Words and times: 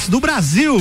Mix 0.00 0.08
do 0.08 0.20
Brasil. 0.20 0.76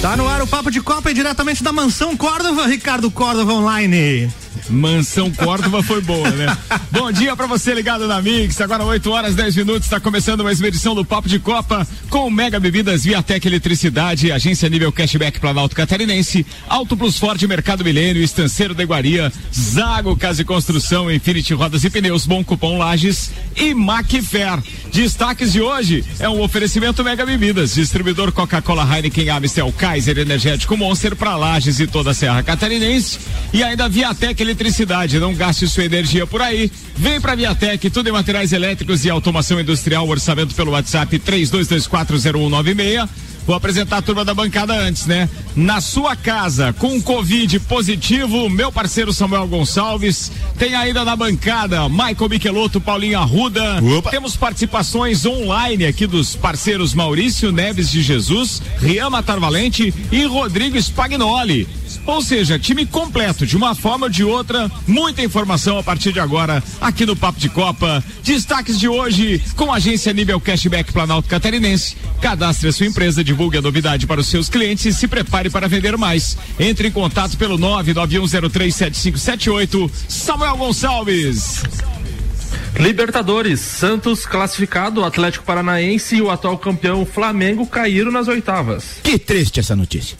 Tá 0.00 0.16
no 0.16 0.28
ar 0.28 0.42
o 0.42 0.46
Papo 0.46 0.70
de 0.70 0.80
Copa 0.80 1.10
e 1.10 1.14
diretamente 1.14 1.62
da 1.62 1.72
Mansão 1.72 2.16
Córdova, 2.16 2.66
Ricardo 2.66 3.10
Córdova 3.10 3.52
Online. 3.52 4.32
Mansão 4.70 5.30
Córdova 5.30 5.82
foi 5.82 6.00
boa, 6.00 6.30
né? 6.30 6.56
Bom 6.90 7.10
dia 7.10 7.34
para 7.34 7.46
você 7.46 7.72
ligado 7.74 8.06
na 8.06 8.20
Mix. 8.20 8.60
Agora 8.60 8.84
8 8.84 9.10
horas 9.10 9.34
10 9.34 9.56
minutos, 9.56 9.84
está 9.84 9.98
começando 9.98 10.44
mais 10.44 10.60
uma 10.60 10.68
edição 10.68 10.94
do 10.94 11.04
Papo 11.04 11.28
de 11.28 11.38
Copa 11.38 11.86
com 12.10 12.30
Mega 12.30 12.60
Bebidas 12.60 13.04
Viatec 13.04 13.46
Eletricidade, 13.46 14.30
Agência 14.30 14.68
Nível 14.68 14.92
Cashback 14.92 15.40
Planalto 15.40 15.74
Catarinense, 15.74 16.46
Auto 16.68 16.96
Plus 16.96 17.18
Ford 17.18 17.42
Mercado 17.42 17.84
Milênio, 17.84 18.22
Estanceiro 18.22 18.74
de 18.74 18.82
Iguaria, 18.82 19.32
Zago 19.52 20.16
Casa 20.16 20.42
e 20.42 20.44
Construção, 20.44 21.10
Infinity 21.10 21.54
Rodas 21.54 21.84
e 21.84 21.90
Pneus, 21.90 22.26
Bom 22.26 22.44
Cupom 22.44 22.78
Lages 22.78 23.30
e 23.56 23.74
Macfair. 23.74 24.62
Destaques 24.92 25.52
de 25.52 25.60
hoje 25.60 26.04
é 26.18 26.28
um 26.28 26.40
oferecimento 26.42 27.02
Mega 27.02 27.24
Bebidas, 27.24 27.74
distribuidor 27.74 28.32
Coca-Cola 28.32 28.84
Heineken 28.84 29.30
Amstel 29.30 29.72
Kaiser 29.72 30.18
Energético 30.18 30.76
Monster 30.76 31.16
para 31.16 31.36
Lages 31.36 31.80
e 31.80 31.86
toda 31.86 32.10
a 32.10 32.14
Serra 32.14 32.42
Catarinense 32.42 33.18
e 33.52 33.62
ainda 33.62 33.88
Viatec 33.88 34.40
Eletricidade, 34.42 34.57
não 35.20 35.34
gaste 35.34 35.66
sua 35.68 35.84
energia 35.84 36.26
por 36.26 36.42
aí. 36.42 36.70
Vem 36.96 37.20
pra 37.20 37.34
Viatec, 37.34 37.88
tudo 37.90 38.08
em 38.08 38.12
materiais 38.12 38.52
elétricos 38.52 39.04
e 39.04 39.10
automação 39.10 39.60
industrial, 39.60 40.08
orçamento 40.08 40.54
pelo 40.54 40.72
WhatsApp 40.72 41.18
32240196. 41.18 43.08
Vou 43.48 43.56
apresentar 43.56 43.96
a 43.96 44.02
turma 44.02 44.26
da 44.26 44.34
bancada 44.34 44.74
antes, 44.74 45.06
né? 45.06 45.26
Na 45.56 45.80
sua 45.80 46.14
casa, 46.14 46.70
com 46.74 47.00
Covid 47.00 47.58
positivo, 47.60 48.50
meu 48.50 48.70
parceiro 48.70 49.10
Samuel 49.10 49.46
Gonçalves. 49.46 50.30
Tem 50.58 50.74
ainda 50.74 51.02
na 51.02 51.16
bancada 51.16 51.88
Michael 51.88 52.28
Michelotto, 52.28 52.78
Paulinho 52.78 53.18
Arruda. 53.18 53.82
Opa. 53.82 54.10
Temos 54.10 54.36
participações 54.36 55.24
online 55.24 55.86
aqui 55.86 56.06
dos 56.06 56.36
parceiros 56.36 56.92
Maurício 56.92 57.50
Neves 57.50 57.90
de 57.90 58.02
Jesus, 58.02 58.60
Rian 58.80 59.08
Matar 59.08 59.40
Valente 59.40 59.94
e 60.12 60.24
Rodrigo 60.26 60.76
Spagnoli. 60.76 61.66
Ou 62.08 62.20
seja, 62.22 62.58
time 62.58 62.84
completo, 62.86 63.46
de 63.46 63.54
uma 63.54 63.74
forma 63.74 64.06
ou 64.06 64.10
de 64.10 64.24
outra, 64.24 64.72
muita 64.86 65.22
informação 65.22 65.76
a 65.76 65.82
partir 65.82 66.10
de 66.10 66.18
agora, 66.18 66.64
aqui 66.80 67.04
no 67.04 67.14
Papo 67.14 67.38
de 67.38 67.50
Copa. 67.50 68.02
Destaques 68.24 68.80
de 68.80 68.88
hoje, 68.88 69.42
com 69.54 69.70
a 69.70 69.76
agência 69.76 70.10
Nível 70.14 70.40
Cashback 70.40 70.90
Planalto 70.90 71.28
Catarinense. 71.28 71.98
Cadastre 72.18 72.70
a 72.70 72.72
sua 72.72 72.86
empresa, 72.86 73.22
divulgue 73.22 73.58
a 73.58 73.62
novidade 73.62 74.06
para 74.06 74.22
os 74.22 74.26
seus 74.26 74.48
clientes 74.48 74.86
e 74.86 74.94
se 74.94 75.06
prepare 75.06 75.50
para 75.50 75.68
vender 75.68 75.98
mais. 75.98 76.38
Entre 76.58 76.88
em 76.88 76.90
contato 76.90 77.36
pelo 77.36 77.58
991037578. 77.58 79.90
Samuel 80.08 80.56
Gonçalves. 80.56 81.62
Libertadores, 82.80 83.60
Santos 83.60 84.24
classificado, 84.24 85.04
Atlético 85.04 85.44
Paranaense 85.44 86.16
e 86.16 86.22
o 86.22 86.30
atual 86.30 86.56
campeão 86.56 87.04
Flamengo 87.04 87.66
caíram 87.66 88.10
nas 88.10 88.28
oitavas. 88.28 88.96
Que 89.02 89.18
triste 89.18 89.60
essa 89.60 89.76
notícia. 89.76 90.16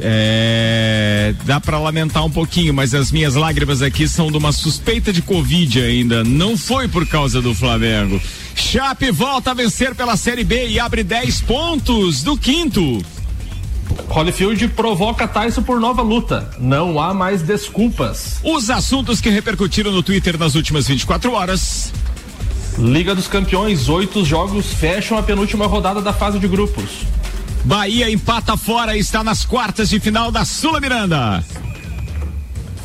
É, 0.00 1.34
dá 1.44 1.60
para 1.60 1.78
lamentar 1.78 2.24
um 2.24 2.30
pouquinho, 2.30 2.72
mas 2.72 2.94
as 2.94 3.10
minhas 3.10 3.34
lágrimas 3.34 3.82
aqui 3.82 4.06
são 4.06 4.30
de 4.30 4.36
uma 4.36 4.52
suspeita 4.52 5.12
de 5.12 5.22
Covid 5.22 5.80
ainda. 5.80 6.24
Não 6.24 6.56
foi 6.56 6.88
por 6.88 7.06
causa 7.06 7.40
do 7.42 7.54
Flamengo. 7.54 8.20
Chape 8.54 9.10
volta 9.10 9.50
a 9.50 9.54
vencer 9.54 9.94
pela 9.94 10.16
Série 10.16 10.44
B 10.44 10.68
e 10.68 10.78
abre 10.78 11.02
10 11.02 11.42
pontos 11.42 12.22
do 12.22 12.36
quinto. 12.36 13.02
Holyfield 14.08 14.68
provoca 14.68 15.26
Tyson 15.26 15.62
por 15.62 15.80
nova 15.80 16.02
luta. 16.02 16.50
Não 16.58 17.00
há 17.00 17.12
mais 17.12 17.42
desculpas. 17.42 18.40
Os 18.42 18.70
assuntos 18.70 19.20
que 19.20 19.28
repercutiram 19.28 19.90
no 19.90 20.02
Twitter 20.02 20.38
nas 20.38 20.54
últimas 20.54 20.86
24 20.86 21.32
horas. 21.32 21.92
Liga 22.78 23.14
dos 23.14 23.28
Campeões, 23.28 23.88
oito 23.88 24.24
jogos 24.24 24.72
fecham 24.72 25.18
a 25.18 25.22
penúltima 25.22 25.66
rodada 25.66 26.00
da 26.00 26.12
fase 26.12 26.38
de 26.38 26.48
grupos. 26.48 27.04
Bahia 27.64 28.10
empata 28.10 28.56
fora 28.56 28.96
e 28.96 29.00
está 29.00 29.22
nas 29.22 29.44
quartas 29.44 29.88
de 29.88 30.00
final 30.00 30.30
da 30.30 30.44
Sula 30.44 30.80
Miranda. 30.80 31.44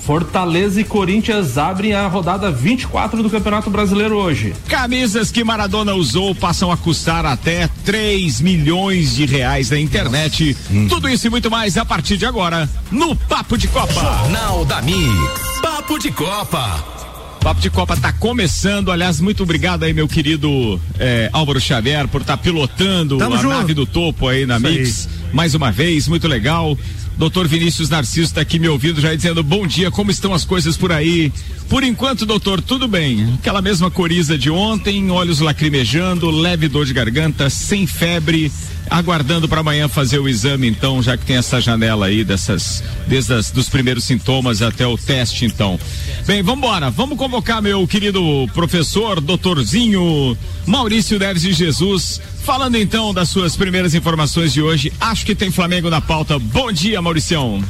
Fortaleza 0.08 0.80
e 0.80 0.86
Corinthians 0.86 1.58
abrem 1.58 1.94
a 1.94 2.08
rodada 2.08 2.50
24 2.50 3.22
do 3.22 3.30
Campeonato 3.30 3.70
Brasileiro 3.70 4.16
hoje. 4.16 4.56
Camisas 4.70 5.32
que 5.32 5.44
Maradona 5.44 5.94
usou 5.96 6.34
passam 6.34 6.72
a 6.72 6.78
custar 6.78 7.26
até 7.26 7.68
3 7.84 8.40
milhões 8.40 9.14
de 9.14 9.26
reais 9.26 9.70
na 9.70 9.78
internet. 9.78 10.56
Hum. 10.72 10.88
Tudo 10.88 11.10
isso 11.10 11.28
e 11.28 11.30
muito 11.30 11.52
mais 11.52 11.76
a 11.76 11.84
partir 11.84 12.16
de 12.16 12.26
agora 12.26 12.70
no 12.90 13.18
Papo 13.18 13.58
de 13.58 13.68
Copa. 13.68 13.94
Jornal 13.94 14.64
da 14.64 14.82
Mix. 14.82 15.60
Papo 15.62 16.00
de 16.00 16.10
Copa. 16.10 16.97
Papo 17.40 17.62
de 17.62 17.70
Copa 17.70 17.94
está 17.94 18.12
começando. 18.12 18.92
Aliás, 18.92 19.20
muito 19.20 19.44
obrigado 19.44 19.84
aí, 19.84 19.94
meu 19.94 20.08
querido 20.08 20.80
é, 21.00 21.30
Álvaro 21.32 21.60
Xavier, 21.60 22.08
por 22.08 22.22
estar 22.22 22.38
tá 22.38 22.44
pilotando 22.44 23.18
Tamo 23.18 23.36
a 23.36 23.38
junto. 23.38 23.56
nave 23.56 23.74
do 23.74 23.86
topo 23.86 24.28
aí 24.28 24.46
na 24.46 24.58
Isso 24.58 24.68
Mix. 24.68 25.08
Aí. 25.08 25.34
Mais 25.34 25.56
uma 25.56 25.72
vez, 25.72 26.08
muito 26.08 26.28
legal. 26.28 26.78
Doutor 27.18 27.48
Vinícius 27.48 27.90
Narciso 27.90 28.28
está 28.28 28.42
aqui 28.42 28.60
me 28.60 28.70
ouvindo 28.70 29.02
já 29.02 29.14
dizendo 29.16 29.42
bom 29.42 29.66
dia, 29.66 29.90
como 29.90 30.12
estão 30.12 30.34
as 30.34 30.46
coisas 30.46 30.78
por 30.78 30.92
aí? 30.92 31.32
Por 31.68 31.84
enquanto, 31.84 32.26
doutor, 32.26 32.62
tudo 32.62 32.88
bem. 32.88 33.34
Aquela 33.40 33.62
mesma 33.62 33.90
coriza 33.90 34.38
de 34.38 34.50
ontem, 34.50 35.10
olhos 35.10 35.40
lacrimejando, 35.40 36.30
leve 36.30 36.68
dor 36.68 36.86
de 36.86 36.94
garganta, 36.94 37.50
sem 37.50 37.88
febre 37.88 38.52
aguardando 38.90 39.48
para 39.48 39.62
amanhã 39.62 39.88
fazer 39.88 40.20
o 40.20 40.28
exame, 40.28 40.68
então, 40.68 41.02
já 41.02 41.18
que 41.18 41.26
tem 41.26 41.38
essa 41.38 41.60
janela 41.60 42.08
aí 42.08 42.24
dessas, 42.24 42.84
desde 43.08 43.34
as, 43.34 43.52
dos 43.52 43.70
primeiros 43.70 44.04
sintomas 44.04 44.62
até 44.62 44.86
o 44.86 44.98
teste, 44.98 45.46
então. 45.46 45.80
Bem, 46.26 46.42
vamos 46.42 46.66
embora. 46.66 46.90
Vamos 46.90 47.18
convocar 47.18 47.62
meu 47.62 47.88
querido 47.88 48.22
professor, 48.54 49.22
doutorzinho 49.22 50.38
Maurício 50.66 51.20
Neves 51.20 51.42
de 51.42 51.54
Jesus, 51.54 52.22
falando 52.44 52.76
então 52.76 53.14
das 53.14 53.30
suas 53.30 53.56
primeiras 53.56 53.94
informações 53.94 54.54
de 54.54 54.62
hoje. 54.62 54.92
Acho 55.00 55.26
que 55.26 55.36
tem 55.36 55.52
Flamengo 55.52 55.90
na 55.90 56.02
pauta. 56.02 56.38
Bom 56.40 56.72
dia, 56.72 57.02
Mauricião. 57.02 57.62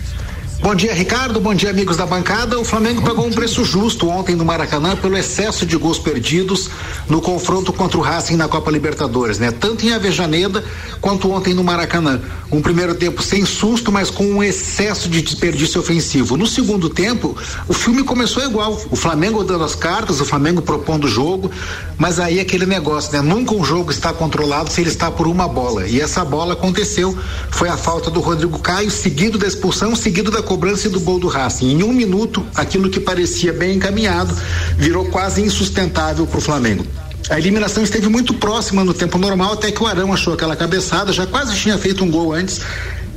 Bom 0.60 0.74
dia, 0.74 0.92
Ricardo. 0.94 1.40
Bom 1.40 1.54
dia, 1.54 1.70
amigos 1.70 1.96
da 1.96 2.06
bancada. 2.06 2.60
O 2.60 2.66
Flamengo 2.66 3.02
pagou 3.02 3.26
um 3.26 3.32
preço 3.32 3.64
justo 3.64 4.10
ontem 4.10 4.36
no 4.36 4.44
Maracanã 4.44 4.96
pelo 4.96 5.16
excesso 5.16 5.66
de 5.66 5.78
gols 5.78 6.00
perdidos 6.00 6.70
no 7.08 7.22
confronto 7.22 7.72
contra 7.72 7.98
o 7.98 8.02
Racing 8.02 8.36
na 8.36 8.48
Copa 8.48 8.72
Libertadores, 8.72 9.38
né? 9.38 9.52
Tanto 9.52 9.86
em 9.86 9.94
Avejaneda 9.94 10.64
quanto 11.00 11.32
ontem 11.32 11.54
no 11.54 11.64
Maracanã. 11.64 12.20
Um 12.52 12.62
primeiro 12.62 12.96
tempo 12.96 13.22
sem 13.22 13.46
susto, 13.46 13.92
mas 13.92 14.10
com 14.10 14.26
um 14.26 14.44
excesso 14.44 15.08
de 15.08 15.22
desperdício 15.22 15.80
ofensivo. 15.80 16.36
No 16.36 16.48
segundo 16.48 16.90
tempo, 16.90 17.38
o 17.68 17.74
filme 17.74 18.04
começou 18.04 18.44
igual. 18.44 18.82
O 18.90 18.96
Flamengo 18.96 19.44
dando 19.44 19.64
as 19.64 19.76
cartas, 19.76 20.20
o 20.20 20.26
Flamengo 20.26 20.62
propondo 20.62 21.06
o 21.06 21.10
jogo, 21.10 21.52
mas 21.98 22.20
aí 22.20 22.40
aquele 22.40 22.66
negócio, 22.66 23.14
né? 23.14 23.22
Nunca 23.22 23.54
um 23.54 23.64
jogo 23.64 23.92
está 23.92 24.12
controlado 24.12 24.72
se 24.72 24.82
ele 24.82 24.90
está 24.90 25.12
por 25.12 25.28
uma 25.28 25.48
bola. 25.48 25.88
E 25.88 26.02
essa 26.02 26.26
bola 26.26 26.54
aconteceu. 26.54 27.18
Foi 27.52 27.70
a 27.70 27.78
falta 27.78 28.10
do 28.10 28.20
Rodrigo 28.22 28.58
Caio, 28.60 28.90
seguido 28.90 29.38
da 29.38 29.46
expulsão, 29.46 29.96
seguido 29.96 30.32
da 30.32 30.42
cobrança 30.48 30.90
do 30.90 31.00
gol 31.00 31.20
do 31.20 31.28
Racing. 31.28 31.72
Em 31.72 31.84
um 31.84 31.92
minuto, 31.92 32.44
aquilo 32.56 32.90
que 32.90 33.00
parecia 33.00 33.52
bem 33.52 33.76
encaminhado 33.76 34.34
virou 34.78 35.06
quase 35.06 35.42
insustentável 35.42 36.26
para 36.26 36.38
o 36.38 36.42
Flamengo. 36.42 36.86
A 37.30 37.38
eliminação 37.38 37.84
esteve 37.84 38.08
muito 38.08 38.34
próxima 38.34 38.86
no 38.86 38.94
tempo 38.94 39.18
normal, 39.18 39.54
até 39.54 39.70
que 39.70 39.84
o 39.84 39.86
Arão 39.86 40.14
achou 40.14 40.34
aquela 40.34 40.56
cabeçada, 40.56 41.12
já 41.12 41.28
quase 41.28 41.54
tinha 41.58 41.78
feito 41.78 42.04
um 42.04 42.10
gol 42.10 42.34
antes 42.34 42.62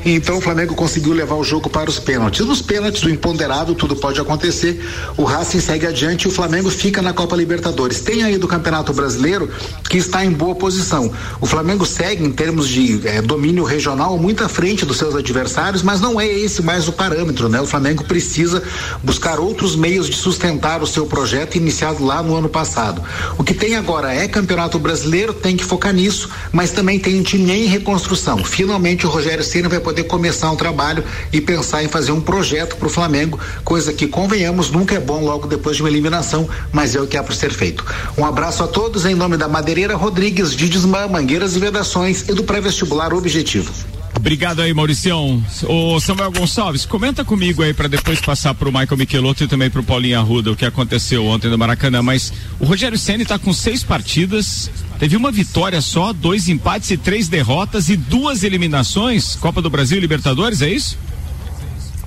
então 0.05 0.39
o 0.39 0.41
Flamengo 0.41 0.75
conseguiu 0.75 1.13
levar 1.13 1.35
o 1.35 1.45
jogo 1.45 1.69
para 1.69 1.91
os 1.91 1.99
pênaltis. 1.99 2.45
Nos 2.47 2.63
pênaltis, 2.63 3.03
o 3.03 3.11
imponderável, 3.11 3.75
tudo 3.75 3.95
pode 3.95 4.21
acontecer. 4.21 4.85
O 5.17 5.25
Racing 5.25 5.61
segue 5.61 5.87
adiante 5.87 6.25
e 6.25 6.29
o 6.29 6.31
Flamengo 6.31 6.71
fica 6.71 7.03
na 7.03 7.13
Copa 7.13 7.37
Libertadores. 7.37 8.01
Tem 8.01 8.23
aí 8.23 8.39
do 8.39 8.49
Campeonato 8.49 8.93
Brasileiro 8.93 9.51
que 9.89 9.99
está 9.99 10.25
em 10.25 10.31
boa 10.31 10.55
posição. 10.55 11.13
O 11.41 11.47
Flamengo 11.47 11.85
segue 11.85 12.25
em 12.25 12.33
termos 12.33 12.69
de 12.69 13.07
eh, 13.07 13.23
domínio 13.23 13.65
regional 13.65 14.19
muito 14.19 14.43
à 14.43 14.49
frente 14.49 14.87
dos 14.87 14.97
seus 14.97 15.15
adversários, 15.15 15.83
mas 15.83 16.01
não 16.01 16.21
é 16.21 16.27
esse 16.27 16.63
mais 16.63 16.89
o 16.89 16.93
parâmetro, 16.93 17.49
né? 17.49 17.61
O 17.61 17.67
Flamengo 17.67 18.05
precisa 18.05 18.63
buscar 19.03 19.39
outros 19.39 19.77
meios 19.77 20.09
de 20.09 20.17
sustentar 20.17 20.83
o 20.83 20.87
seu 20.87 21.07
projeto 21.07 21.57
iniciado 21.57 22.05
lá 22.05 22.23
no 22.23 22.35
ano 22.35 22.49
passado. 22.49 23.03
O 23.37 23.45
que 23.45 23.55
tem 23.55 23.77
agora 23.77 24.15
é 24.15 24.27
Campeonato 24.27 24.79
Brasileiro, 24.79 25.35
tem 25.35 25.57
que 25.57 25.65
focar 25.65 25.93
nisso, 25.93 26.31
mas 26.53 26.71
também 26.71 26.99
tem 26.99 27.19
um 27.19 27.23
time 27.23 27.51
em 27.53 27.67
reconstrução. 27.67 28.45
Finalmente 28.45 29.07
o 29.07 29.11
Rogério 29.11 29.45
Ceni 29.45 29.69
vai 29.69 29.81
poder 29.81 29.90
começar 30.05 30.51
um 30.51 30.57
trabalho 30.57 31.05
e 31.33 31.41
pensar 31.41 31.83
em 31.83 31.89
fazer 31.89 32.13
um 32.13 32.21
projeto 32.21 32.77
para 32.77 32.87
o 32.87 32.91
Flamengo, 32.91 33.39
coisa 33.65 33.93
que, 33.93 34.07
convenhamos, 34.07 34.71
nunca 34.71 34.95
é 34.95 35.01
bom 35.01 35.23
logo 35.25 35.47
depois 35.47 35.77
de 35.77 35.83
uma 35.83 35.89
eliminação, 35.89 36.49
mas 36.73 36.95
é 36.95 37.01
o 37.01 37.07
que 37.07 37.17
há 37.17 37.23
para 37.23 37.35
ser 37.35 37.53
feito. 37.53 37.85
Um 38.17 38.25
abraço 38.25 38.63
a 38.63 38.67
todos 38.67 39.05
em 39.05 39.15
nome 39.15 39.37
da 39.37 39.49
Madeireira 39.49 39.95
Rodrigues, 39.95 40.53
Didismã, 40.53 41.07
Mangueiras 41.07 41.57
e 41.57 41.59
Vedações 41.59 42.29
e 42.29 42.33
do 42.33 42.45
pré-vestibular 42.45 43.13
Objetivo. 43.13 43.90
Obrigado 44.21 44.61
aí, 44.61 44.75
Mauricião. 44.75 45.43
Ô 45.67 45.99
Samuel 45.99 46.31
Gonçalves, 46.31 46.85
comenta 46.85 47.25
comigo 47.25 47.63
aí 47.63 47.73
para 47.73 47.89
depois 47.89 48.21
passar 48.21 48.53
pro 48.53 48.71
Michael 48.71 48.99
Michelotto 48.99 49.45
e 49.45 49.49
também 49.49 49.71
pro 49.71 49.83
Paulinho 49.83 50.19
Arruda 50.19 50.53
o 50.53 50.57
que 50.57 50.67
aconteceu 50.67 51.25
ontem 51.25 51.49
no 51.49 51.57
Maracanã. 51.57 52.03
Mas 52.03 52.31
o 52.59 52.67
Rogério 52.67 52.99
Ceni 52.99 53.25
tá 53.25 53.39
com 53.39 53.51
seis 53.51 53.83
partidas, 53.83 54.71
teve 54.99 55.17
uma 55.17 55.33
vitória 55.33 55.81
só, 55.81 56.13
dois 56.13 56.51
empates 56.51 56.91
e 56.91 56.99
três 56.99 57.29
derrotas 57.29 57.89
e 57.89 57.97
duas 57.97 58.45
eliminações, 58.45 59.37
Copa 59.37 59.63
do 59.63 59.71
Brasil 59.71 59.97
e 59.97 60.01
Libertadores, 60.03 60.61
é 60.61 60.69
isso? 60.69 60.99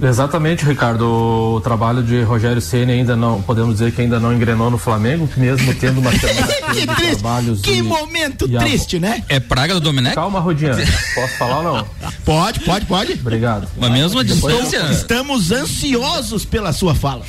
Exatamente, 0.01 0.66
Ricardo. 0.66 1.04
O 1.56 1.62
trabalho 1.62 2.01
de 2.04 2.22
Rogério 2.24 2.62
Ceni 2.62 2.92
ainda 2.94 3.16
não, 3.16 3.42
podemos 3.42 3.74
dizer 3.75 3.92
que 3.92 4.01
ainda 4.01 4.19
não 4.19 4.34
engrenou 4.34 4.69
no 4.69 4.78
Flamengo, 4.78 5.30
mesmo 5.38 5.74
tendo 5.75 6.00
uma 6.01 6.12
semana 6.18 6.48
que 6.48 6.81
de 6.86 6.88
triste. 6.95 7.16
trabalhos. 7.22 7.62
Que 7.62 7.74
e- 7.74 7.81
momento 7.81 8.48
e 8.50 8.57
a- 8.57 8.60
triste, 8.60 9.00
né? 9.00 9.24
É 9.30 9.40
praga 9.40 9.74
do 9.75 9.80
Domenech? 9.80 10.16
Calma, 10.16 10.40
Rodinha. 10.40 10.74
Posso 11.16 11.34
falar 11.38 11.57
ou 11.60 11.63
não? 11.78 11.86
Pode, 12.25 12.62
pode, 12.62 12.86
pode. 12.86 13.13
Obrigado. 13.13 13.68
Mas 13.78 13.92
mesmo 13.92 14.19
a 14.19 14.24
distância. 14.24 14.80
Estamos 14.92 15.51
ansiosos 15.51 16.45
pela 16.45 16.72
sua 16.72 16.95
fala. 16.95 17.24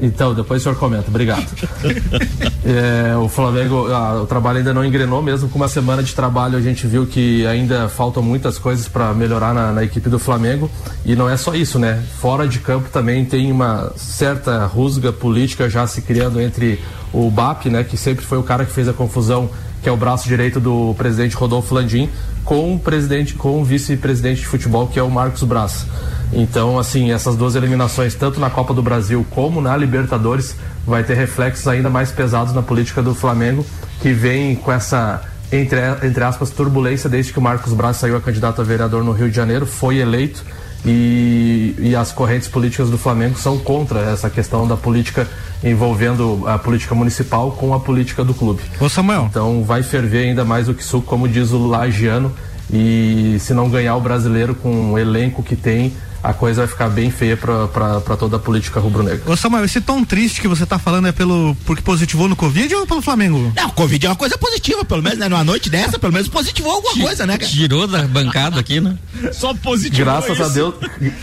Então, 0.00 0.34
depois 0.34 0.60
o 0.60 0.64
senhor 0.64 0.76
comenta. 0.76 1.08
Obrigado. 1.08 1.46
É, 2.64 3.16
o 3.16 3.28
Flamengo, 3.30 3.86
ah, 3.90 4.20
o 4.22 4.26
trabalho 4.26 4.58
ainda 4.58 4.74
não 4.74 4.84
engrenou, 4.84 5.22
mesmo 5.22 5.48
com 5.48 5.56
uma 5.56 5.68
semana 5.68 6.02
de 6.02 6.14
trabalho, 6.14 6.58
a 6.58 6.60
gente 6.60 6.86
viu 6.86 7.06
que 7.06 7.46
ainda 7.46 7.88
faltam 7.88 8.22
muitas 8.22 8.58
coisas 8.58 8.86
para 8.86 9.14
melhorar 9.14 9.54
na, 9.54 9.72
na 9.72 9.84
equipe 9.84 10.10
do 10.10 10.18
Flamengo. 10.18 10.70
E 11.02 11.16
não 11.16 11.30
é 11.30 11.36
só 11.38 11.54
isso, 11.54 11.78
né? 11.78 12.02
Fora 12.20 12.46
de 12.46 12.58
campo 12.58 12.90
também 12.90 13.24
tem 13.24 13.50
uma 13.50 13.90
certa 13.96 14.66
rusga 14.66 15.12
política 15.12 15.70
já 15.70 15.86
se 15.86 16.02
criando 16.02 16.38
entre 16.42 16.78
o 17.12 17.30
BAP, 17.30 17.66
né, 17.66 17.84
que 17.84 17.96
sempre 17.96 18.24
foi 18.24 18.38
o 18.38 18.42
cara 18.42 18.64
que 18.64 18.72
fez 18.72 18.88
a 18.88 18.92
confusão, 18.92 19.48
que 19.82 19.88
é 19.88 19.92
o 19.92 19.96
braço 19.96 20.26
direito 20.28 20.58
do 20.60 20.94
presidente 20.96 21.36
Rodolfo 21.36 21.74
Landim, 21.74 22.08
com 22.44 22.74
o 22.74 22.78
presidente, 22.78 23.34
com 23.34 23.60
o 23.60 23.64
vice-presidente 23.64 24.40
de 24.40 24.46
futebol, 24.46 24.86
que 24.86 24.98
é 24.98 25.02
o 25.02 25.10
Marcos 25.10 25.42
Braz. 25.42 25.86
Então, 26.32 26.78
assim, 26.78 27.10
essas 27.10 27.36
duas 27.36 27.54
eliminações, 27.54 28.14
tanto 28.14 28.38
na 28.40 28.50
Copa 28.50 28.74
do 28.74 28.82
Brasil 28.82 29.24
como 29.30 29.60
na 29.60 29.76
Libertadores, 29.76 30.56
vai 30.86 31.04
ter 31.04 31.14
reflexos 31.14 31.66
ainda 31.68 31.88
mais 31.88 32.10
pesados 32.10 32.52
na 32.52 32.62
política 32.62 33.02
do 33.02 33.14
Flamengo, 33.14 33.64
que 34.00 34.12
vem 34.12 34.54
com 34.54 34.72
essa, 34.72 35.22
entre, 35.50 35.80
entre 36.02 36.24
aspas, 36.24 36.50
turbulência 36.50 37.08
desde 37.08 37.32
que 37.32 37.38
o 37.38 37.42
Marcos 37.42 37.72
Braz 37.72 37.96
saiu 37.96 38.16
a 38.16 38.20
candidato 38.20 38.60
a 38.60 38.64
vereador 38.64 39.02
no 39.04 39.12
Rio 39.12 39.30
de 39.30 39.36
Janeiro, 39.36 39.66
foi 39.66 39.98
eleito 39.98 40.44
e, 40.84 41.74
e 41.78 41.96
as 41.96 42.12
correntes 42.12 42.48
políticas 42.48 42.90
do 42.90 42.98
Flamengo 42.98 43.38
são 43.38 43.58
contra 43.58 44.00
essa 44.00 44.30
questão 44.30 44.66
da 44.66 44.76
política 44.76 45.28
envolvendo 45.62 46.44
a 46.46 46.58
política 46.58 46.94
municipal 46.94 47.50
com 47.52 47.74
a 47.74 47.80
política 47.80 48.24
do 48.24 48.32
clube. 48.32 48.62
Ô 48.80 48.88
Samuel, 48.88 49.26
Então 49.30 49.64
vai 49.64 49.82
ferver 49.82 50.28
ainda 50.28 50.44
mais 50.44 50.68
o 50.68 50.74
que 50.74 50.84
suco, 50.84 51.06
como 51.06 51.28
diz 51.28 51.50
o 51.50 51.66
Lagiano, 51.66 52.32
e 52.72 53.36
se 53.40 53.52
não 53.54 53.68
ganhar 53.68 53.96
o 53.96 54.00
brasileiro 54.00 54.54
com 54.54 54.92
o 54.92 54.98
elenco 54.98 55.42
que 55.42 55.56
tem, 55.56 55.92
a 56.22 56.32
coisa 56.32 56.62
vai 56.62 56.68
ficar 56.68 56.88
bem 56.88 57.10
feia 57.10 57.36
para 57.36 58.16
toda 58.16 58.36
a 58.36 58.38
política 58.38 58.80
rubro-negra. 58.80 59.22
ô 59.30 59.36
Samuel, 59.36 59.64
esse 59.64 59.80
tom 59.80 60.04
triste 60.04 60.40
que 60.40 60.48
você 60.48 60.66
tá 60.66 60.78
falando 60.78 61.06
é 61.08 61.12
pelo 61.12 61.56
porque 61.64 61.82
positivou 61.82 62.28
no 62.28 62.34
Covid 62.36 62.74
ou 62.74 62.86
pelo 62.86 63.00
Flamengo? 63.00 63.52
Não, 63.56 63.70
Covid 63.70 64.06
é 64.06 64.08
uma 64.08 64.16
coisa 64.16 64.36
positiva, 64.36 64.84
pelo 64.84 65.02
menos, 65.02 65.18
né? 65.18 65.28
Numa 65.28 65.44
noite 65.44 65.70
dessa, 65.70 65.98
pelo 65.98 66.12
menos 66.12 66.28
positivou 66.28 66.72
alguma 66.72 66.94
coisa, 66.94 67.26
né, 67.26 67.38
cara? 67.38 67.50
Tirou 67.50 67.86
da 67.86 68.02
bancada 68.08 68.58
aqui, 68.60 68.80
né? 68.80 68.96
Só 69.32 69.54
positivo. 69.54 70.04
Graças 70.04 70.40
a 70.40 70.48
Deus, 70.48 70.74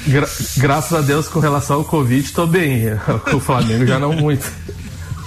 gra- 0.08 0.30
graças 0.58 0.94
a 0.98 1.02
Deus 1.02 1.28
com 1.28 1.40
relação 1.40 1.78
ao 1.78 1.84
Covid, 1.86 2.32
tô 2.32 2.48
bem. 2.48 2.86
O 3.34 3.40
Flamengo 3.40 3.86
já 3.86 4.00
não 4.00 4.14
muito. 4.14 4.50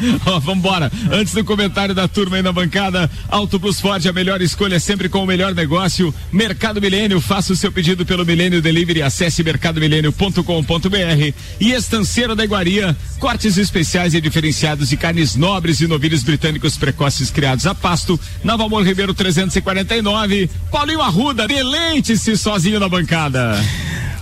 Ó, 0.26 0.38
vambora. 0.38 0.90
Antes 1.10 1.34
do 1.34 1.44
comentário 1.44 1.94
da 1.94 2.08
turma 2.08 2.36
aí 2.36 2.42
na 2.42 2.52
bancada, 2.52 3.10
Auto 3.28 3.58
Plus 3.58 3.80
Ford, 3.80 4.04
a 4.06 4.12
melhor 4.12 4.40
escolha 4.40 4.78
sempre 4.80 5.08
com 5.08 5.22
o 5.22 5.26
melhor 5.26 5.54
negócio. 5.54 6.14
Mercado 6.32 6.80
Milênio, 6.80 7.20
faça 7.20 7.52
o 7.52 7.56
seu 7.56 7.70
pedido 7.72 8.06
pelo 8.06 8.24
Milênio 8.24 8.62
Delivery, 8.62 9.02
acesse 9.02 9.42
mercadomilênio.com.br 9.42 11.34
e 11.60 11.72
Estanceiro 11.72 12.34
da 12.34 12.44
Iguaria, 12.44 12.96
cortes 13.18 13.56
especiais 13.56 14.14
e 14.14 14.20
diferenciados 14.20 14.88
de 14.88 14.96
carnes 14.96 15.34
nobres 15.34 15.80
e 15.80 15.86
novilhos 15.86 16.22
britânicos 16.22 16.76
precoces 16.76 17.30
criados 17.30 17.66
a 17.66 17.74
pasto, 17.74 18.18
na 18.42 18.56
Valmor 18.56 18.84
Ribeiro 18.84 19.14
349. 19.14 20.50
Paulinho 20.70 21.02
Arruda, 21.02 21.46
deleite-se 21.46 22.36
sozinho 22.36 22.80
na 22.80 22.88
bancada. 22.88 23.58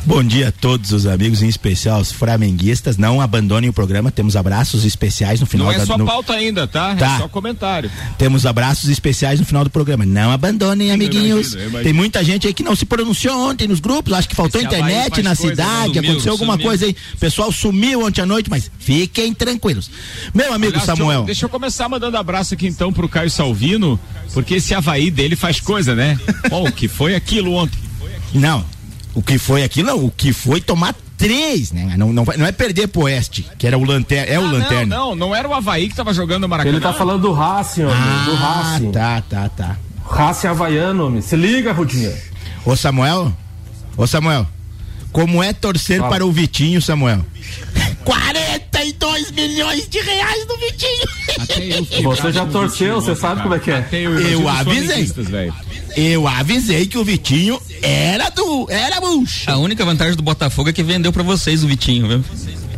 Bom 0.07 0.23
dia 0.23 0.49
a 0.49 0.53
todos 0.53 0.93
os 0.93 1.05
amigos, 1.05 1.43
em 1.43 1.49
especial 1.49 2.01
os 2.01 2.13
flamenguistas. 2.13 2.97
Não 2.97 3.21
abandonem 3.21 3.69
o 3.69 3.73
programa, 3.73 4.09
temos 4.13 4.37
abraços 4.37 4.85
especiais 4.85 5.41
no 5.41 5.47
final 5.47 5.67
Não 5.67 5.73
é 5.75 5.79
da 5.79 5.85
só 5.87 5.99
no- 5.99 6.07
pauta 6.07 6.33
ainda, 6.33 6.65
tá? 6.65 6.95
Tá. 6.95 7.17
É 7.17 7.19
só 7.19 7.29
comentário. 7.29 7.91
Temos 8.17 8.47
abraços 8.47 8.89
especiais 8.89 9.41
no 9.41 9.45
final 9.47 9.65
do 9.65 9.71
programa. 9.71 10.07
Não 10.07 10.31
abandonem, 10.31 10.93
amiguinhos. 10.93 11.49
imagino, 11.49 11.61
eu 11.63 11.69
imagino. 11.71 11.83
Tem 11.85 11.93
muita 11.93 12.23
gente 12.23 12.47
aí 12.47 12.55
que 12.55 12.63
não 12.63 12.77
se 12.77 12.87
pronunciou 12.87 13.37
ontem 13.51 13.67
nos 13.67 13.81
grupos. 13.81 14.13
Acho 14.13 14.29
que 14.29 14.37
faltou 14.37 14.61
Esse 14.61 14.69
internet 14.69 15.23
na 15.25 15.35
coisa, 15.35 15.51
cidade, 15.51 15.95
sumiu, 15.95 16.03
aconteceu 16.11 16.33
alguma 16.33 16.53
sumiu. 16.53 16.67
coisa 16.69 16.87
aí. 16.87 16.97
O 17.15 17.19
pessoal 17.19 17.51
sumiu 17.51 18.07
ontem 18.07 18.21
à 18.23 18.27
noite, 18.27 18.49
mas 18.49 18.71
fiquem 18.79 19.35
tranquilos. 19.35 19.91
Meu 20.33 20.53
amigo 20.55 20.79
Aliás, 20.79 20.85
Samuel. 20.87 21.25
Deixa 21.25 21.47
eu 21.47 21.51
começar 21.51 21.89
mandando 21.89 22.17
abraço 22.17 22.55
aqui 22.55 22.69
então 22.69 22.93
pro 22.93 23.09
Caio 23.09 23.29
Salvino, 23.31 23.99
porque 24.33 24.55
esse 24.55 24.73
Havaí 24.73 25.11
dele 25.11 25.35
faz 25.35 25.59
coisa, 25.59 25.97
né? 25.97 26.17
O 26.53 26.71
que 26.71 26.87
foi 26.87 27.17
aquilo 27.17 27.55
ontem? 27.55 27.79
Não, 28.33 28.65
o 29.17 29.23
que 29.23 29.39
foi 29.39 29.65
aquilo, 29.65 29.89
não. 29.89 30.05
O 30.05 30.11
que 30.11 30.33
foi 30.33 30.61
tomar 30.61 30.95
três, 31.19 31.73
né? 31.73 31.95
Não, 31.97 32.13
não, 32.13 32.25
não 32.37 32.47
é 32.47 32.53
perder 32.53 32.87
pro 32.89 33.03
Oeste, 33.03 33.45
que 33.59 33.67
era 33.67 33.77
o 33.79 33.83
Lanterna. 33.85 34.33
É 34.33 34.39
o 34.39 34.45
Ah, 34.47 34.53
Lanterna. 34.53 34.97
Não, 34.97 35.09
não, 35.11 35.29
não 35.29 35.35
era 35.35 35.49
o 35.49 35.55
Havaí 35.55 35.89
que 35.89 35.97
tava 35.97 36.13
jogando 36.15 36.43
no 36.43 36.49
Maracanã. 36.49 36.77
Ele 36.77 36.83
tá 36.83 36.93
falando 36.93 37.23
do 37.23 37.33
Racing, 37.33 37.85
homem, 37.85 37.97
do 38.27 38.33
Ah, 38.35 38.63
Racing. 38.73 38.91
tá, 38.93 39.23
tá, 39.23 39.49
tá. 39.49 39.77
Racing 40.09 40.47
Havaiano, 40.49 41.07
homem. 41.07 41.21
Se 41.23 41.35
liga, 41.35 41.73
Rudinha. 41.73 42.13
Ô 42.65 42.77
Samuel, 42.77 43.33
ô 43.97 44.07
Samuel, 44.07 44.47
como 45.13 45.43
é 45.43 45.53
torcer 45.53 45.99
Fala. 45.99 46.11
para 46.11 46.27
o 46.27 46.31
Vitinho, 46.31 46.81
Samuel? 46.83 47.25
42 48.77 49.31
milhões 49.33 49.89
de 49.89 49.99
reais 50.01 50.47
no 50.47 50.57
Vitinho. 50.59 51.09
Até 51.41 51.79
eu 51.79 51.85
fiquei 51.87 52.03
Você 52.03 52.33
já 52.33 52.45
torceu, 52.47 53.01
você 53.01 53.17
sabe 53.17 53.37
cara. 53.37 53.43
como 53.43 53.55
é 53.55 53.59
que 53.59 53.71
é. 53.71 53.89
Eu, 53.93 54.19
Eu 54.21 54.49
avisei. 54.49 55.11
Eu 55.97 56.29
avisei 56.29 56.87
que 56.87 56.99
o 56.99 57.05
Vitinho 57.05 57.59
era 57.81 58.29
do. 58.31 58.67
Era 58.71 59.01
bucha. 59.01 59.51
A 59.53 59.57
única 59.57 59.83
vantagem 59.85 60.15
do 60.15 60.23
Botafogo 60.23 60.69
é 60.69 60.73
que 60.75 60.83
vendeu 60.83 61.11
pra 61.13 61.23
vocês 61.23 61.65
o 61.65 61.67
Vitinho, 61.69 62.07
viu? 62.07 62.25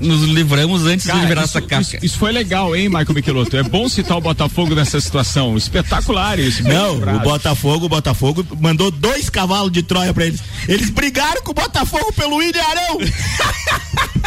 Nos 0.01 0.23
livramos 0.23 0.87
antes 0.87 1.07
de 1.07 1.09
Cara, 1.11 1.23
liberar 1.23 1.45
isso, 1.45 1.59
essa 1.59 1.67
casca. 1.67 1.97
isso- 1.97 2.07
isso 2.07 2.19
foi 2.19 2.31
legal, 2.31 2.77
hein, 2.77 2.89
Michael 2.89 3.13
Michelotto? 3.15 3.57
É 3.57 3.65
bom 3.65 3.89
citar 3.89 4.17
o 4.17 4.21
Botafogo 4.21 4.73
nessa 4.77 5.01
situação. 5.01 5.57
Espetacular 5.57 6.39
isso. 6.39 6.63
Não, 6.63 6.93
lembrado. 6.95 7.17
o 7.17 7.21
Botafogo, 7.21 7.87
o 7.87 7.89
Botafogo 7.89 8.47
mandou 8.61 8.93
dois 8.93 9.29
cavalos 9.29 9.73
de 9.73 9.83
Troia 9.83 10.15
pra 10.15 10.27
eles. 10.27 10.41
Eles 10.69 10.91
brigaram 10.91 11.43
com 11.43 11.51
o 11.51 11.55
Botafogo 11.55 12.13
pelo 12.13 12.37
William 12.37 12.63
Arão. 12.63 12.99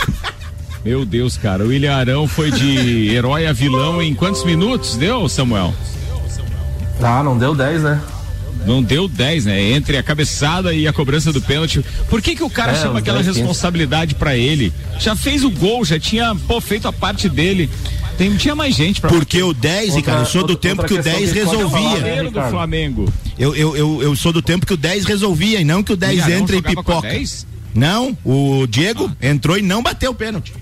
Meu 0.83 1.05
Deus, 1.05 1.37
cara. 1.37 1.63
O 1.63 1.67
William 1.67 1.95
Arão 1.95 2.27
foi 2.27 2.51
de 2.51 3.09
herói 3.13 3.45
a 3.45 3.53
vilão 3.53 4.01
em 4.01 4.13
quantos 4.15 4.43
minutos 4.43 4.95
deu, 4.95 5.27
Samuel? 5.29 5.73
Ah, 7.01 7.23
não 7.23 7.37
deu 7.37 7.53
10, 7.55 7.83
né? 7.83 8.01
Não 8.65 8.81
deu 8.83 9.07
10, 9.07 9.45
né? 9.45 9.59
Entre 9.71 9.97
a 9.97 10.03
cabeçada 10.03 10.71
e 10.73 10.87
a 10.87 10.93
cobrança 10.93 11.33
do 11.33 11.41
pênalti. 11.41 11.83
Por 12.09 12.21
que 12.21 12.35
que 12.35 12.43
o 12.43 12.49
cara 12.49 12.73
É, 12.73 12.75
chama 12.75 12.99
aquela 12.99 13.17
10, 13.17 13.29
15. 13.29 13.39
responsabilidade 13.39 14.13
pra 14.15 14.35
ele? 14.37 14.71
Já 14.99 15.15
fez 15.15 15.43
o 15.43 15.49
gol, 15.49 15.83
já 15.83 15.99
tinha 15.99 16.35
pô, 16.47 16.61
feito 16.61 16.87
a 16.87 16.93
parte 16.93 17.27
dele. 17.27 17.69
Tem, 18.19 18.35
tinha 18.35 18.55
mais 18.55 18.75
gente 18.75 19.01
pra 19.01 19.09
Porque 19.09 19.41
o 19.41 19.51
10, 19.51 19.95
Outra- 19.95 20.01
cara, 20.03 20.19
eu 20.21 20.25
sou 20.27 20.43
do 20.45 20.51
outra- 20.53 20.69
tempo 20.69 20.83
que 20.85 20.93
outra 20.93 21.11
o 21.11 21.15
10 21.15 21.31
questão 21.33 21.49
que 21.51 21.55
resolvia. 21.57 21.81
né? 21.89 21.95
goleiro 21.95 22.23
do 22.23 22.27
Ricardo? 22.29 22.51
Flamengo. 22.51 23.13
Eu, 23.39 23.55
eu, 23.55 23.75
eu, 23.75 24.03
eu 24.03 24.15
sou 24.15 24.31
do 24.31 24.43
tempo 24.43 24.63
que 24.65 24.73
o 24.73 24.77
10 24.77 25.05
resolvia 25.05 25.59
e 25.59 25.63
não 25.63 25.81
que 25.81 25.93
o 25.93 25.97
10 25.97 26.13
Ilharão 26.17 26.37
entra 26.37 26.55
e 26.55 26.61
pipoca. 26.61 27.01
10? 27.07 27.47
Não, 27.73 28.15
o 28.23 28.67
Diego 28.67 29.09
entrou 29.19 29.57
e 29.57 29.63
não 29.63 29.81
bateu 29.81 30.11
o 30.11 30.15
pênalti. 30.15 30.53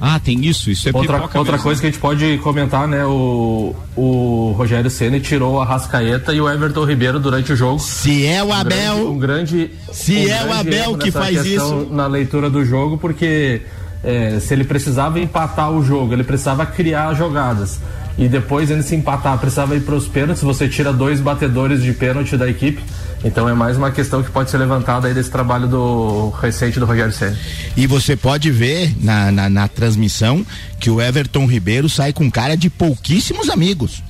Ah, 0.00 0.20
tem 0.20 0.44
isso, 0.46 0.70
isso 0.70 0.88
é 0.88 0.92
Outra, 0.94 1.22
outra 1.22 1.42
mesmo. 1.42 1.58
coisa 1.58 1.80
que 1.80 1.86
a 1.88 1.90
gente 1.90 2.00
pode 2.00 2.38
comentar, 2.38 2.86
né? 2.86 3.04
O, 3.04 3.74
o 3.96 4.54
Rogério 4.56 4.88
Ceni 4.88 5.18
tirou 5.20 5.60
a 5.60 5.64
Rascaeta 5.64 6.32
e 6.32 6.40
o 6.40 6.48
Everton 6.48 6.84
Ribeiro 6.84 7.18
durante 7.18 7.52
o 7.52 7.56
jogo. 7.56 7.80
Se 7.80 8.24
é 8.24 8.42
o 8.42 8.52
Abel. 8.52 9.10
Um 9.10 9.18
grande. 9.18 9.70
Se 9.92 10.14
um 10.14 10.28
é 10.28 10.44
o 10.44 10.46
grande 10.46 10.52
Abel 10.52 10.82
erro 10.82 10.98
que 10.98 11.10
faz 11.10 11.44
isso. 11.44 11.88
Na 11.90 12.06
leitura 12.06 12.48
do 12.48 12.64
jogo, 12.64 12.96
porque 12.96 13.62
é, 14.04 14.38
se 14.40 14.54
ele 14.54 14.64
precisava 14.64 15.18
empatar 15.18 15.70
o 15.72 15.84
jogo, 15.84 16.12
ele 16.12 16.24
precisava 16.24 16.64
criar 16.64 17.12
jogadas. 17.14 17.80
E 18.16 18.28
depois, 18.28 18.68
ele 18.70 18.82
se 18.82 18.96
empatar, 18.96 19.38
precisava 19.38 19.76
ir 19.76 19.80
para 19.80 19.94
os 19.94 20.08
pênaltis. 20.08 20.42
Você 20.42 20.68
tira 20.68 20.92
dois 20.92 21.20
batedores 21.20 21.82
de 21.82 21.92
pênalti 21.92 22.36
da 22.36 22.48
equipe. 22.48 22.82
Então 23.24 23.48
é 23.48 23.52
mais 23.54 23.76
uma 23.76 23.90
questão 23.90 24.22
que 24.22 24.30
pode 24.30 24.48
ser 24.50 24.58
levantada 24.58 25.08
aí 25.08 25.14
desse 25.14 25.30
trabalho 25.30 25.66
do 25.66 26.30
recente 26.40 26.78
do 26.78 26.86
Rogério 26.86 27.12
Ceni. 27.12 27.36
E 27.76 27.86
você 27.86 28.16
pode 28.16 28.50
ver 28.50 28.94
na, 29.02 29.32
na, 29.32 29.48
na 29.50 29.66
transmissão 29.68 30.46
que 30.78 30.88
o 30.88 31.00
Everton 31.00 31.44
Ribeiro 31.46 31.88
sai 31.88 32.12
com 32.12 32.30
cara 32.30 32.56
de 32.56 32.70
pouquíssimos 32.70 33.50
amigos. 33.50 34.02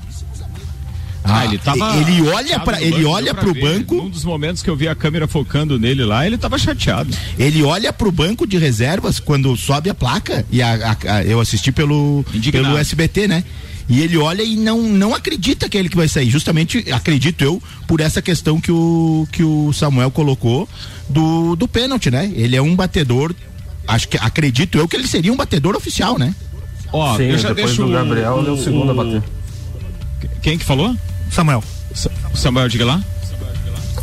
Ah, 1.24 1.44
ele 1.44 1.58
tava. 1.58 1.94
Ele 1.98 2.22
olha 2.28 2.58
para 2.60 2.80
ele 2.80 2.96
banco, 3.02 3.08
olha 3.10 3.34
pro 3.34 3.52
ver. 3.52 3.60
banco, 3.60 3.94
Num 3.96 4.08
dos 4.08 4.24
momentos 4.24 4.62
que 4.62 4.70
eu 4.70 4.76
vi 4.76 4.88
a 4.88 4.94
câmera 4.94 5.26
focando 5.28 5.78
nele 5.78 6.02
lá, 6.04 6.26
ele 6.26 6.38
tava 6.38 6.56
chateado. 6.58 7.10
ele 7.38 7.62
olha 7.62 7.92
pro 7.92 8.10
banco 8.10 8.46
de 8.46 8.56
reservas 8.56 9.18
quando 9.20 9.54
sobe 9.56 9.90
a 9.90 9.94
placa 9.94 10.44
e 10.50 10.62
a, 10.62 10.96
a- 11.04 11.12
a- 11.16 11.24
eu 11.24 11.38
assisti 11.40 11.70
pelo 11.70 12.24
Indignado. 12.32 12.66
pelo 12.68 12.78
SBT, 12.78 13.28
né? 13.28 13.44
E 13.88 14.00
ele 14.02 14.16
olha 14.18 14.42
e 14.42 14.54
não, 14.56 14.82
não 14.82 15.14
acredita 15.14 15.68
que 15.68 15.76
é 15.76 15.80
ele 15.80 15.88
que 15.88 15.96
vai 15.96 16.08
sair. 16.08 16.28
Justamente, 16.30 16.84
acredito 16.92 17.42
eu, 17.42 17.62
por 17.86 18.00
essa 18.00 18.20
questão 18.20 18.60
que 18.60 18.70
o, 18.70 19.26
que 19.32 19.42
o 19.42 19.72
Samuel 19.72 20.10
colocou 20.10 20.68
do, 21.08 21.56
do 21.56 21.66
pênalti, 21.66 22.10
né? 22.10 22.30
Ele 22.34 22.54
é 22.54 22.60
um 22.62 22.76
batedor, 22.76 23.34
acho 23.86 24.08
que 24.08 24.18
acredito 24.18 24.76
eu 24.78 24.86
que 24.86 24.94
ele 24.96 25.06
seria 25.06 25.32
um 25.32 25.36
batedor 25.36 25.74
oficial, 25.76 26.18
né? 26.18 26.34
Ó, 26.92 27.16
Sim, 27.16 27.24
eu 27.24 27.38
já 27.38 27.48
depois 27.48 27.66
deixo 27.68 27.82
do 27.86 27.92
Gabriel, 27.92 28.38
ele 28.40 28.48
é 28.48 28.52
o 28.52 28.56
segundo 28.62 28.90
a 28.90 28.94
bater. 28.94 29.22
Quem 30.42 30.58
que 30.58 30.64
falou? 30.64 30.94
Samuel. 31.30 31.62
Sa- 31.94 32.10
Samuel, 32.34 32.68
diga 32.68 32.84
lá. 32.84 33.02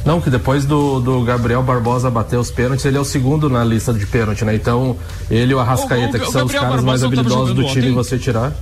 Não, 0.06 0.22
que 0.22 0.30
depois 0.30 0.66
do, 0.66 1.00
do 1.00 1.22
Gabriel 1.24 1.64
Barbosa 1.64 2.12
bater 2.12 2.38
os 2.38 2.52
pênaltis, 2.52 2.86
ele 2.86 2.96
é 2.96 3.00
o 3.00 3.06
segundo 3.06 3.50
na 3.50 3.64
lista 3.64 3.92
de 3.92 4.06
pênalti, 4.06 4.46
né? 4.46 4.54
Então, 4.54 4.96
ele 5.32 5.52
e 5.52 5.56
o 5.56 5.60
Arrascaeta, 5.60 6.18
O- 6.18 6.22
o- 6.22 6.24
que 6.24 6.28
o 6.30 6.32
são 6.32 6.46
os 6.46 6.52
caras 6.52 6.84
mais 6.84 7.02
Barbosa 7.02 7.08
habilidosos 7.08 7.56
do 7.56 7.64
time, 7.66 7.86
ontem? 7.88 7.92
você 7.94 8.20
tirar. 8.20 8.54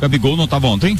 Gabigol 0.00 0.36
não 0.36 0.46
tava 0.46 0.66
ontem? 0.68 0.96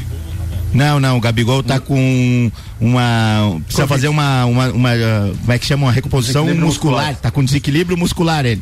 Não, 0.73 0.99
não, 0.99 1.17
o 1.17 1.21
Gabigol 1.21 1.63
tá 1.63 1.79
com 1.79 2.51
uma. 2.79 3.59
Precisa 3.65 3.87
fazer 3.87 4.07
uma, 4.07 4.45
uma, 4.45 4.69
uma, 4.69 4.91
ah, 4.91 5.31
Como 5.41 5.51
é 5.51 5.57
que 5.57 5.65
chama? 5.65 5.87
Uma 5.87 5.91
recomposição 5.91 6.45
muscular. 6.45 6.65
muscular. 6.65 7.15
Tá 7.15 7.31
com 7.31 7.43
desequilíbrio 7.43 7.97
muscular 7.97 8.45
ele. 8.45 8.61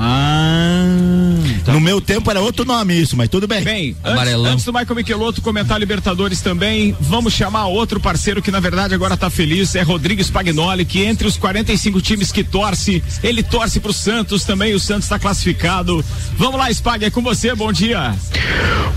Ah. 0.00 0.84
No 1.72 1.80
meu 1.80 2.00
tempo 2.00 2.30
era 2.30 2.40
outro 2.40 2.64
nome 2.64 2.94
isso, 2.94 3.16
mas 3.16 3.28
tudo 3.28 3.46
bem. 3.46 3.62
Bem, 3.62 3.96
antes, 4.02 4.12
Amarelão. 4.12 4.52
antes 4.52 4.64
do 4.64 4.72
Michael 4.72 4.94
Michelotto 4.94 5.42
comentar 5.42 5.78
Libertadores 5.78 6.40
também, 6.40 6.96
vamos 7.00 7.34
chamar 7.34 7.66
outro 7.66 8.00
parceiro 8.00 8.40
que 8.40 8.50
na 8.50 8.60
verdade 8.60 8.94
agora 8.94 9.16
tá 9.16 9.28
feliz, 9.28 9.74
é 9.74 9.82
Rodrigo 9.82 10.22
Spagnoli, 10.22 10.84
que 10.84 11.04
entre 11.04 11.26
os 11.26 11.36
45 11.36 12.00
times 12.00 12.32
que 12.32 12.42
torce, 12.42 13.02
ele 13.22 13.42
torce 13.42 13.80
pro 13.80 13.92
Santos 13.92 14.44
também, 14.44 14.72
o 14.72 14.80
Santos 14.80 15.04
está 15.04 15.18
classificado. 15.18 16.04
Vamos 16.36 16.58
lá, 16.58 16.70
Spag, 16.70 17.04
é 17.04 17.10
com 17.10 17.22
você, 17.22 17.54
bom 17.54 17.72
dia. 17.72 18.14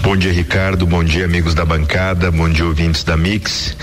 Bom 0.02 0.18
dia, 0.18 0.32
Ricardo. 0.32 0.86
Bom 0.88 1.04
dia, 1.04 1.26
amigos 1.26 1.54
da 1.54 1.64
bancada. 1.64 2.32
Bom 2.32 2.50
dia, 2.50 2.66
ouvintes 2.66 3.04
da 3.04 3.16
Mix. 3.16 3.78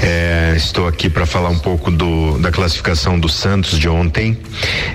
É, 0.00 0.54
estou 0.56 0.86
aqui 0.86 1.10
para 1.10 1.26
falar 1.26 1.48
um 1.48 1.58
pouco 1.58 1.90
do, 1.90 2.38
da 2.38 2.52
classificação 2.52 3.18
do 3.18 3.28
Santos 3.28 3.78
de 3.78 3.88
ontem. 3.88 4.38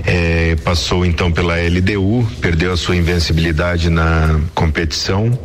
É, 0.05 0.55
passou 0.63 1.05
então 1.05 1.31
pela 1.31 1.60
LDU, 1.67 2.27
perdeu 2.39 2.71
a 2.73 2.77
sua 2.77 2.95
invencibilidade 2.95 3.89
na 3.89 4.39
competição 4.53 5.37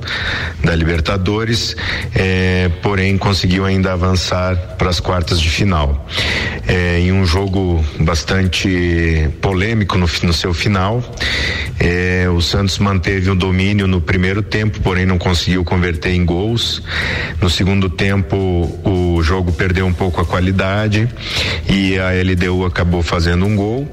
da 0.62 0.74
Libertadores, 0.74 1.76
é, 2.14 2.70
porém 2.82 3.16
conseguiu 3.16 3.64
ainda 3.64 3.92
avançar 3.92 4.56
para 4.76 4.88
as 4.88 5.00
quartas 5.00 5.40
de 5.40 5.48
final. 5.48 6.06
É, 6.66 6.98
em 6.98 7.12
um 7.12 7.24
jogo 7.24 7.84
bastante 8.00 9.28
polêmico 9.40 9.96
no, 9.96 10.08
no 10.22 10.32
seu 10.32 10.52
final, 10.52 11.02
é, 11.78 12.28
o 12.28 12.40
Santos 12.40 12.78
manteve 12.78 13.30
o 13.30 13.34
domínio 13.34 13.86
no 13.86 14.00
primeiro 14.00 14.42
tempo, 14.42 14.80
porém 14.80 15.06
não 15.06 15.18
conseguiu 15.18 15.64
converter 15.64 16.10
em 16.10 16.24
gols. 16.24 16.82
No 17.40 17.50
segundo 17.50 17.88
tempo, 17.88 18.36
o 18.36 19.05
jogo 19.22 19.52
perdeu 19.52 19.86
um 19.86 19.92
pouco 19.92 20.20
a 20.20 20.24
qualidade 20.24 21.08
e 21.68 21.98
a 21.98 22.10
LDU 22.10 22.64
acabou 22.64 23.02
fazendo 23.02 23.44
um 23.46 23.56
gol. 23.56 23.88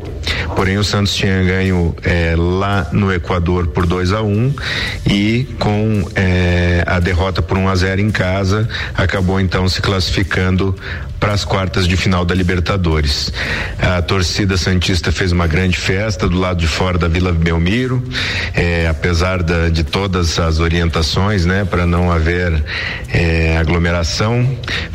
Porém, 0.55 0.77
o 0.77 0.83
Santos 0.83 1.15
tinha 1.15 1.43
ganho 1.43 1.95
é, 2.03 2.35
lá 2.37 2.87
no 2.91 3.11
Equador 3.11 3.67
por 3.67 3.85
2 3.85 4.13
a 4.13 4.21
1 4.21 4.27
um, 4.27 4.53
e 5.09 5.47
com 5.59 6.05
é, 6.15 6.83
a 6.85 6.99
derrota 6.99 7.41
por 7.41 7.57
1 7.57 7.61
um 7.61 7.69
a 7.69 7.75
0 7.75 8.01
em 8.01 8.11
casa, 8.11 8.67
acabou 8.95 9.39
então 9.39 9.67
se 9.67 9.81
classificando 9.81 10.75
para 11.23 11.31
as 11.31 11.45
quartas 11.45 11.87
de 11.87 11.95
final 11.95 12.25
da 12.25 12.35
Libertadores. 12.35 13.31
A 13.79 14.01
torcida 14.01 14.57
Santista 14.57 15.09
fez 15.09 15.31
uma 15.31 15.47
grande 15.47 15.77
festa 15.77 16.27
do 16.27 16.37
lado 16.37 16.59
de 16.59 16.67
fora 16.67 16.97
da 16.97 17.07
Vila 17.07 17.31
Belmiro, 17.31 18.03
eh, 18.53 18.87
apesar 18.89 19.41
da, 19.41 19.69
de 19.69 19.85
todas 19.85 20.37
as 20.37 20.59
orientações, 20.59 21.45
né, 21.45 21.63
para 21.63 21.87
não 21.87 22.11
haver 22.11 22.61
eh, 23.07 23.55
aglomeração, 23.57 24.45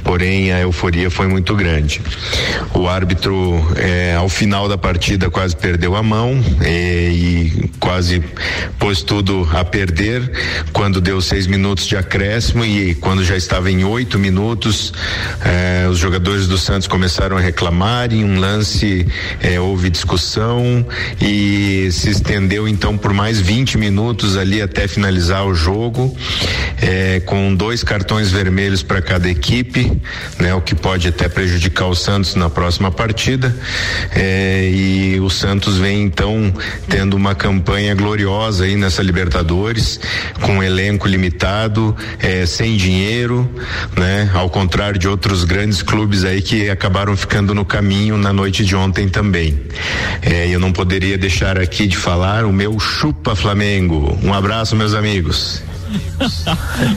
porém 0.04 0.52
a 0.52 0.60
euforia 0.60 1.10
foi 1.10 1.28
muito 1.28 1.56
grande. 1.56 2.02
O 2.74 2.86
árbitro, 2.86 3.66
eh, 3.76 4.14
ao 4.14 4.28
final 4.28 4.68
da 4.68 4.76
partida, 4.76 5.30
quase 5.30 5.56
perdeu 5.56 5.96
a 5.96 6.02
mão 6.02 6.38
e 6.62 7.70
quase 7.80 8.22
pôs 8.78 9.00
tudo 9.00 9.48
a 9.54 9.64
perder 9.64 10.30
quando 10.74 11.00
deu 11.00 11.22
seis 11.22 11.46
minutos 11.46 11.86
de 11.86 11.96
acréscimo 11.96 12.66
e 12.66 12.94
quando 12.96 13.24
já 13.24 13.34
estava 13.34 13.70
em 13.70 13.82
oito 13.82 14.18
minutos, 14.18 14.92
os 15.90 15.96
jogadores 15.96 16.17
do 16.18 16.58
Santos 16.58 16.88
começaram 16.88 17.36
a 17.36 17.40
reclamar. 17.40 18.12
Em 18.12 18.24
um 18.24 18.40
lance 18.40 19.06
eh, 19.40 19.60
houve 19.60 19.88
discussão 19.88 20.84
e 21.20 21.88
se 21.92 22.10
estendeu 22.10 22.66
então 22.66 22.98
por 22.98 23.12
mais 23.12 23.40
20 23.40 23.78
minutos 23.78 24.36
ali 24.36 24.60
até 24.60 24.88
finalizar 24.88 25.46
o 25.46 25.54
jogo, 25.54 26.16
eh, 26.80 27.22
com 27.24 27.54
dois 27.54 27.84
cartões 27.84 28.30
vermelhos 28.30 28.82
para 28.82 29.00
cada 29.00 29.28
equipe, 29.28 29.92
né, 30.38 30.54
o 30.54 30.60
que 30.60 30.74
pode 30.74 31.08
até 31.08 31.28
prejudicar 31.28 31.86
o 31.86 31.94
Santos 31.94 32.34
na 32.34 32.50
próxima 32.50 32.90
partida. 32.90 33.54
Eh, 34.14 34.70
e 34.72 35.20
o 35.20 35.30
Santos 35.30 35.78
vem 35.78 36.02
então 36.02 36.52
tendo 36.88 37.16
uma 37.16 37.34
campanha 37.34 37.94
gloriosa 37.94 38.64
aí 38.64 38.76
nessa 38.76 39.02
Libertadores, 39.02 40.00
com 40.40 40.58
um 40.58 40.62
elenco 40.62 41.06
limitado, 41.06 41.96
sem 42.46 42.76
dinheiro, 42.76 43.48
né? 43.96 44.30
Ao 44.34 44.50
contrário 44.50 44.98
de 44.98 45.08
outros 45.08 45.44
grandes 45.44 45.82
clubes 45.82 46.07
aí 46.24 46.40
que 46.42 46.68
acabaram 46.70 47.16
ficando 47.16 47.54
no 47.54 47.64
caminho 47.64 48.16
na 48.16 48.32
noite 48.32 48.64
de 48.64 48.74
ontem 48.76 49.08
também. 49.08 49.58
Eh, 50.22 50.48
eu 50.50 50.60
não 50.60 50.72
poderia 50.72 51.16
deixar 51.18 51.58
aqui 51.58 51.86
de 51.86 51.96
falar 51.96 52.44
o 52.44 52.52
meu 52.52 52.78
chupa 52.78 53.34
Flamengo. 53.36 54.18
Um 54.22 54.32
abraço, 54.32 54.74
meus 54.76 54.94
amigos. 54.94 55.62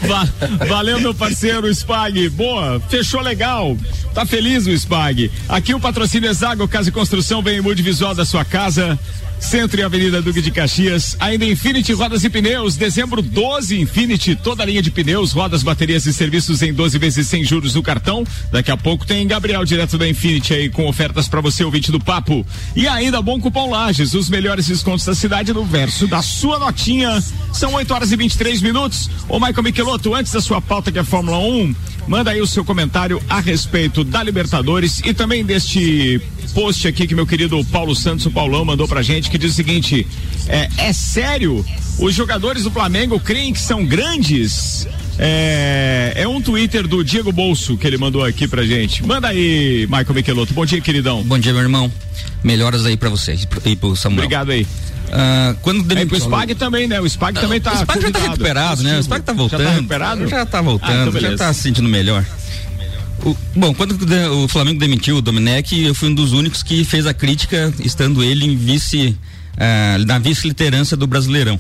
Va- 0.07 0.65
valeu, 0.67 0.99
meu 0.99 1.13
parceiro 1.13 1.67
Spag. 1.73 2.27
Boa, 2.29 2.79
fechou 2.89 3.21
legal. 3.21 3.77
Tá 4.13 4.25
feliz 4.25 4.67
o 4.67 4.71
Spag. 4.71 5.31
Aqui 5.47 5.73
o 5.73 5.79
patrocínio 5.79 6.29
Exago 6.29 6.67
Casa 6.67 6.89
e 6.89 6.91
Construção 6.91 7.41
vem 7.41 7.57
em 7.57 7.61
multivisual 7.61 8.13
da 8.13 8.25
sua 8.25 8.43
casa. 8.43 8.99
Centro 9.41 9.81
e 9.81 9.83
Avenida 9.83 10.21
Duque 10.21 10.41
de 10.41 10.51
Caxias. 10.51 11.17
Ainda 11.19 11.43
Infinity 11.43 11.91
Rodas 11.91 12.23
e 12.23 12.29
Pneus. 12.29 12.77
Dezembro 12.77 13.21
12, 13.21 13.77
Infinity. 13.79 14.35
Toda 14.35 14.63
a 14.63 14.65
linha 14.65 14.81
de 14.81 14.91
pneus, 14.91 15.33
rodas, 15.33 15.63
baterias 15.63 16.05
e 16.05 16.13
serviços 16.13 16.61
em 16.61 16.71
12 16.71 16.97
vezes 16.97 17.27
sem 17.27 17.43
juros 17.43 17.75
no 17.75 17.83
cartão. 17.83 18.23
Daqui 18.51 18.71
a 18.71 18.77
pouco 18.77 19.05
tem 19.05 19.27
Gabriel 19.27 19.65
direto 19.65 19.97
da 19.97 20.07
Infinity 20.07 20.53
aí 20.53 20.69
com 20.69 20.87
ofertas 20.87 21.27
para 21.27 21.41
você, 21.41 21.63
ouvinte 21.63 21.91
do 21.91 21.99
papo. 21.99 22.45
E 22.75 22.87
ainda 22.87 23.21
bom 23.21 23.41
cupom 23.41 23.69
Lages. 23.69 24.13
Os 24.13 24.29
melhores 24.29 24.67
descontos 24.67 25.05
da 25.05 25.15
cidade 25.15 25.51
no 25.53 25.65
verso 25.65 26.07
da 26.07 26.21
sua 26.21 26.59
notinha. 26.59 27.21
São 27.51 27.73
8 27.73 27.93
horas 27.93 28.11
e 28.11 28.15
23 28.15 28.61
minutos. 28.61 29.09
Ô 29.27 29.39
Michael 29.39 29.63
Michelotto, 29.63 30.13
antes 30.13 30.31
da 30.31 30.39
sua 30.39 30.61
pauta 30.61 30.91
que 30.91 30.99
é 30.99 31.03
Fórmula 31.03 31.39
1, 31.39 31.75
manda 32.07 32.31
aí 32.31 32.41
o 32.41 32.47
seu 32.47 32.63
comentário 32.63 33.21
a 33.29 33.39
respeito 33.39 34.03
da 34.03 34.23
Libertadores 34.23 35.01
e 35.05 35.13
também 35.13 35.43
deste 35.43 36.21
post 36.53 36.87
aqui 36.87 37.07
que 37.07 37.15
meu 37.15 37.25
querido 37.25 37.63
Paulo 37.65 37.95
Santos, 37.95 38.25
o 38.25 38.31
Paulão, 38.31 38.65
mandou 38.65 38.87
pra 38.87 39.01
gente, 39.01 39.29
que 39.29 39.37
diz 39.37 39.51
o 39.51 39.55
seguinte: 39.55 40.05
é, 40.47 40.69
é 40.77 40.93
sério? 40.93 41.65
Os 41.99 42.13
jogadores 42.13 42.63
do 42.63 42.71
Flamengo 42.71 43.19
creem 43.19 43.53
que 43.53 43.59
são 43.59 43.85
grandes? 43.85 44.87
É, 45.19 46.13
é 46.15 46.27
um 46.27 46.41
Twitter 46.41 46.87
do 46.87 47.03
Diego 47.03 47.31
Bolso 47.31 47.77
que 47.77 47.85
ele 47.85 47.97
mandou 47.97 48.23
aqui 48.23 48.47
pra 48.47 48.63
gente. 48.65 49.05
Manda 49.05 49.27
aí, 49.27 49.85
Michael 49.87 50.13
Michelotto. 50.13 50.53
Bom 50.53 50.65
dia, 50.65 50.81
queridão. 50.81 51.21
Bom 51.23 51.37
dia, 51.37 51.53
meu 51.53 51.61
irmão. 51.61 51.91
Melhoras 52.43 52.85
aí 52.85 52.97
pra 52.97 53.09
vocês 53.09 53.47
e 53.65 53.75
pro 53.75 53.95
Samuel. 53.95 54.23
Obrigado 54.23 54.51
aí. 54.51 54.65
Ah, 55.11 55.55
quando 55.61 55.77
Aí 55.79 55.83
pro 55.85 55.95
demitiu- 55.95 56.17
Spag 56.19 56.55
também, 56.55 56.87
né? 56.87 56.99
O 57.01 57.05
Spag 57.09 57.39
também 57.39 57.59
tá. 57.59 57.73
o 57.73 57.77
Spag 57.79 58.01
já 58.01 58.11
tá 58.11 58.19
recuperado, 58.19 58.81
né? 58.83 58.97
O 58.97 59.03
Spag 59.03 59.23
tá 59.25 59.33
voltando. 59.33 59.59
Já 59.63 59.67
tá 59.69 59.75
recuperado? 59.75 60.27
Já 60.27 60.45
tá 60.45 60.59
Ah, 60.59 60.61
voltando, 60.61 61.09
então 61.17 61.21
já 61.31 61.35
tá 61.37 61.53
se 61.53 61.61
sentindo 61.61 61.89
melhor. 61.89 62.25
O- 63.23 63.35
bom, 63.55 63.73
quando 63.73 63.91
o 63.91 64.43
o 64.43 64.47
Flamengo 64.47 64.79
demitiu 64.79 65.17
o 65.17 65.21
Domenech, 65.21 65.79
eu 65.79 65.93
fui 65.93 66.09
um 66.09 66.13
dos 66.15 66.31
únicos 66.33 66.63
que 66.63 66.83
fez 66.85 67.05
a 67.05 67.13
crítica, 67.13 67.71
estando 67.83 68.23
ele 68.23 68.45
em 68.45 68.55
vice, 68.55 69.15
ah, 69.57 69.97
na 70.07 70.17
vice-liderança 70.17 70.95
do 70.95 71.05
Brasileirão. 71.05 71.59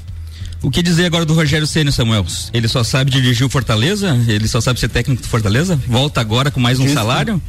O 0.63 0.69
que 0.71 0.81
dizer 0.83 1.05
agora 1.05 1.25
do 1.25 1.33
Rogério 1.33 1.65
Ceni, 1.67 1.91
Samuel? 1.91 2.25
Ele 2.53 2.67
só 2.67 2.83
sabe 2.83 3.09
dirigir 3.11 3.45
o 3.45 3.49
Fortaleza? 3.49 4.17
Ele 4.27 4.47
só 4.47 4.61
sabe 4.61 4.79
ser 4.79 4.89
técnico 4.89 5.21
do 5.23 5.27
Fortaleza? 5.27 5.79
Volta 5.87 6.21
agora 6.21 6.51
com 6.51 6.59
mais 6.59 6.79
um 6.79 6.85
Isso. 6.85 6.93
salário? 6.93 7.41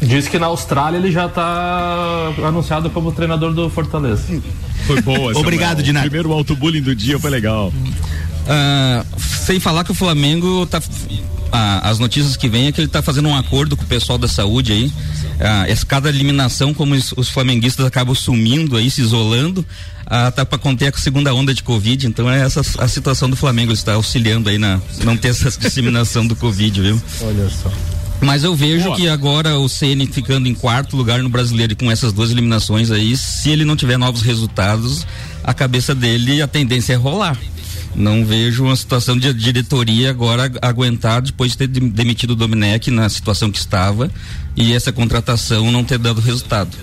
Diz 0.00 0.28
que 0.28 0.38
na 0.38 0.46
Austrália 0.46 0.96
ele 0.96 1.10
já 1.10 1.28
tá 1.28 2.32
anunciado 2.44 2.88
como 2.90 3.10
treinador 3.12 3.52
do 3.52 3.68
Fortaleza. 3.68 4.22
Foi 4.86 5.02
boa. 5.02 5.36
Obrigado, 5.36 5.82
de 5.82 5.92
nada. 5.92 6.04
Primeiro 6.04 6.32
auto-bullying 6.32 6.82
do 6.82 6.94
dia 6.94 7.18
foi 7.18 7.30
legal. 7.30 7.72
Ah, 8.46 9.04
sem 9.18 9.60
falar 9.60 9.84
que 9.84 9.90
o 9.90 9.94
Flamengo 9.94 10.64
tá. 10.66 10.80
ah, 11.52 11.90
as 11.90 11.98
notícias 11.98 12.36
que 12.36 12.48
vem 12.48 12.68
é 12.68 12.72
que 12.72 12.80
ele 12.80 12.88
tá 12.88 13.02
fazendo 13.02 13.28
um 13.28 13.36
acordo 13.36 13.76
com 13.76 13.82
o 13.82 13.86
pessoal 13.86 14.18
da 14.18 14.28
saúde 14.28 14.72
aí. 14.72 14.92
Ah, 15.40 15.66
cada 15.86 16.08
eliminação, 16.08 16.72
como 16.72 16.94
os, 16.94 17.12
os 17.12 17.28
flamenguistas 17.28 17.84
acabam 17.84 18.14
sumindo 18.14 18.76
aí, 18.76 18.90
se 18.90 19.00
isolando, 19.00 19.66
ah, 20.06 20.30
tá 20.30 20.46
para 20.46 20.58
conter 20.58 20.94
a 20.94 20.98
segunda 20.98 21.34
onda 21.34 21.52
de 21.52 21.62
Covid. 21.62 22.06
Então 22.06 22.30
é 22.30 22.40
essa 22.40 22.62
a 22.78 22.88
situação 22.88 23.28
do 23.28 23.36
Flamengo, 23.36 23.72
ele 23.72 23.78
está 23.78 23.94
auxiliando 23.94 24.48
aí 24.48 24.58
na 24.58 24.80
não 25.04 25.16
ter 25.16 25.28
essa 25.28 25.50
disseminação 25.50 26.26
do 26.26 26.34
Covid, 26.36 26.80
viu? 26.80 27.02
Olha 27.20 27.50
só. 27.50 27.70
Mas 28.20 28.42
eu 28.42 28.54
vejo 28.54 28.84
Boa. 28.84 28.96
que 28.96 29.08
agora 29.08 29.58
o 29.58 29.68
CN 29.68 30.06
ficando 30.06 30.48
em 30.48 30.54
quarto 30.54 30.96
lugar 30.96 31.22
no 31.22 31.28
brasileiro 31.28 31.72
e 31.72 31.76
com 31.76 31.90
essas 31.90 32.12
duas 32.12 32.30
eliminações 32.30 32.90
aí, 32.90 33.16
se 33.16 33.50
ele 33.50 33.64
não 33.64 33.76
tiver 33.76 33.96
novos 33.96 34.22
resultados, 34.22 35.06
a 35.44 35.54
cabeça 35.54 35.94
dele, 35.94 36.42
a 36.42 36.48
tendência 36.48 36.94
é 36.94 36.96
rolar. 36.96 37.38
Não 37.94 38.24
vejo 38.24 38.64
uma 38.64 38.76
situação 38.76 39.16
de 39.16 39.32
diretoria 39.32 40.10
agora 40.10 40.50
aguentar 40.60 41.22
depois 41.22 41.52
de 41.52 41.58
ter 41.58 41.68
demitido 41.68 42.30
o 42.30 42.36
Domenech 42.36 42.90
na 42.90 43.08
situação 43.08 43.50
que 43.50 43.58
estava 43.58 44.10
e 44.56 44.72
essa 44.72 44.92
contratação 44.92 45.70
não 45.70 45.84
ter 45.84 45.98
dado 45.98 46.20
resultado. 46.20 46.76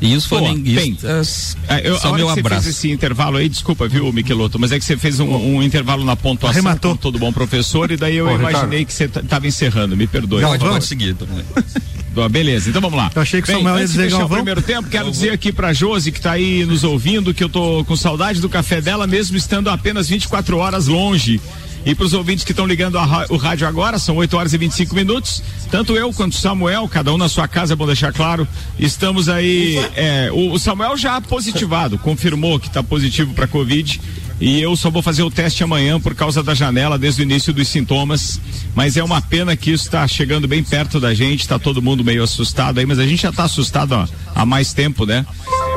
E 0.00 0.16
os 0.16 0.24
flamenguistas 0.24 1.56
bem, 1.68 1.80
eu, 1.84 1.98
são 1.98 2.14
meu 2.14 2.28
abraço. 2.28 2.62
Você 2.62 2.70
fez 2.70 2.76
esse 2.76 2.90
intervalo 2.90 3.36
aí, 3.36 3.48
desculpa, 3.48 3.86
viu, 3.86 4.10
Miqueloto, 4.12 4.58
mas 4.58 4.72
é 4.72 4.78
que 4.78 4.84
você 4.84 4.96
fez 4.96 5.20
um, 5.20 5.28
um 5.28 5.62
intervalo 5.62 6.04
na 6.04 6.16
pontuação 6.16 6.60
Arrematou. 6.60 6.92
com 6.92 6.96
todo 6.96 7.18
bom 7.18 7.32
professor 7.32 7.90
e 7.90 7.96
daí 7.96 8.16
eu 8.16 8.26
Pô, 8.26 8.34
imaginei 8.34 8.80
Ricardo. 8.80 8.86
que 8.86 8.92
você 8.94 9.04
estava 9.04 9.46
encerrando, 9.46 9.96
me 9.96 10.06
perdoe. 10.06 10.40
Não, 10.40 10.58
vamos 10.58 10.86
seguir. 10.86 11.14
Beleza, 12.30 12.70
então 12.70 12.82
vamos 12.82 12.96
lá. 12.96 13.10
Eu 13.14 13.22
achei 13.22 13.40
que 13.40 13.50
o 13.50 13.54
Samuel 13.54 13.78
ia 13.78 13.86
dizer 13.86 14.12
o 14.14 14.28
primeiro 14.28 14.62
tempo, 14.62 14.88
quero 14.88 15.10
dizer 15.10 15.30
aqui 15.30 15.52
pra 15.52 15.72
Josi 15.72 16.10
que 16.10 16.18
está 16.18 16.32
aí 16.32 16.64
nos 16.64 16.82
ouvindo 16.82 17.32
que 17.32 17.44
eu 17.44 17.48
tô 17.48 17.84
com 17.84 17.94
saudade 17.94 18.40
do 18.40 18.48
café 18.48 18.80
dela, 18.80 19.06
mesmo 19.06 19.36
estando 19.36 19.68
apenas 19.68 20.08
24 20.08 20.56
horas 20.56 20.86
longe. 20.86 21.40
E 21.84 21.94
para 21.94 22.04
os 22.04 22.12
ouvintes 22.12 22.44
que 22.44 22.52
estão 22.52 22.66
ligando 22.66 22.98
a, 22.98 23.26
o 23.30 23.36
rádio 23.36 23.66
agora, 23.66 23.98
são 23.98 24.16
8 24.16 24.36
horas 24.36 24.52
e 24.52 24.58
25 24.58 24.94
minutos. 24.94 25.42
Tanto 25.70 25.96
eu 25.96 26.12
quanto 26.12 26.34
o 26.34 26.36
Samuel, 26.36 26.86
cada 26.88 27.12
um 27.12 27.16
na 27.16 27.28
sua 27.28 27.48
casa, 27.48 27.72
é 27.72 27.76
bom 27.76 27.86
deixar 27.86 28.12
claro. 28.12 28.46
Estamos 28.78 29.28
aí. 29.28 29.78
É, 29.96 30.30
o, 30.32 30.52
o, 30.52 30.58
Samuel 30.58 30.96
já 30.96 31.20
positivado, 31.20 31.98
confirmou 31.98 32.58
que 32.58 32.66
está 32.66 32.82
positivo 32.82 33.32
para 33.32 33.46
Covid. 33.46 34.00
E 34.40 34.60
eu 34.60 34.74
só 34.74 34.88
vou 34.90 35.02
fazer 35.02 35.22
o 35.22 35.30
teste 35.30 35.62
amanhã 35.62 36.00
por 36.00 36.14
causa 36.14 36.42
da 36.42 36.54
janela, 36.54 36.98
desde 36.98 37.20
o 37.20 37.24
início 37.24 37.52
dos 37.52 37.68
sintomas. 37.68 38.40
Mas 38.74 38.96
é 38.96 39.04
uma 39.04 39.20
pena 39.20 39.54
que 39.54 39.70
isso 39.70 39.84
está 39.84 40.06
chegando 40.08 40.48
bem 40.48 40.64
perto 40.64 40.98
da 40.98 41.12
gente, 41.12 41.40
está 41.40 41.58
todo 41.58 41.82
mundo 41.82 42.02
meio 42.02 42.22
assustado 42.22 42.78
aí, 42.78 42.86
mas 42.86 42.98
a 42.98 43.06
gente 43.06 43.22
já 43.22 43.30
está 43.30 43.44
assustado 43.44 43.92
ó, 43.92 44.06
há 44.34 44.46
mais 44.46 44.72
tempo, 44.72 45.04
né? 45.04 45.26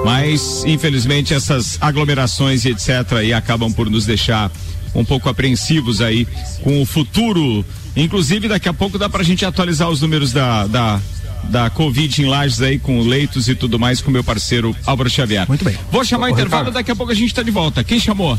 Mas, 0.05 0.63
infelizmente, 0.65 1.33
essas 1.33 1.77
aglomerações 1.81 2.63
e 2.65 2.69
etc. 2.69 3.13
aí 3.17 3.33
acabam 3.33 3.71
por 3.71 3.89
nos 3.89 4.05
deixar 4.05 4.49
um 4.93 5.03
pouco 5.03 5.29
apreensivos 5.29 6.01
aí 6.01 6.27
com 6.63 6.81
o 6.81 6.85
futuro. 6.85 7.65
Inclusive, 7.95 8.47
daqui 8.47 8.67
a 8.67 8.73
pouco 8.73 8.97
dá 8.97 9.09
pra 9.09 9.23
gente 9.23 9.45
atualizar 9.45 9.89
os 9.89 10.01
números 10.01 10.31
da, 10.31 10.65
da, 10.67 11.01
da 11.43 11.69
Covid 11.69 12.21
em 12.21 12.25
Lages 12.25 12.61
aí, 12.61 12.79
com 12.79 13.01
leitos 13.01 13.47
e 13.47 13.55
tudo 13.55 13.79
mais, 13.79 14.01
com 14.01 14.09
meu 14.09 14.23
parceiro 14.23 14.75
Álvaro 14.85 15.09
Xavier. 15.09 15.47
Muito 15.47 15.63
bem. 15.63 15.77
Vou 15.91 16.03
chamar 16.03 16.27
o 16.27 16.29
intervalo, 16.29 16.71
daqui 16.71 16.91
a 16.91 16.95
pouco 16.95 17.11
a 17.11 17.15
gente 17.15 17.33
tá 17.33 17.43
de 17.43 17.51
volta. 17.51 17.83
Quem 17.83 17.99
chamou? 17.99 18.37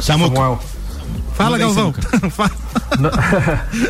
Samuel. 0.00 0.60
Fala, 1.36 1.58
Galvão. 1.58 1.92
não, 2.98 3.10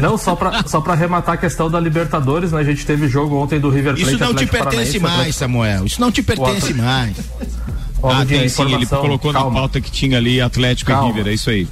não, 0.10 0.18
só 0.18 0.34
para 0.34 0.66
só 0.66 0.80
pra 0.80 0.94
arrematar 0.94 1.36
a 1.36 1.38
questão 1.38 1.70
da 1.70 1.78
Libertadores, 1.78 2.50
né? 2.50 2.60
A 2.60 2.64
gente 2.64 2.84
teve 2.84 3.08
jogo 3.08 3.36
ontem 3.36 3.60
do 3.60 3.70
River 3.70 3.94
Plate. 3.94 4.02
Isso 4.02 4.18
não 4.18 4.30
Atlético 4.30 4.56
te 4.56 4.62
pertence 4.62 4.98
mais, 4.98 5.36
Samuel. 5.36 5.86
Isso 5.86 6.00
não 6.00 6.10
te 6.10 6.22
pertence 6.22 6.74
mais. 6.74 7.16
Ah, 8.10 8.24
tem 8.26 8.48
sim, 8.48 8.74
ele 8.74 8.86
colocou 8.86 9.32
calma. 9.32 9.50
na 9.50 9.56
pauta 9.56 9.80
que 9.80 9.90
tinha 9.90 10.18
ali 10.18 10.40
Atlético 10.40 10.90
calma. 10.90 11.08
e 11.08 11.12
River, 11.12 11.32
é 11.32 11.34
isso 11.34 11.50
aí. 11.50 11.68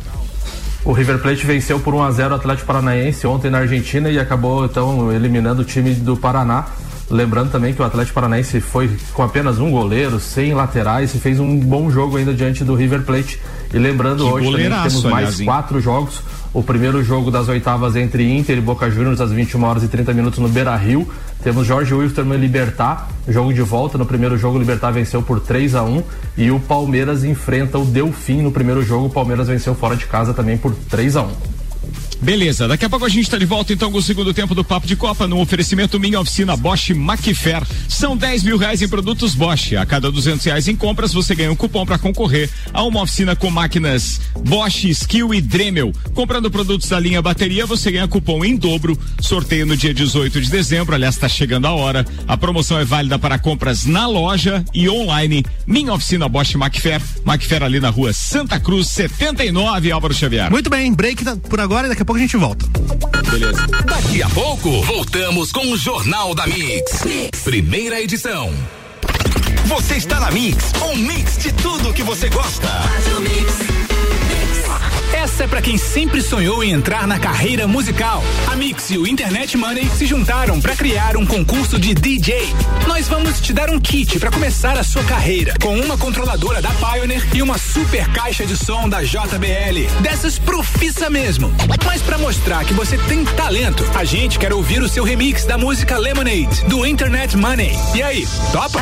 O 0.85 0.93
River 0.93 1.19
Plate 1.19 1.47
venceu 1.47 1.81
por 1.81 1.95
1 1.95 2.03
a 2.03 2.11
0 2.11 2.33
o 2.33 2.37
Atlético 2.37 2.67
Paranaense 2.67 3.27
ontem 3.27 3.51
na 3.51 3.59
Argentina 3.59 4.11
e 4.11 4.19
acabou 4.19 4.67
então 4.67 5.11
eliminando 5.11 5.63
o 5.63 5.65
time 5.65 5.95
do 5.95 6.17
Paraná. 6.17 6.67
Lembrando 7.11 7.51
também 7.51 7.73
que 7.73 7.81
o 7.81 7.85
Atlético 7.85 8.15
Paranaense 8.15 8.61
foi 8.61 8.91
com 9.13 9.23
apenas 9.23 9.59
um 9.59 9.71
goleiro, 9.71 10.21
sem 10.21 10.53
laterais 10.53 11.15
e 11.15 11.19
fez 11.19 11.41
um 11.41 11.59
bom 11.59 11.91
jogo 11.91 12.17
ainda 12.17 12.35
diante 12.35 12.65
do 12.65 12.75
River 12.75 13.03
Plate. 13.03 13.41
E 13.73 13.79
lembrando 13.79 14.25
que 14.25 14.31
hoje 14.31 14.51
também 14.51 14.71
que 14.71 14.89
temos 14.89 15.05
mais 15.05 15.29
aliás, 15.29 15.41
quatro 15.43 15.81
jogos 15.81 16.23
o 16.55 16.63
primeiro 16.63 17.03
jogo 17.03 17.33
das 17.33 17.49
oitavas 17.49 17.97
entre 17.97 18.33
Inter 18.33 18.57
e 18.57 18.61
Boca 18.61 18.89
Juniors 18.89 19.21
às 19.21 19.33
21 19.33 19.65
horas 19.65 19.83
e 19.83 19.89
30 19.89 20.15
minutos 20.15 20.39
no 20.39 20.49
Beira 20.49 20.75
Rio. 20.77 21.07
Temos 21.43 21.67
Jorge 21.67 21.93
Wilstermann 21.93 22.41
Libertar, 22.41 23.09
jogo 23.29 23.53
de 23.53 23.61
volta. 23.61 23.99
No 23.99 24.07
primeiro 24.07 24.39
jogo, 24.39 24.57
o 24.57 24.61
Libertar 24.61 24.93
venceu 24.93 25.21
por 25.21 25.41
3 25.41 25.75
a 25.75 25.83
1 25.83 26.03
e 26.39 26.51
o 26.53 26.61
Palmeiras 26.61 27.25
enfrenta 27.25 27.77
o 27.77 27.85
Delfim 27.85 28.41
no 28.41 28.53
primeiro 28.53 28.85
jogo. 28.85 29.07
O 29.07 29.11
Palmeiras 29.11 29.49
venceu 29.49 29.75
fora 29.75 29.97
de 29.97 30.07
casa 30.07 30.33
também 30.33 30.57
por 30.57 30.73
3 30.73 31.17
a 31.17 31.23
1 31.23 31.64
Beleza, 32.21 32.67
daqui 32.67 32.85
a 32.87 32.89
pouco 32.89 33.05
a 33.05 33.09
gente 33.09 33.25
está 33.25 33.37
de 33.37 33.45
volta 33.45 33.73
então 33.73 33.93
com 33.93 33.99
o 33.99 34.03
segundo 34.03 34.33
tempo 34.33 34.55
do 34.55 34.65
Papo 34.65 34.87
de 34.87 34.97
Copa 34.97 35.27
no 35.27 35.41
oferecimento 35.41 36.01
Minha 36.01 36.21
Oficina 36.21 36.57
Bosch 36.57 36.91
Macfer. 36.91 37.63
São 37.87 38.17
10 38.17 38.45
mil 38.45 38.57
reais 38.57 38.81
em 38.81 38.89
produtos 38.89 39.35
Bosch. 39.35 39.75
A 39.75 39.85
cada 39.85 40.11
200 40.11 40.43
reais 40.47 40.67
em 40.67 40.75
compras 40.75 41.13
você 41.13 41.35
ganha 41.35 41.53
um 41.53 41.57
cupom 41.57 41.85
para 41.85 41.99
concorrer 41.99 42.49
a 42.73 42.83
uma 42.83 43.03
oficina 43.03 43.37
com 43.37 43.51
máquinas 43.51 44.21
Bosch, 44.47 44.85
Skill 44.85 45.35
e 45.35 45.41
Dremel. 45.41 45.93
Comprando 46.15 46.51
produtos 46.51 46.89
da 46.89 46.99
linha 46.99 47.21
bateria 47.21 47.67
você 47.67 47.91
ganha 47.91 48.09
cupom 48.09 48.43
em 48.43 48.57
dobro. 48.57 48.99
Sorteio 49.21 49.67
no 49.67 49.77
dia 49.77 49.93
18 49.93 50.41
de 50.41 50.51
dezembro. 50.51 50.95
Aliás, 50.95 51.17
está 51.17 51.29
chegando 51.29 51.67
a 51.67 51.73
hora. 51.73 52.07
A 52.27 52.37
promoção 52.37 52.79
é 52.79 52.85
válida 52.85 53.19
para 53.19 53.39
compras 53.39 53.85
na 53.85 54.07
loja 54.07 54.65
e 54.73 54.89
online. 54.89 55.45
Minha 55.67 55.93
Oficina 55.93 56.27
Bosch 56.27 56.55
Macfer. 56.55 57.03
Macfer 57.25 57.63
ali 57.63 57.81
na 57.81 57.91
rua 57.91 58.13
Santa 58.15 58.59
Cruz 58.59 58.89
79, 58.89 59.91
Álvaro 59.91 60.15
Xavier. 60.15 60.51
Muito 60.51 60.71
bem, 60.71 60.93
break 60.93 61.23
por 61.49 61.61
agora 61.61 61.74
e 61.83 61.89
daqui 61.89 62.03
a 62.03 62.05
pouco 62.05 62.19
a 62.19 62.23
gente 62.23 62.37
volta. 62.37 62.67
Beleza. 63.31 63.67
Daqui 63.85 64.23
a 64.23 64.29
pouco, 64.29 64.83
voltamos 64.83 65.51
com 65.51 65.73
o 65.73 65.77
Jornal 65.77 66.35
da 66.35 66.47
mix. 66.47 67.03
Primeira 67.43 68.01
edição. 68.01 68.53
Você 69.67 69.97
está 69.97 70.21
na 70.21 70.31
Mix, 70.31 70.73
um 70.83 70.95
mix 70.97 71.39
de 71.39 71.53
tudo 71.55 71.93
que 71.93 72.03
você 72.03 72.29
gosta. 72.29 72.69
Essa 75.13 75.45
é 75.45 75.47
para 75.47 75.63
quem 75.63 75.77
sempre 75.77 76.23
sonhou 76.23 76.63
em 76.63 76.71
entrar 76.71 77.07
na 77.07 77.19
carreira 77.19 77.67
musical. 77.67 78.23
A 78.51 78.57
Mix 78.57 78.91
e 78.91 78.99
o 78.99 79.07
Internet 79.07 79.57
Money 79.57 79.89
se 79.97 80.07
juntaram 80.07 80.61
para 80.61 80.77
criar 80.77 81.17
um 81.17 81.27
concurso 81.27 81.79
de 81.79 81.95
DJ. 81.95 82.49
Nós 82.87 83.09
vamos 83.09 83.41
te 83.41 83.53
dar 83.53 83.71
um 83.71 83.81
kit 83.81 84.19
para 84.19 84.31
começar 84.31 84.79
a 84.79 84.85
sua 84.85 85.03
carreira, 85.05 85.55
com 85.61 85.79
uma 85.79 85.99
controladora 85.99 86.63
da 86.63 86.71
Pioneer 86.71 87.27
e 87.35 87.43
uma 87.43 87.59
super 87.59 88.09
caixa 88.09 88.47
de 88.47 88.57
som 88.57 88.89
da 88.89 89.03
JBL. 89.03 89.89
Dessas 90.01 90.39
profissa 90.39 91.11
mesmo. 91.11 91.53
Mas 91.85 92.03
para 92.03 92.19
mostrar 92.19 92.65
que 92.65 92.75
você 92.75 92.97
tem 92.99 93.25
talento, 93.25 93.85
a 93.95 94.05
gente 94.05 94.39
quer 94.39 94.53
ouvir 94.53 94.83
o 94.83 94.89
seu 94.89 95.05
remix 95.05 95.45
da 95.45 95.59
música 95.59 95.99
Lemonade, 95.99 96.65
do 96.67 96.87
Internet 96.87 97.37
Money. 97.37 97.73
E 97.95 98.03
aí, 98.03 98.27
topa? 98.53 98.81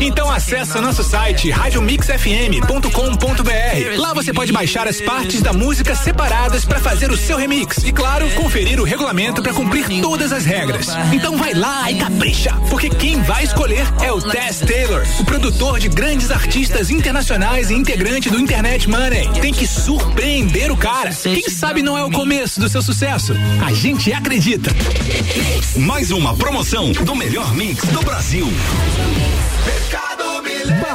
Então 0.00 0.30
acessa 0.30 0.80
nosso 0.80 1.02
site 1.02 1.50
radiomixfm.com.br. 1.50 3.98
Lá 3.98 4.14
você 4.14 4.32
pode 4.32 4.52
baixar 4.52 4.88
as 4.88 5.00
partes 5.00 5.42
da 5.42 5.52
música 5.52 5.94
separadas 5.94 6.64
para 6.64 6.80
fazer 6.80 7.10
o 7.10 7.16
seu 7.16 7.36
remix 7.36 7.78
e 7.78 7.92
claro, 7.92 8.28
conferir 8.30 8.80
o 8.80 8.84
regulamento 8.84 9.42
para 9.42 9.52
cumprir 9.52 9.86
todas 10.00 10.32
as 10.32 10.44
regras. 10.44 10.88
Então 11.12 11.36
vai 11.36 11.54
lá 11.54 11.90
e 11.90 11.96
capricha, 11.96 12.52
porque 12.68 12.88
quem 12.88 13.22
vai 13.22 13.44
escolher 13.44 13.86
é 14.02 14.12
o 14.12 14.20
Tess 14.20 14.60
Taylor, 14.60 15.04
o 15.18 15.24
produtor 15.24 15.78
de 15.78 15.88
grandes 15.88 16.30
artistas 16.30 16.90
internacionais 16.90 17.70
e 17.70 17.74
integrante 17.74 18.30
do 18.30 18.38
Internet 18.38 18.88
Money. 18.88 19.28
Tem 19.40 19.52
que 19.52 19.66
surpreender 19.66 20.70
o 20.70 20.76
cara. 20.76 21.10
Quem 21.10 21.48
sabe 21.48 21.82
não 21.82 21.96
é 21.96 22.04
o 22.04 22.10
começo 22.10 22.60
do 22.60 22.68
seu 22.68 22.82
sucesso? 22.82 23.34
A 23.64 23.72
gente 23.72 24.12
acredita. 24.12 24.70
Mais 25.76 26.10
uma 26.10 26.36
promoção 26.36 26.92
do 26.92 27.14
melhor 27.14 27.54
mix 27.54 27.84
do 27.86 28.00
Brasil. 28.02 28.48
Pesca 29.64 30.09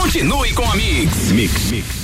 Continue 0.00 0.52
com 0.54 0.64
a 0.64 0.74
Mix. 0.74 1.30
Mix, 1.32 1.70
Mix. 1.70 2.03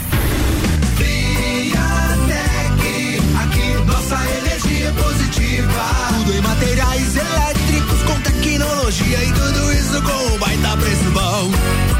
Tecnologia 8.91 9.23
e 9.23 9.31
tudo 9.31 9.73
isso 9.73 10.01
com 10.01 10.33
um 10.33 10.37
baita 10.37 10.77
preço 10.77 11.11
bom. 11.11 11.51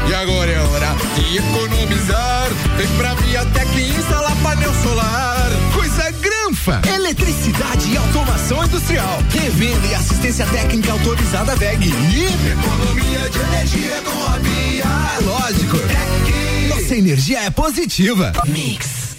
E 0.08 0.14
agora 0.14 0.50
é 0.50 0.60
hora 0.60 0.94
de 1.14 1.38
economizar. 1.38 2.50
Vem 2.76 2.86
pra 2.98 3.14
Viatec 3.14 3.80
instalar 3.80 4.36
painel 4.42 4.72
solar. 4.82 5.50
Coisa 5.72 6.10
granfa. 6.10 6.82
Eletricidade 6.94 7.90
e 7.90 7.96
automação 7.96 8.62
industrial. 8.64 9.18
Revenda 9.30 9.86
e 9.86 9.94
assistência 9.94 10.46
técnica 10.46 10.92
autorizada 10.92 11.56
VEG. 11.56 11.86
E 11.88 12.24
economia 12.50 13.30
de 13.30 13.38
energia 13.38 14.02
com 14.04 14.24
a 14.26 14.38
Via. 14.38 14.84
Lógico. 15.24 15.78
Nossa 16.68 16.94
energia 16.94 17.40
é 17.40 17.50
positiva. 17.50 18.32
Mix. 18.46 19.01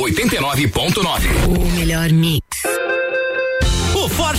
89.9. 0.00 1.48
O 1.48 1.78
melhor 1.78 2.10
mix. 2.10 2.42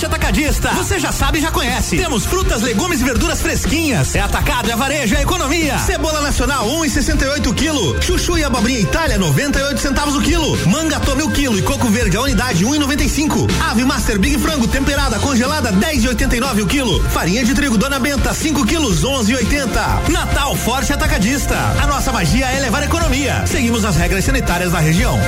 Forte 0.01 0.05
Atacadista. 0.05 0.69
Você 0.69 0.99
já 0.99 1.11
sabe 1.11 1.37
e 1.37 1.41
já 1.41 1.51
conhece. 1.51 1.95
Temos 1.95 2.25
frutas, 2.25 2.63
legumes 2.63 3.01
e 3.01 3.03
verduras 3.03 3.39
fresquinhas. 3.39 4.15
É 4.15 4.19
atacado, 4.19 4.71
é 4.71 4.75
varejo, 4.75 5.15
é 5.15 5.21
economia. 5.21 5.77
Cebola 5.77 6.21
nacional, 6.21 6.67
1,68 6.67 7.53
quilo. 7.53 8.01
Chuchu 8.01 8.37
e 8.37 8.43
abobrinha 8.43 8.79
Itália, 8.79 9.19
98 9.19 9.79
centavos 9.79 10.15
o 10.15 10.21
quilo. 10.21 10.57
Manga 10.67 10.99
tome 10.99 11.21
o 11.21 11.29
quilo 11.29 11.59
e 11.59 11.61
coco 11.61 11.87
verde 11.89 12.17
a 12.17 12.21
unidade, 12.21 12.65
1,95. 12.65 13.47
Ave 13.69 13.83
Master 13.83 14.17
Big 14.17 14.39
Frango 14.39 14.67
temperada 14.67 15.19
congelada, 15.19 15.71
10,89 15.71 16.63
o 16.63 16.67
quilo. 16.67 17.03
Farinha 17.09 17.45
de 17.45 17.53
trigo 17.53 17.77
Dona 17.77 17.99
Benta, 17.99 18.33
5 18.33 18.65
quilos, 18.65 19.03
11,80. 19.03 20.09
Natal 20.09 20.55
Forte 20.55 20.93
Atacadista. 20.93 21.57
A 21.79 21.85
nossa 21.85 22.11
magia 22.11 22.47
é 22.47 22.59
levar 22.59 22.81
economia. 22.81 23.45
Seguimos 23.45 23.85
as 23.85 23.95
regras 23.97 24.25
sanitárias 24.25 24.71
da 24.71 24.79
região. 24.79 25.19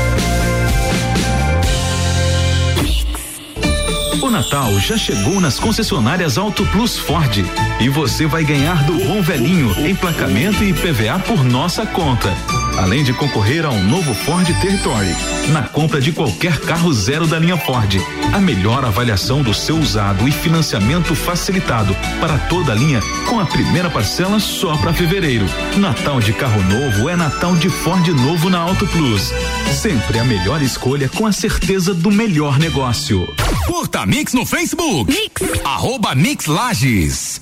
O 4.24 4.30
Natal 4.30 4.80
já 4.80 4.98
chegou 4.98 5.42
nas 5.42 5.60
concessionárias 5.60 6.38
Auto 6.38 6.66
Plus 6.68 6.98
Ford 6.98 7.46
e 7.82 7.90
você 7.90 8.26
vai 8.26 8.46
ganhar 8.46 8.82
do 8.86 8.94
bom 8.94 9.22
velhinho 9.22 9.70
emplacamento 9.86 10.64
e 10.64 10.72
PVA 10.72 11.20
por 11.20 11.44
nossa 11.44 11.86
conta. 11.86 12.34
Além 12.78 13.04
de 13.04 13.12
concorrer 13.12 13.66
a 13.66 13.70
um 13.70 13.84
novo 13.84 14.14
Ford 14.14 14.48
Territory 14.62 15.14
na 15.52 15.64
compra 15.64 16.00
de 16.00 16.14
qualquer 16.14 16.58
carro 16.62 16.94
zero 16.94 17.28
da 17.28 17.38
linha 17.38 17.58
Ford. 17.58 17.98
A 18.32 18.40
melhor 18.40 18.86
avaliação 18.86 19.44
do 19.44 19.54
seu 19.54 19.78
usado 19.78 20.26
e 20.26 20.32
financiamento 20.32 21.14
facilitado 21.14 21.94
para 22.22 22.38
toda 22.48 22.72
a 22.72 22.76
linha 22.76 23.02
com 23.28 23.42
a 23.42 23.46
primeira 23.46 23.90
parcela 23.90 24.40
só 24.40 24.78
para 24.78 24.94
fevereiro. 24.94 25.46
Natal 25.76 26.22
de 26.22 26.32
carro 26.32 26.64
novo 26.64 27.10
é 27.10 27.16
Natal 27.18 27.58
de 27.58 27.68
Ford 27.68 28.08
novo 28.08 28.50
na 28.50 28.60
Auto 28.60 28.88
Plus. 28.88 29.34
Sempre 29.74 30.20
a 30.20 30.24
melhor 30.24 30.62
escolha 30.62 31.10
com 31.10 31.26
a 31.26 31.32
certeza 31.32 31.94
do 31.94 32.12
melhor 32.12 32.60
negócio. 32.60 33.28
Curta 33.66 34.06
Mix 34.06 34.32
no 34.32 34.46
Facebook. 34.46 35.12
Mix. 35.12 35.42
Arroba 35.66 36.14
Mix 36.14 36.46
Lages. 36.46 37.42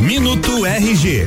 Minuto 0.00 0.64
RG. 0.64 1.26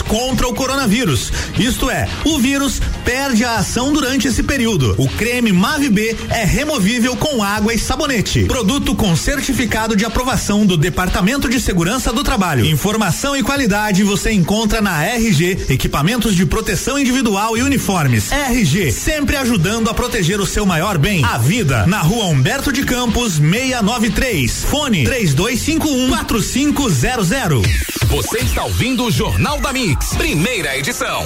contra 0.01 0.47
o 0.47 0.53
coronavírus. 0.53 1.31
Isto 1.57 1.89
é, 1.89 2.07
o 2.25 2.39
vírus 2.39 2.81
perde 3.03 3.43
a 3.43 3.55
ação 3.55 3.93
durante 3.93 4.27
esse 4.27 4.43
período. 4.43 4.95
O 4.97 5.07
creme 5.07 5.51
Mave 5.51 5.89
B 5.89 6.15
é 6.29 6.43
removível 6.43 7.15
com 7.15 7.43
água 7.43 7.73
e 7.73 7.79
sabonete. 7.79 8.45
Produto 8.45 8.95
com 8.95 9.15
certificado 9.15 9.95
de 9.95 10.05
aprovação 10.05 10.65
do 10.65 10.77
Departamento 10.77 11.49
de 11.49 11.59
Segurança 11.59 12.11
do 12.11 12.23
Trabalho. 12.23 12.65
Informação 12.65 13.35
e 13.35 13.43
qualidade 13.43 14.03
você 14.03 14.31
encontra 14.31 14.81
na 14.81 15.03
RG, 15.03 15.65
equipamentos 15.69 16.35
de 16.35 16.45
proteção 16.45 16.97
individual 16.97 17.57
e 17.57 17.61
uniformes. 17.61 18.31
RG, 18.31 18.91
sempre 18.91 19.37
ajudando 19.37 19.89
a 19.89 19.93
proteger 19.93 20.39
o 20.39 20.45
seu 20.45 20.65
maior 20.65 20.97
bem, 20.97 21.23
a 21.23 21.37
vida. 21.37 21.85
Na 21.87 21.99
rua 21.99 22.25
Humberto 22.25 22.71
de 22.71 22.83
Campos, 22.83 23.33
693. 23.33 24.63
Fone 24.63 25.03
3251 25.03 26.09
4500. 26.09 27.91
Você 28.07 28.39
está 28.39 28.65
ouvindo 28.65 29.05
o 29.05 29.11
Jornal 29.11 29.59
da 29.61 29.71
Mix, 29.83 30.13
primeira 30.15 30.77
edição. 30.77 31.25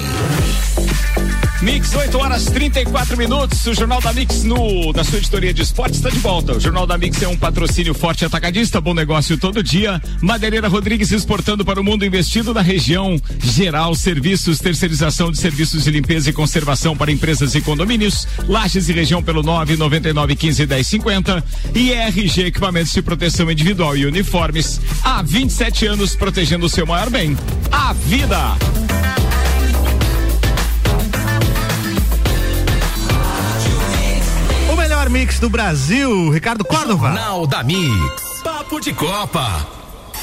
Mix, 1.62 1.94
8 1.94 2.18
horas 2.18 2.44
34 2.44 3.16
minutos. 3.16 3.66
O 3.66 3.74
Jornal 3.74 4.00
da 4.00 4.12
Mix 4.12 4.44
no 4.44 4.92
da 4.92 5.02
sua 5.02 5.18
editoria 5.18 5.54
de 5.54 5.62
esportes 5.62 5.96
está 5.96 6.10
de 6.10 6.18
volta. 6.18 6.52
O 6.52 6.60
Jornal 6.60 6.86
da 6.86 6.98
Mix 6.98 7.22
é 7.22 7.28
um 7.28 7.36
patrocínio 7.36 7.94
forte 7.94 8.24
atacadista, 8.24 8.80
bom 8.80 8.92
negócio 8.92 9.38
todo 9.38 9.62
dia. 9.62 10.00
Madeireira 10.20 10.68
Rodrigues 10.68 11.10
exportando 11.12 11.64
para 11.64 11.80
o 11.80 11.84
mundo 11.84 12.04
investido 12.04 12.52
na 12.52 12.60
região. 12.60 13.20
Geral 13.42 13.94
Serviços, 13.94 14.58
terceirização 14.58 15.32
de 15.32 15.38
serviços 15.38 15.84
de 15.84 15.90
limpeza 15.90 16.28
e 16.28 16.32
conservação 16.32 16.96
para 16.96 17.10
empresas 17.10 17.54
e 17.54 17.60
condomínios. 17.60 18.28
Lages 18.46 18.88
e 18.88 18.92
região 18.92 19.22
pelo 19.22 19.42
999 19.42 20.36
15 20.36 20.66
10 20.66 20.86
50. 20.86 21.44
E 21.74 21.92
RG 21.92 22.46
Equipamentos 22.46 22.92
de 22.92 23.00
Proteção 23.00 23.50
Individual 23.50 23.96
e 23.96 24.04
Uniformes. 24.04 24.80
Há 25.02 25.22
27 25.22 25.86
anos 25.86 26.14
protegendo 26.14 26.66
o 26.66 26.68
seu 26.68 26.86
maior 26.86 27.08
bem, 27.08 27.36
a 27.72 27.92
vida. 27.94 28.56
Mix 35.08 35.38
do 35.38 35.48
Brasil, 35.48 36.30
Ricardo 36.30 36.64
Córdova. 36.64 37.08
Jornal 37.08 37.46
da 37.46 37.62
Mix. 37.62 38.40
Papo 38.42 38.80
de 38.80 38.92
Copa. 38.92 39.75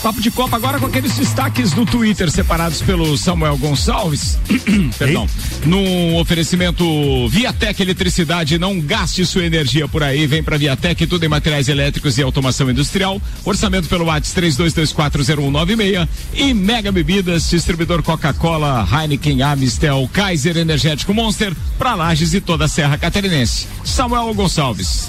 Papo 0.04 0.20
de 0.20 0.30
Copa 0.30 0.58
agora 0.58 0.80
com 0.80 0.86
aqueles 0.86 1.16
destaques 1.16 1.72
do 1.72 1.86
Twitter 1.86 2.30
separados 2.30 2.82
pelo 2.82 3.18
Samuel 3.18 3.58
Gonçalves. 3.58 4.38
Perdão. 5.00 5.26
No 5.66 6.20
oferecimento 6.20 7.30
Viatec 7.30 7.82
Eletricidade, 7.82 8.60
não 8.60 8.82
gaste 8.82 9.26
sua 9.26 9.46
energia 9.46 9.88
por 9.88 10.04
aí. 10.04 10.28
Vem 10.28 10.44
pra 10.44 10.58
Viatec, 10.58 11.08
tudo 11.08 11.24
em 11.24 11.30
materiais 11.30 11.70
elétricos 11.70 12.18
e 12.18 12.22
automação 12.22 12.70
industrial. 12.70 13.22
Orçamento 13.46 13.88
pelo 13.88 14.04
WhatsApp 14.04 14.42
32240196 14.42 16.08
e 16.34 16.54
Mega 16.54 16.92
Bebidas, 16.92 17.50
distribuidor 17.50 18.04
Coca-Cola, 18.04 18.86
Heineken, 18.92 19.42
Amistel, 19.42 20.10
Kaiser 20.12 20.58
Energético 20.58 21.14
Monster, 21.14 21.56
pra 21.78 21.96
Lages 21.96 22.34
e 22.34 22.42
toda 22.42 22.66
a 22.66 22.68
Serra 22.68 22.98
Catarinense. 22.98 23.68
Samuel 23.86 24.34
Gonçalves. 24.34 25.08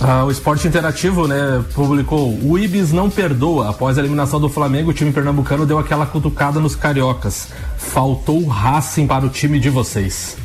Ah, 0.00 0.24
o 0.24 0.30
Esporte 0.30 0.66
Interativo, 0.66 1.28
né, 1.28 1.62
publicou 1.74 2.32
o 2.42 2.58
Ibis 2.58 2.90
não 2.90 3.10
perdoa. 3.10 3.68
Após 3.68 3.98
a 3.98 4.00
eliminação 4.00 4.40
do 4.40 4.48
Flamengo, 4.48 4.90
o 4.90 4.94
time 4.94 5.12
pernambucano 5.12 5.66
deu 5.66 5.78
aquela 5.78 6.06
cutucada 6.06 6.58
nos 6.58 6.74
cariocas. 6.74 7.48
Faltou 7.76 8.46
Racing 8.46 9.06
para 9.06 9.26
o 9.26 9.28
time 9.28 9.60
de 9.60 9.68
vocês. 9.68 10.38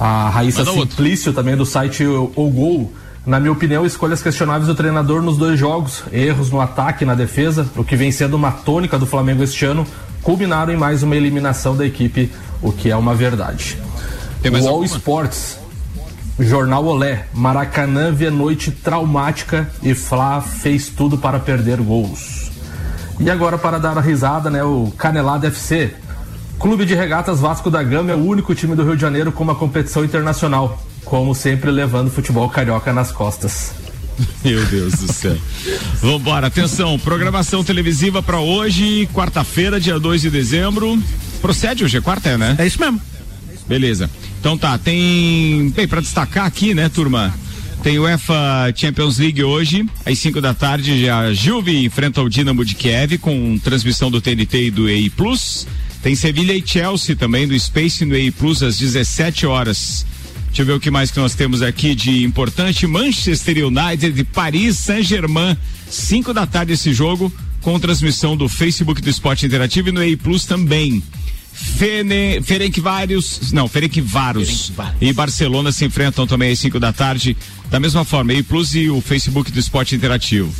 A 0.00 0.30
Raíssa 0.30 0.60
Manda 0.60 0.72
outro. 0.72 0.96
Simplício, 0.96 1.32
também 1.34 1.56
do 1.56 1.66
site 1.66 2.04
O, 2.04 2.32
o 2.34 2.50
Gol. 2.50 2.92
Na 3.24 3.38
minha 3.38 3.52
opinião, 3.52 3.84
escolhas 3.86 4.22
questionáveis 4.22 4.66
do 4.66 4.74
treinador 4.74 5.22
nos 5.22 5.36
dois 5.36 5.58
jogos, 5.58 6.02
erros 6.10 6.50
no 6.50 6.60
ataque 6.60 7.04
e 7.04 7.06
na 7.06 7.14
defesa, 7.14 7.68
o 7.76 7.84
que 7.84 7.94
vem 7.94 8.10
sendo 8.10 8.34
uma 8.34 8.50
tônica 8.50 8.98
do 8.98 9.06
Flamengo 9.06 9.44
este 9.44 9.64
ano, 9.64 9.86
culminaram 10.22 10.72
em 10.72 10.76
mais 10.76 11.04
uma 11.04 11.14
eliminação 11.14 11.76
da 11.76 11.86
equipe, 11.86 12.32
o 12.60 12.72
que 12.72 12.90
é 12.90 12.96
uma 12.96 13.14
verdade. 13.14 13.78
Tem 14.42 14.50
mais 14.50 14.64
o 14.64 14.68
All 14.68 14.74
alguma? 14.74 14.96
Sports, 14.96 15.58
Jornal 16.38 16.84
Olé, 16.84 17.26
Maracanã 17.34 18.12
vê 18.12 18.30
noite 18.30 18.70
traumática 18.70 19.70
e 19.82 19.94
Fla 19.94 20.40
fez 20.40 20.88
tudo 20.88 21.18
para 21.18 21.38
perder 21.38 21.78
gols. 21.80 22.50
E 23.20 23.30
agora 23.30 23.58
para 23.58 23.78
dar 23.78 23.96
a 23.96 24.00
risada, 24.00 24.50
né, 24.50 24.64
o 24.64 24.92
Canelada 24.96 25.46
FC. 25.46 25.94
Clube 26.58 26.86
de 26.86 26.94
Regatas 26.94 27.40
Vasco 27.40 27.70
da 27.70 27.82
Gama 27.82 28.12
é 28.12 28.14
o 28.14 28.24
único 28.24 28.54
time 28.54 28.74
do 28.74 28.84
Rio 28.84 28.96
de 28.96 29.02
Janeiro 29.02 29.32
com 29.32 29.44
uma 29.44 29.54
competição 29.54 30.04
internacional, 30.04 30.82
como 31.04 31.34
sempre 31.34 31.70
levando 31.70 32.08
o 32.08 32.10
futebol 32.10 32.48
carioca 32.48 32.92
nas 32.92 33.12
costas. 33.12 33.72
Meu 34.44 34.64
Deus 34.66 34.94
do 34.94 35.12
céu. 35.12 35.36
Vambora, 36.00 36.46
atenção, 36.46 36.98
programação 36.98 37.64
televisiva 37.64 38.22
pra 38.22 38.38
hoje, 38.40 39.08
quarta-feira, 39.12 39.80
dia 39.80 39.98
2 39.98 40.22
de 40.22 40.30
dezembro. 40.30 41.00
Procede 41.40 41.84
hoje, 41.84 41.98
é 41.98 42.00
quarta, 42.00 42.38
né? 42.38 42.56
É 42.58 42.66
isso 42.66 42.80
mesmo. 42.80 43.00
Beleza. 43.66 44.08
Então 44.42 44.58
tá, 44.58 44.76
tem. 44.76 45.70
Bem, 45.70 45.86
pra 45.86 46.00
destacar 46.00 46.46
aqui, 46.46 46.74
né, 46.74 46.88
turma? 46.88 47.32
Tem 47.80 47.96
o 47.96 48.02
UEFA 48.02 48.74
Champions 48.74 49.16
League 49.16 49.40
hoje, 49.40 49.86
às 50.04 50.18
5 50.18 50.40
da 50.40 50.52
tarde, 50.52 51.08
a 51.08 51.32
Juve 51.32 51.84
enfrenta 51.84 52.20
o 52.20 52.28
Dinamo 52.28 52.64
de 52.64 52.74
Kiev 52.74 53.18
com 53.18 53.56
transmissão 53.60 54.10
do 54.10 54.20
TNT 54.20 54.66
e 54.66 54.70
do 54.72 54.88
EI 54.88 55.08
Plus. 55.10 55.64
Tem 56.02 56.16
Sevilha 56.16 56.52
e 56.54 56.62
Chelsea 56.66 57.14
também 57.14 57.46
do 57.46 57.56
Space 57.56 58.04
no 58.04 58.16
EI 58.16 58.32
Plus 58.32 58.64
às 58.64 58.76
17 58.78 59.46
horas. 59.46 60.04
Deixa 60.48 60.62
eu 60.62 60.66
ver 60.66 60.72
o 60.72 60.80
que 60.80 60.90
mais 60.90 61.12
que 61.12 61.20
nós 61.20 61.36
temos 61.36 61.62
aqui 61.62 61.94
de 61.94 62.24
importante. 62.24 62.84
Manchester 62.84 63.64
United 63.64 64.20
e 64.20 64.24
Paris 64.24 64.76
Saint-Germain, 64.76 65.56
5 65.88 66.34
da 66.34 66.48
tarde 66.48 66.72
esse 66.72 66.92
jogo, 66.92 67.32
com 67.60 67.78
transmissão 67.78 68.36
do 68.36 68.48
Facebook 68.48 69.00
do 69.00 69.08
Esporte 69.08 69.46
Interativo 69.46 69.90
e 69.90 69.92
no 69.92 70.02
EI 70.02 70.16
Plus 70.16 70.44
também. 70.44 71.00
Fene, 71.52 72.40
Ferencvários, 72.42 73.52
não, 73.52 73.68
Ferencváros 73.68 74.72
e 75.00 75.12
Barcelona 75.12 75.70
se 75.70 75.84
enfrentam 75.84 76.26
também 76.26 76.52
às 76.52 76.58
5 76.58 76.80
da 76.80 76.92
tarde, 76.92 77.36
da 77.70 77.78
mesma 77.78 78.04
forma, 78.04 78.32
EI 78.32 78.42
Plus 78.42 78.74
e 78.74 78.88
o 78.88 79.00
Facebook 79.00 79.52
do 79.52 79.58
Esporte 79.58 79.94
Interativo. 79.94 80.52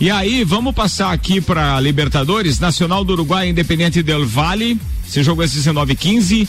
E 0.00 0.10
aí, 0.10 0.42
vamos 0.42 0.74
passar 0.74 1.12
aqui 1.12 1.40
para 1.40 1.78
Libertadores, 1.80 2.58
Nacional 2.58 3.04
do 3.04 3.12
Uruguai, 3.12 3.48
Independente 3.48 4.02
del 4.02 4.26
Valle. 4.26 4.78
Esse 5.06 5.22
jogo 5.22 5.42
é 5.42 5.46
19h15, 5.46 6.48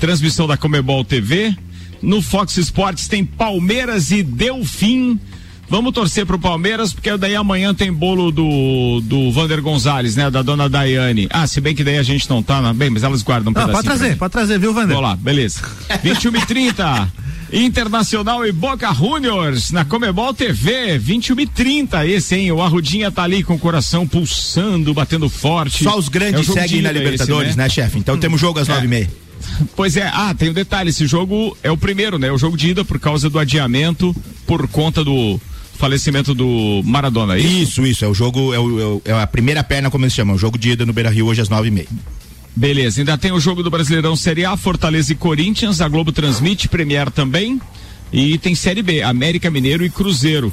transmissão 0.00 0.46
da 0.46 0.56
Comebol 0.56 1.04
TV. 1.04 1.54
No 2.00 2.22
Fox 2.22 2.56
Sports 2.56 3.06
tem 3.06 3.24
Palmeiras 3.24 4.10
e 4.10 4.22
Delfim. 4.22 5.20
Vamos 5.68 5.92
torcer 5.92 6.24
pro 6.24 6.38
Palmeiras, 6.38 6.92
porque 6.92 7.16
daí 7.16 7.34
amanhã 7.34 7.74
tem 7.74 7.92
bolo 7.92 8.30
do, 8.30 9.00
do 9.02 9.32
Vander 9.32 9.60
Gonzalez, 9.60 10.14
né? 10.14 10.30
Da 10.30 10.40
dona 10.42 10.68
Daiane. 10.68 11.26
Ah, 11.30 11.46
se 11.46 11.60
bem 11.60 11.74
que 11.74 11.82
daí 11.82 11.98
a 11.98 12.02
gente 12.04 12.30
não 12.30 12.40
tá, 12.42 12.60
na- 12.62 12.72
bem, 12.72 12.88
mas 12.90 13.02
elas 13.02 13.22
guardam 13.22 13.50
um 13.50 13.54
Não, 13.54 13.62
pode 13.62 13.72
pra 13.72 13.82
trazer, 13.82 14.16
pode 14.16 14.32
trazer, 14.32 14.58
viu, 14.60 14.72
Vander? 14.72 14.94
Vamos 14.96 15.02
lá, 15.10 15.16
beleza. 15.16 15.60
21 16.04 16.36
e 16.36 16.46
30 16.46 17.12
Internacional 17.52 18.44
e 18.46 18.52
Boca 18.52 18.92
Juniors 18.92 19.70
na 19.70 19.84
Comebol 19.84 20.32
TV, 20.34 20.98
21 20.98 21.40
e 21.40 21.46
30 21.46 22.06
esse, 22.06 22.34
hein? 22.36 22.52
O 22.52 22.60
Arrudinha 22.60 23.10
tá 23.10 23.22
ali 23.22 23.42
com 23.42 23.54
o 23.54 23.58
coração 23.58 24.06
pulsando, 24.06 24.92
batendo 24.94 25.28
forte. 25.28 25.82
Só 25.84 25.96
os 25.98 26.06
É 26.06 26.10
grandes 26.10 26.46
de 26.46 26.52
seguem 26.52 26.82
na 26.82 26.90
Libertadores, 26.92 27.50
esse, 27.50 27.58
né, 27.58 27.68
chefe? 27.68 27.98
Então 27.98 28.18
temos 28.18 28.40
jogo 28.40 28.58
às 28.58 28.68
É. 28.68 28.72
nove 28.72 28.86
e 28.86 28.88
meia. 28.88 29.10
Pois 29.76 29.96
é, 29.96 30.08
ah, 30.12 30.34
tem 30.36 30.50
um 30.50 30.52
detalhe, 30.52 30.90
esse 30.90 31.06
jogo 31.06 31.56
é 31.62 31.70
o 31.70 31.76
primeiro, 31.76 32.18
né? 32.18 32.30
O 32.32 32.38
jogo 32.38 32.56
de 32.56 32.70
ida 32.70 32.84
por 32.84 32.98
causa 32.98 33.30
do 33.30 33.38
adiamento, 33.38 34.14
por 34.46 34.66
conta 34.68 35.04
do 35.04 35.40
falecimento 35.76 36.34
do 36.34 36.82
Maradona, 36.84 37.36
é 37.36 37.38
isso? 37.38 37.48
Isso, 37.82 37.86
isso. 37.86 38.04
É 38.04 38.08
o 38.08 38.14
jogo, 38.14 38.52
é, 38.52 38.58
o- 38.58 39.00
é 39.04 39.10
é 39.12 39.22
a 39.22 39.26
primeira 39.26 39.62
perna, 39.62 39.90
como 39.90 40.04
eles 40.04 40.14
chamam. 40.14 40.34
O 40.34 40.38
jogo 40.38 40.58
de 40.58 40.70
ida 40.70 40.84
no 40.86 40.92
Beira 40.92 41.10
Rio 41.10 41.26
hoje 41.26 41.40
às 41.40 41.48
nove 41.48 41.68
e 41.68 41.70
meia. 41.70 41.86
Beleza, 42.54 43.00
ainda 43.00 43.18
tem 43.18 43.32
o 43.32 43.38
jogo 43.40 43.62
do 43.62 43.70
Brasileirão 43.70 44.16
Série 44.16 44.44
A, 44.44 44.56
Fortaleza 44.56 45.12
e 45.12 45.14
Corinthians, 45.16 45.80
a 45.80 45.88
Globo 45.88 46.10
transmite, 46.10 46.68
Premier 46.68 47.10
também. 47.10 47.60
E 48.12 48.38
tem 48.38 48.54
Série 48.54 48.82
B, 48.82 49.02
América 49.02 49.50
Mineiro 49.50 49.84
e 49.84 49.90
Cruzeiro. 49.90 50.52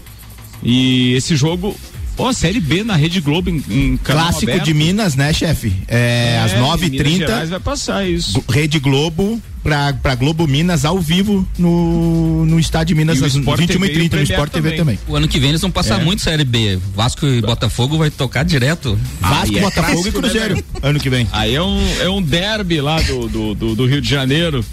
E 0.62 1.14
esse 1.14 1.36
jogo, 1.36 1.76
ó, 2.18 2.32
Série 2.34 2.60
B 2.60 2.84
na 2.84 2.96
Rede 2.96 3.22
Globo 3.22 3.50
em, 3.50 3.64
em 3.70 3.98
Clássico 3.98 4.52
aberto. 4.52 4.66
de 4.66 4.74
Minas, 4.74 5.16
né, 5.16 5.32
chefe? 5.34 5.72
É, 5.88 6.42
às 6.44 6.54
É, 6.54 6.60
e 6.86 6.90
trinta. 6.98 7.28
Gerais 7.28 7.50
vai 7.50 7.60
passar 7.60 8.08
isso. 8.10 8.44
Rede 8.50 8.80
Globo 8.80 9.42
pra, 9.64 9.94
pra 9.94 10.16
Globo 10.16 10.46
Minas 10.48 10.84
ao 10.86 11.00
vivo 11.00 11.48
no, 11.58 12.46
no 12.46 12.60
estádio 12.60 12.94
de 12.94 12.96
Minas 12.96 13.22
às 13.24 13.34
Sport 13.34 13.60
21 13.62 13.80
TV 13.82 13.86
e 13.92 14.10
30 14.10 14.16
e 14.16 14.20
no 14.20 14.22
o 14.22 14.24
Sport 14.32 14.52
TV 14.52 14.72
também. 14.74 15.00
O 15.08 15.16
ano 15.16 15.28
que 15.28 15.40
vem 15.40 15.50
eles 15.50 15.62
vão 15.62 15.72
passar 15.72 16.02
É. 16.02 16.04
muito 16.04 16.22
Série 16.22 16.44
B. 16.44 16.78
Vasco 16.96 17.26
e 17.26 17.42
Botafogo 17.42 17.98
vai 17.98 18.10
tocar 18.12 18.44
direto. 18.44 18.98
Vasco, 19.20 19.52
Aí 19.54 19.58
é 19.58 19.62
Botafogo 19.62 19.94
clássico, 20.04 20.18
e 20.18 20.22
Cruzeiro. 20.22 20.56
né, 20.56 20.64
ano 20.82 21.00
que 21.00 21.10
vem. 21.10 21.28
Aí 21.32 21.56
é 21.56 21.62
um, 21.62 21.80
é 22.02 22.10
um 22.10 22.22
derby 22.22 22.82
lá 22.82 23.02
do, 23.02 23.28
do, 23.28 23.56
do, 23.56 23.76
do 23.76 23.86
Rio 23.86 24.02
de 24.02 24.10
Janeiro. 24.10 24.64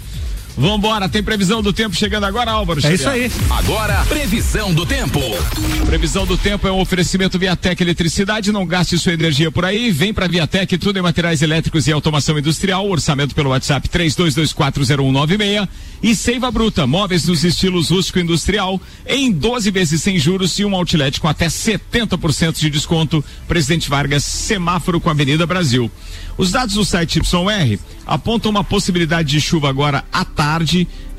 Vambora, 0.61 1.09
tem 1.09 1.23
previsão 1.23 1.59
do 1.59 1.73
tempo 1.73 1.95
chegando 1.95 2.23
agora, 2.25 2.51
Álvaro. 2.51 2.79
É 2.85 2.93
isso 2.93 3.09
aí. 3.09 3.31
Agora, 3.49 4.05
previsão 4.05 4.71
do 4.71 4.85
tempo. 4.85 5.19
Previsão 5.87 6.23
do 6.23 6.37
tempo 6.37 6.67
é 6.67 6.71
um 6.71 6.79
oferecimento 6.79 7.39
Viatec 7.39 7.81
Eletricidade. 7.81 8.51
Não 8.51 8.63
gaste 8.63 8.95
sua 8.99 9.11
energia 9.11 9.51
por 9.51 9.65
aí. 9.65 9.89
Vem 9.89 10.13
pra 10.13 10.27
Viatec, 10.27 10.77
tudo 10.77 10.99
em 10.99 11.01
materiais 11.01 11.41
elétricos 11.41 11.87
e 11.87 11.91
automação 11.91 12.37
industrial. 12.37 12.87
Orçamento 12.87 13.33
pelo 13.33 13.49
WhatsApp 13.49 13.89
32240196. 13.89 15.67
E 16.03 16.15
Seiva 16.15 16.51
Bruta, 16.51 16.85
móveis 16.85 17.25
nos 17.25 17.43
estilos 17.43 17.89
rústico 17.89 18.19
industrial. 18.19 18.79
Em 19.07 19.31
12 19.31 19.71
vezes 19.71 20.03
sem 20.03 20.19
juros 20.19 20.59
e 20.59 20.65
um 20.65 20.75
outlet 20.75 21.19
com 21.19 21.27
até 21.27 21.47
70% 21.47 22.59
de 22.59 22.69
desconto. 22.69 23.25
Presidente 23.47 23.89
Vargas, 23.89 24.23
semáforo 24.23 25.01
com 25.01 25.09
a 25.09 25.11
Avenida 25.11 25.47
Brasil. 25.47 25.89
Os 26.37 26.51
dados 26.51 26.75
do 26.75 26.85
site 26.85 27.19
YR 27.19 27.79
apontam 28.05 28.51
uma 28.51 28.63
possibilidade 28.63 29.29
de 29.29 29.41
chuva 29.41 29.69
agora 29.69 30.03
à 30.11 30.23
tarde. 30.23 30.50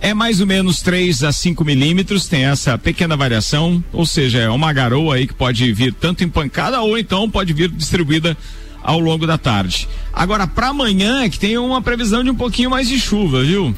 É 0.00 0.12
mais 0.12 0.40
ou 0.40 0.46
menos 0.46 0.82
3 0.82 1.22
a 1.22 1.32
5 1.32 1.64
milímetros, 1.64 2.26
tem 2.26 2.44
essa 2.44 2.76
pequena 2.76 3.16
variação, 3.16 3.82
ou 3.92 4.04
seja, 4.04 4.38
é 4.40 4.50
uma 4.50 4.72
garoa 4.72 5.14
aí 5.14 5.28
que 5.28 5.34
pode 5.34 5.72
vir 5.72 5.94
tanto 5.94 6.24
em 6.24 6.28
pancada 6.28 6.80
ou 6.80 6.98
então 6.98 7.30
pode 7.30 7.52
vir 7.52 7.70
distribuída 7.70 8.36
ao 8.82 8.98
longo 8.98 9.26
da 9.28 9.38
tarde. 9.38 9.88
Agora, 10.12 10.46
para 10.46 10.68
amanhã 10.68 11.22
é 11.22 11.28
que 11.28 11.38
tem 11.38 11.56
uma 11.56 11.80
previsão 11.80 12.24
de 12.24 12.30
um 12.30 12.34
pouquinho 12.34 12.68
mais 12.68 12.88
de 12.88 12.98
chuva, 12.98 13.44
viu? 13.44 13.72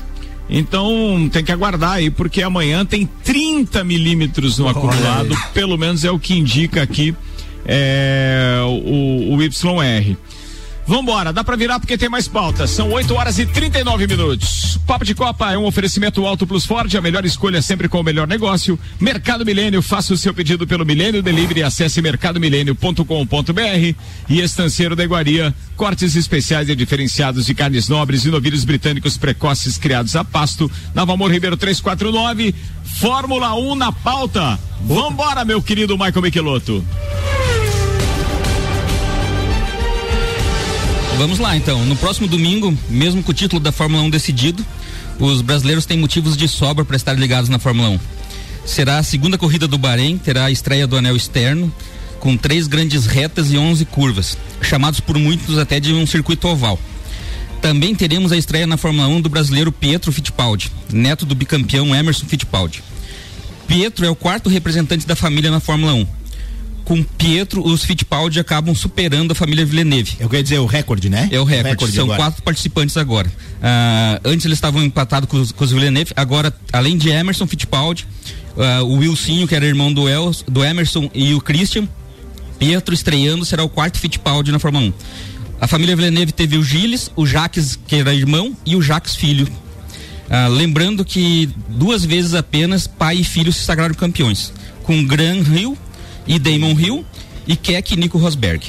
Então 0.49 1.29
tem 1.33 1.45
que 1.45 1.53
aguardar 1.53 1.93
aí, 1.93 2.11
porque 2.11 2.43
amanhã 2.43 2.85
tem 2.85 3.09
30 3.23 3.85
milímetros 3.85 4.59
no 4.59 4.69
acumulado, 4.69 5.35
pelo 5.53 5.77
menos 5.77 6.05
é 6.05 6.11
o 6.11 6.19
que 6.19 6.35
indica 6.35 6.83
aqui 6.83 7.15
é, 7.67 8.61
o, 8.65 9.35
o 9.35 9.43
YR. 9.43 10.17
Vambora, 10.87 11.33
dá 11.33 11.43
pra 11.43 11.57
virar 11.57 11.81
porque 11.81 11.97
tem 11.97 12.09
mais 12.09 12.29
pautas. 12.29 12.71
São 12.71 12.91
8 12.93 13.15
horas 13.15 13.39
e 13.39 13.47
39 13.47 14.07
minutos. 14.07 14.79
Papo 14.87 15.05
de 15.05 15.15
Copa 15.15 15.51
é 15.51 15.57
um 15.57 15.65
oferecimento 15.65 16.27
Alto 16.27 16.47
Plus 16.47 16.67
Ford, 16.67 16.95
a 16.95 17.01
melhor 17.01 17.25
escolha 17.25 17.63
sempre 17.63 17.89
com 17.89 18.01
o 18.01 18.03
melhor 18.03 18.29
negócio. 18.29 18.79
Mercado 19.01 19.47
Milênio, 19.47 19.81
faça 19.81 20.13
o 20.13 20.17
seu 20.17 20.35
pedido 20.35 20.67
pelo 20.67 20.85
Milênio 20.85 21.23
Delivery, 21.23 21.63
acesse 21.63 22.03
mercadomilênio.com.br 22.03 23.95
e 24.29 24.41
Estanceiro 24.41 24.95
da 24.95 25.03
Iguaria, 25.03 25.55
cortes 25.75 26.15
especiais 26.17 26.69
e 26.69 26.77
diferenciados 26.77 27.47
de 27.47 27.55
carnes 27.55 27.89
nobres 27.89 28.27
e 28.27 28.31
novilhos 28.31 28.65
britânicos 28.65 29.17
precoces 29.17 29.79
criados 29.79 30.15
a 30.17 30.23
pasto. 30.23 30.71
Na 30.95 31.07
Valmor 31.07 31.31
Ribeiro 31.31 31.57
349, 31.57 32.55
Fórmula 33.01 33.55
1 33.55 33.75
na 33.75 33.91
pauta. 33.91 34.59
Vambora, 34.83 35.47
meu 35.47 35.63
querido 35.63 35.97
Michael 35.97 36.23
Michelotto. 36.23 36.85
Vamos 41.17 41.39
lá 41.39 41.57
então. 41.57 41.85
No 41.87 41.95
próximo 41.95 42.27
domingo, 42.27 42.77
mesmo 42.89 43.23
com 43.23 43.31
o 43.31 43.35
título 43.35 43.61
da 43.61 43.71
Fórmula 43.71 44.03
1 44.03 44.11
decidido, 44.11 44.65
os 45.19 45.43
brasileiros 45.43 45.87
têm 45.87 45.97
motivos 45.97 46.37
de 46.37 46.49
sobra 46.49 46.85
para 46.85 46.97
estar 46.97 47.13
ligados 47.15 47.49
na 47.49 47.59
Fórmula 47.59 47.89
1. 47.91 48.01
Será 48.67 48.99
a 48.99 49.03
segunda 49.03 49.39
corrida 49.39 49.69
do 49.69 49.79
Bahrein, 49.79 50.19
terá 50.19 50.47
a 50.47 50.51
estreia 50.51 50.87
do 50.87 50.97
anel 50.97 51.15
externo, 51.15 51.73
com 52.19 52.37
três 52.37 52.67
grandes 52.67 53.07
retas 53.07 53.53
e 53.53 53.57
11 53.57 53.85
curvas, 53.85 54.37
chamados 54.61 54.99
por 54.99 55.17
muitos 55.17 55.57
até 55.57 55.79
de 55.79 55.93
um 55.93 56.07
circuito 56.07 56.49
oval. 56.49 56.79
Também 57.63 57.95
teremos 57.95 58.33
a 58.33 58.37
estreia 58.37 58.67
na 58.67 58.77
Fórmula 58.77 59.07
1 59.07 59.21
do 59.21 59.29
brasileiro 59.29 59.71
Pietro 59.71 60.11
Fittipaldi, 60.11 60.71
neto 60.93 61.25
do 61.25 61.35
bicampeão 61.35 61.95
Emerson 61.95 62.27
Fittipaldi. 62.27 62.83
Pietro 63.69 64.05
é 64.05 64.11
o 64.11 64.17
quarto 64.17 64.51
representante 64.51 65.07
da 65.07 65.15
família 65.15 65.51
na 65.51 65.61
Fórmula 65.61 65.95
1 65.95 66.24
com 66.85 67.03
Pietro, 67.03 67.67
os 67.67 67.83
Fittipaldi 67.85 68.39
acabam 68.39 68.75
superando 68.75 69.33
a 69.33 69.35
família 69.35 69.65
Villeneuve. 69.65 70.17
Eu 70.21 70.29
quero 70.29 70.43
dizer 70.43 70.59
o 70.59 70.67
recorde, 70.67 71.09
né? 71.09 71.29
É 71.33 71.41
o 71.41 71.45
recorde. 71.45 71.71
recorde 71.71 71.95
São 71.95 72.05
agora. 72.05 72.19
quatro 72.19 72.43
participantes 72.43 72.97
agora. 72.97 73.33
Ah, 73.63 74.21
antes 74.25 74.45
eles 74.45 74.59
estavam 74.59 74.83
empatados 74.83 75.29
com 75.29 75.41
os, 75.41 75.51
com 75.51 75.65
os 75.65 75.73
Villeneuve. 75.73 76.13
Agora, 76.15 76.55
além 76.73 76.99
de 76.99 77.09
Emerson 77.09 77.47
Fittipaldi, 77.47 78.07
ah, 78.59 78.83
o 78.83 78.99
Wilsinho, 78.99 79.49
que 79.49 79.55
era 79.55 79.65
irmão 79.65 79.93
do, 79.93 80.09
Els, 80.09 80.45
do 80.47 80.63
Emerson, 80.63 81.11
e 81.15 81.33
o 81.33 81.41
Christian, 81.41 81.89
Pietro 82.59 82.95
estreando 82.95 83.45
será 83.45 83.65
o 83.65 83.69
quarto 83.69 83.99
Fittipaldi 83.99 84.53
na 84.53 84.59
Fórmula 84.59 84.87
1. 84.87 84.93
A 85.61 85.67
família 85.67 85.97
Villeneuve 85.97 86.33
teve 86.33 86.59
o 86.59 86.63
Gilles, 86.63 87.11
o 87.17 87.27
Jacques, 87.27 87.79
que 87.87 87.97
era 87.97 88.13
irmão, 88.13 88.55
e 88.67 88.77
o 88.77 88.83
Jacques 88.83 89.17
filho. 89.17 89.49
Ah, 90.29 90.49
lembrando 90.49 91.03
que 91.03 91.49
duas 91.67 92.05
vezes 92.05 92.35
apenas 92.35 92.87
pai 92.87 93.17
e 93.17 93.25
filho 93.25 93.53
se 93.53 93.61
sagraram 93.61 93.95
campeões, 93.95 94.53
com 94.83 95.03
Gran 95.03 95.39
Hill 95.39 95.79
e 96.27 96.39
Damon 96.39 96.79
Hill 96.79 97.05
e 97.47 97.57
Keck 97.57 97.93
e 97.95 97.97
Nico 97.97 98.19
Rosberg. 98.19 98.67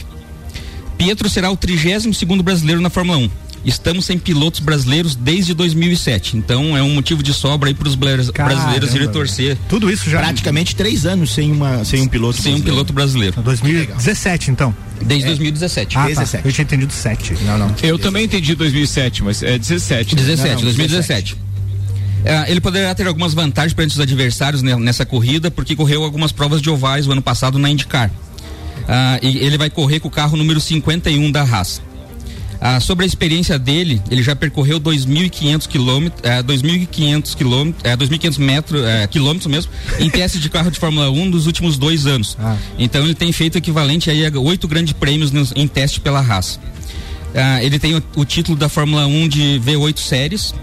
Pietro 0.97 1.29
será 1.29 1.51
o 1.51 1.57
32 1.57 2.15
segundo 2.17 2.41
brasileiro 2.43 2.81
na 2.81 2.89
Fórmula 2.89 3.17
1. 3.17 3.29
Estamos 3.65 4.05
sem 4.05 4.19
pilotos 4.19 4.59
brasileiros 4.59 5.15
desde 5.15 5.55
2007, 5.55 6.37
então 6.37 6.77
é 6.77 6.83
um 6.83 6.93
motivo 6.93 7.23
de 7.23 7.33
sobra 7.33 7.67
aí 7.67 7.73
para 7.73 7.87
os 7.87 7.95
brasileiros 7.95 8.93
irem 8.93 9.07
torcer. 9.09 9.57
Tudo 9.67 9.89
isso 9.89 10.07
já. 10.07 10.19
Praticamente 10.19 10.75
três 10.75 11.03
anos 11.03 11.33
sem, 11.33 11.51
uma, 11.51 11.83
sem 11.83 12.01
um 12.01 12.07
piloto 12.07 12.35
Sem 12.39 12.51
um 12.53 12.55
brasileiro. 12.57 12.63
piloto 12.63 12.93
brasileiro. 12.93 13.41
2017, 13.41 14.51
então. 14.51 14.75
Desde 15.01 15.25
2017. 15.25 15.97
Ah, 15.97 16.01
tá. 16.01 16.07
17. 16.09 16.45
Eu 16.45 16.51
tinha 16.53 16.63
entendido 16.63 16.93
7. 16.93 17.33
Não, 17.41 17.57
não. 17.57 17.75
Eu 17.81 17.97
também 17.97 18.25
entendi 18.25 18.53
2007, 18.53 19.23
mas 19.23 19.41
é 19.41 19.57
17. 19.57 20.15
17, 20.15 20.47
Não, 20.47 20.55
não, 20.55 20.61
2017. 20.61 21.35
É, 22.25 22.49
ele 22.51 22.59
poderá 22.59 22.93
ter 22.95 23.05
algumas 23.07 23.33
vantagens 23.33 23.73
perante 23.73 23.91
os 23.93 23.99
adversários 23.99 24.61
ne- 24.63 24.75
nessa 24.77 25.05
corrida, 25.05 25.51
porque 25.51 25.75
correu 25.75 26.03
algumas 26.03 26.31
provas 26.31 26.61
de 26.61 26.69
ovais 26.69 27.07
o 27.07 27.11
ano 27.11 27.21
passado 27.21 27.59
na 27.59 27.69
IndyCar. 27.69 28.09
Ah, 28.87 29.19
e 29.21 29.37
ele 29.37 29.57
vai 29.57 29.69
correr 29.69 29.99
com 29.99 30.07
o 30.07 30.11
carro 30.11 30.35
número 30.35 30.59
51 30.59 31.31
da 31.31 31.43
Haas. 31.43 31.81
Ah, 32.59 32.79
sobre 32.79 33.03
a 33.03 33.07
experiência 33.07 33.59
dele, 33.59 34.01
ele 34.09 34.23
já 34.23 34.35
percorreu 34.35 34.79
2.500 34.79 35.67
quilômetros, 35.67 36.23
é, 36.23 36.41
2.500 36.41 37.35
quilômetros, 37.35 37.83
é, 37.83 37.95
2.500 37.95 38.37
metros, 38.39 38.83
é, 38.83 39.05
quilômetros 39.07 39.47
mesmo, 39.51 39.71
em 39.99 40.09
teste 40.09 40.39
de 40.39 40.49
carro 40.49 40.71
de 40.71 40.79
Fórmula 40.79 41.09
1 41.11 41.29
dos 41.29 41.45
últimos 41.45 41.77
dois 41.77 42.07
anos. 42.07 42.35
Então 42.79 43.03
ele 43.03 43.13
tem 43.13 43.31
feito 43.31 43.57
equivalente 43.57 44.09
aí 44.09 44.25
a 44.25 44.31
oito 44.39 44.67
grandes 44.67 44.93
prêmios 44.93 45.31
nos- 45.31 45.51
em 45.55 45.67
teste 45.67 45.99
pela 45.99 46.19
Haas. 46.21 46.59
Ah, 47.35 47.63
ele 47.63 47.77
tem 47.77 47.95
o, 47.95 48.03
o 48.15 48.25
título 48.25 48.57
da 48.57 48.69
Fórmula 48.69 49.05
1 49.05 49.27
de 49.27 49.61
V8 49.63 49.99
séries. 49.99 50.53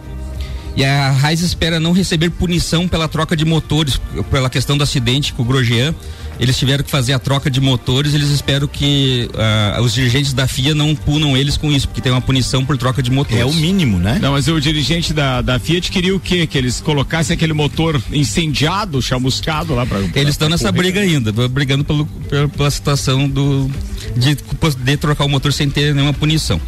E 0.75 0.85
a 0.85 1.11
Haas 1.11 1.41
espera 1.41 1.79
não 1.79 1.93
receber 1.93 2.31
punição 2.31 2.89
pela 2.89 3.07
troca 3.07 3.37
de 3.37 3.45
motores, 3.45 4.01
pela 4.31 4.49
questão 4.49 4.77
do 4.77 4.83
acidente 4.83 5.33
com 5.33 5.43
o 5.43 5.45
Grosjean. 5.45 5.95
Eles 6.41 6.57
tiveram 6.59 6.83
que 6.83 6.91
fazer 6.91 7.13
a 7.13 7.19
troca 7.19 7.51
de 7.51 7.61
motores, 7.61 8.15
eles 8.15 8.31
esperam 8.31 8.67
que 8.67 9.29
ah, 9.37 9.79
os 9.83 9.93
dirigentes 9.93 10.33
da 10.33 10.49
FIA 10.49 10.75
não 10.75 10.95
punam 10.97 11.37
eles 11.37 11.57
com 11.57 11.71
isso, 11.71 11.87
porque 11.87 12.01
tem 12.01 12.11
uma 12.11 12.23
punição 12.23 12.65
por 12.65 12.77
troca 12.79 13.03
de 13.03 13.11
motores. 13.11 13.41
É 13.41 13.45
o 13.45 13.53
mínimo, 13.53 13.99
né? 13.99 14.19
Não, 14.21 14.33
mas 14.33 14.49
o 14.49 14.59
dirigente 14.59 15.13
da, 15.13 15.43
da 15.43 15.59
Fiat 15.59 15.91
queria 15.91 16.17
o 16.17 16.19
quê? 16.19 16.47
Que 16.47 16.57
eles 16.57 16.81
colocassem 16.81 17.35
aquele 17.35 17.53
motor 17.53 18.01
incendiado, 18.11 19.01
chamuscado 19.03 19.75
lá 19.75 19.85
pra. 19.85 20.01
Eles 20.15 20.31
estão 20.31 20.49
nessa 20.49 20.73
briga 20.73 21.01
ainda, 21.01 21.31
brigando 21.49 21.85
pelo, 21.85 22.07
pela, 22.07 22.49
pela 22.49 22.71
situação 22.71 23.29
do 23.29 23.71
de 24.17 24.35
poder 24.59 24.97
trocar 24.97 25.25
o 25.25 25.29
motor 25.29 25.53
sem 25.53 25.69
ter 25.71 25.95
nenhuma 25.95 26.15
punição. 26.15 26.61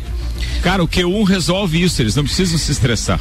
Cara, 0.63 0.83
o 0.85 0.89
Q1 0.89 1.25
resolve 1.25 1.83
isso, 1.83 2.01
eles 2.01 2.15
não 2.15 2.25
precisam 2.25 2.59
se 2.59 2.71
estressar. 2.71 3.19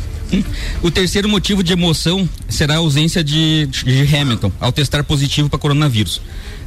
O 0.81 0.89
terceiro 0.89 1.27
motivo 1.27 1.63
de 1.63 1.73
emoção 1.73 2.27
será 2.47 2.75
a 2.75 2.77
ausência 2.77 3.23
de, 3.23 3.67
de 3.67 4.15
Hamilton 4.15 4.51
ao 4.59 4.71
testar 4.71 5.03
positivo 5.03 5.49
para 5.49 5.59
coronavírus. 5.59 6.21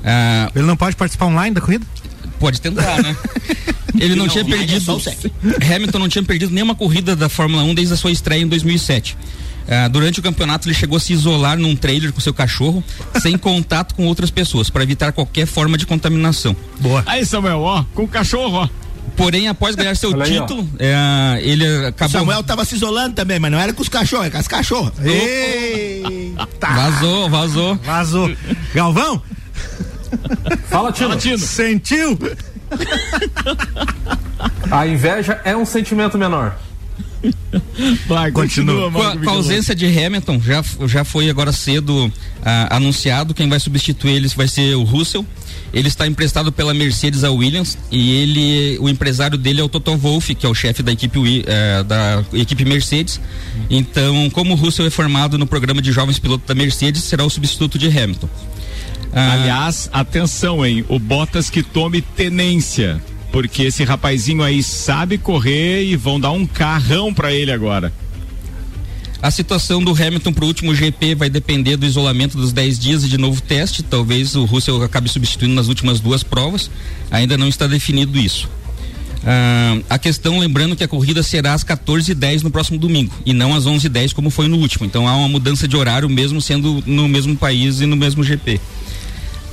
Ah, 0.04 0.50
Ele 0.54 0.66
não 0.66 0.76
pode 0.76 0.96
participar 0.96 1.26
online 1.26 1.54
da 1.54 1.60
corrida? 1.60 1.86
Pode 2.38 2.60
tentar, 2.60 3.02
né? 3.02 3.16
Ele 3.98 4.14
não, 4.14 4.26
Não, 4.26 4.28
tinha 4.28 4.44
é 4.44 4.46
perdido. 4.46 5.00
Hamilton 5.74 5.98
não 5.98 6.08
tinha 6.08 6.22
perdido 6.22 6.52
nenhuma 6.52 6.74
corrida 6.74 7.16
da 7.16 7.30
Fórmula 7.30 7.62
1 7.62 7.74
desde 7.74 7.94
a 7.94 7.96
sua 7.96 8.12
estreia 8.12 8.42
em 8.42 8.46
2007. 8.46 9.16
Ah, 9.68 9.88
durante 9.88 10.20
o 10.20 10.22
campeonato, 10.22 10.68
ele 10.68 10.74
chegou 10.74 10.96
a 10.96 11.00
se 11.00 11.12
isolar 11.12 11.58
num 11.58 11.74
trailer 11.74 12.12
com 12.12 12.20
seu 12.20 12.32
cachorro, 12.32 12.84
sem 13.20 13.36
contato 13.36 13.94
com 13.94 14.06
outras 14.06 14.30
pessoas, 14.30 14.70
para 14.70 14.82
evitar 14.82 15.12
qualquer 15.12 15.46
forma 15.46 15.76
de 15.76 15.86
contaminação. 15.86 16.54
Boa. 16.80 17.02
Aí, 17.06 17.24
Samuel, 17.24 17.60
ó, 17.60 17.84
com 17.94 18.04
o 18.04 18.08
cachorro, 18.08 18.58
ó. 18.58 18.68
Porém, 19.16 19.48
após 19.48 19.74
ganhar 19.74 19.96
seu 19.96 20.12
Olha 20.12 20.24
aí, 20.24 20.38
ó. 20.38 20.42
título, 20.42 20.68
é, 20.78 21.40
ele 21.42 21.66
O 21.66 21.86
acabou. 21.88 22.20
Samuel 22.20 22.42
tava 22.42 22.64
se 22.64 22.74
isolando 22.74 23.14
também, 23.14 23.38
mas 23.38 23.50
não 23.50 23.58
era 23.58 23.72
com 23.72 23.82
os 23.82 23.88
cachorros, 23.88 24.26
é 24.26 24.30
com 24.30 24.38
as 24.38 24.48
cachorras. 24.48 24.92
Eita! 25.04 26.66
Vazou, 26.66 27.30
vazou. 27.30 27.74
Vazou. 27.76 28.36
Galvão? 28.74 29.22
Fala, 30.68 30.92
Tino. 30.92 31.08
Fala, 31.10 31.16
Tino. 31.20 31.38
Sentiu? 31.38 32.18
A 34.70 34.86
inveja 34.86 35.40
é 35.44 35.56
um 35.56 35.64
sentimento 35.64 36.18
menor. 36.18 36.56
Vai, 38.06 38.30
continua, 38.30 38.90
Com 38.90 39.00
a, 39.00 39.04
Marco 39.04 39.24
com 39.24 39.30
a 39.30 39.32
ausência 39.32 39.74
de 39.74 39.86
Hamilton, 39.86 40.40
já, 40.40 40.62
já 40.86 41.04
foi 41.04 41.28
agora 41.30 41.52
cedo 41.52 42.12
ah, 42.44 42.76
anunciado. 42.76 43.34
Quem 43.34 43.48
vai 43.48 43.58
substituir 43.58 44.12
ele 44.12 44.28
vai 44.28 44.46
ser 44.46 44.74
o 44.74 44.82
Russell. 44.82 45.24
Ele 45.76 45.88
está 45.88 46.06
emprestado 46.06 46.50
pela 46.50 46.72
Mercedes 46.72 47.22
a 47.22 47.30
Williams 47.30 47.76
e 47.92 48.14
ele, 48.14 48.78
o 48.80 48.88
empresário 48.88 49.36
dele 49.36 49.60
é 49.60 49.62
o 49.62 49.68
Toto 49.68 49.94
Wolff, 49.94 50.34
que 50.34 50.46
é 50.46 50.48
o 50.48 50.54
chefe 50.54 50.82
da 50.82 50.90
equipe 50.90 51.44
eh, 51.46 51.82
da 51.82 52.24
equipe 52.32 52.64
Mercedes. 52.64 53.20
Então, 53.68 54.30
como 54.30 54.54
o 54.54 54.56
Russell 54.56 54.86
é 54.86 54.90
formado 54.90 55.36
no 55.36 55.46
programa 55.46 55.82
de 55.82 55.92
jovens 55.92 56.18
pilotos 56.18 56.46
da 56.46 56.54
Mercedes, 56.54 57.04
será 57.04 57.26
o 57.26 57.28
substituto 57.28 57.78
de 57.78 57.88
Hamilton. 57.88 58.26
Ah, 59.12 59.32
Aliás, 59.34 59.90
atenção, 59.92 60.64
hein? 60.64 60.82
O 60.88 60.98
Bottas 60.98 61.50
que 61.50 61.62
tome 61.62 62.00
tenência. 62.00 62.98
Porque 63.30 63.64
esse 63.64 63.84
rapazinho 63.84 64.42
aí 64.42 64.62
sabe 64.62 65.18
correr 65.18 65.84
e 65.84 65.94
vão 65.94 66.18
dar 66.18 66.30
um 66.30 66.46
carrão 66.46 67.12
pra 67.12 67.34
ele 67.34 67.52
agora. 67.52 67.92
A 69.22 69.30
situação 69.30 69.82
do 69.82 69.92
Hamilton 69.92 70.32
para 70.32 70.44
o 70.44 70.48
último 70.48 70.74
GP 70.74 71.14
vai 71.14 71.30
depender 71.30 71.76
do 71.76 71.86
isolamento 71.86 72.36
dos 72.36 72.52
10 72.52 72.78
dias 72.78 73.04
e 73.04 73.08
de 73.08 73.18
novo 73.18 73.40
teste. 73.40 73.82
Talvez 73.82 74.36
o 74.36 74.44
Russell 74.44 74.82
acabe 74.82 75.08
substituindo 75.08 75.54
nas 75.54 75.68
últimas 75.68 76.00
duas 76.00 76.22
provas. 76.22 76.70
Ainda 77.10 77.36
não 77.38 77.48
está 77.48 77.66
definido 77.66 78.18
isso. 78.18 78.48
Ah, 79.24 79.78
a 79.90 79.98
questão, 79.98 80.38
lembrando 80.38 80.76
que 80.76 80.84
a 80.84 80.88
corrida 80.88 81.22
será 81.22 81.54
às 81.54 81.64
14h10 81.64 82.42
no 82.42 82.50
próximo 82.50 82.78
domingo 82.78 83.12
e 83.24 83.32
não 83.32 83.54
às 83.54 83.64
11h10 83.64 84.12
como 84.12 84.30
foi 84.30 84.46
no 84.48 84.58
último. 84.58 84.86
Então 84.86 85.08
há 85.08 85.16
uma 85.16 85.28
mudança 85.28 85.66
de 85.66 85.76
horário 85.76 86.08
mesmo 86.08 86.40
sendo 86.40 86.82
no 86.86 87.08
mesmo 87.08 87.36
país 87.36 87.80
e 87.80 87.86
no 87.86 87.96
mesmo 87.96 88.22
GP. 88.22 88.60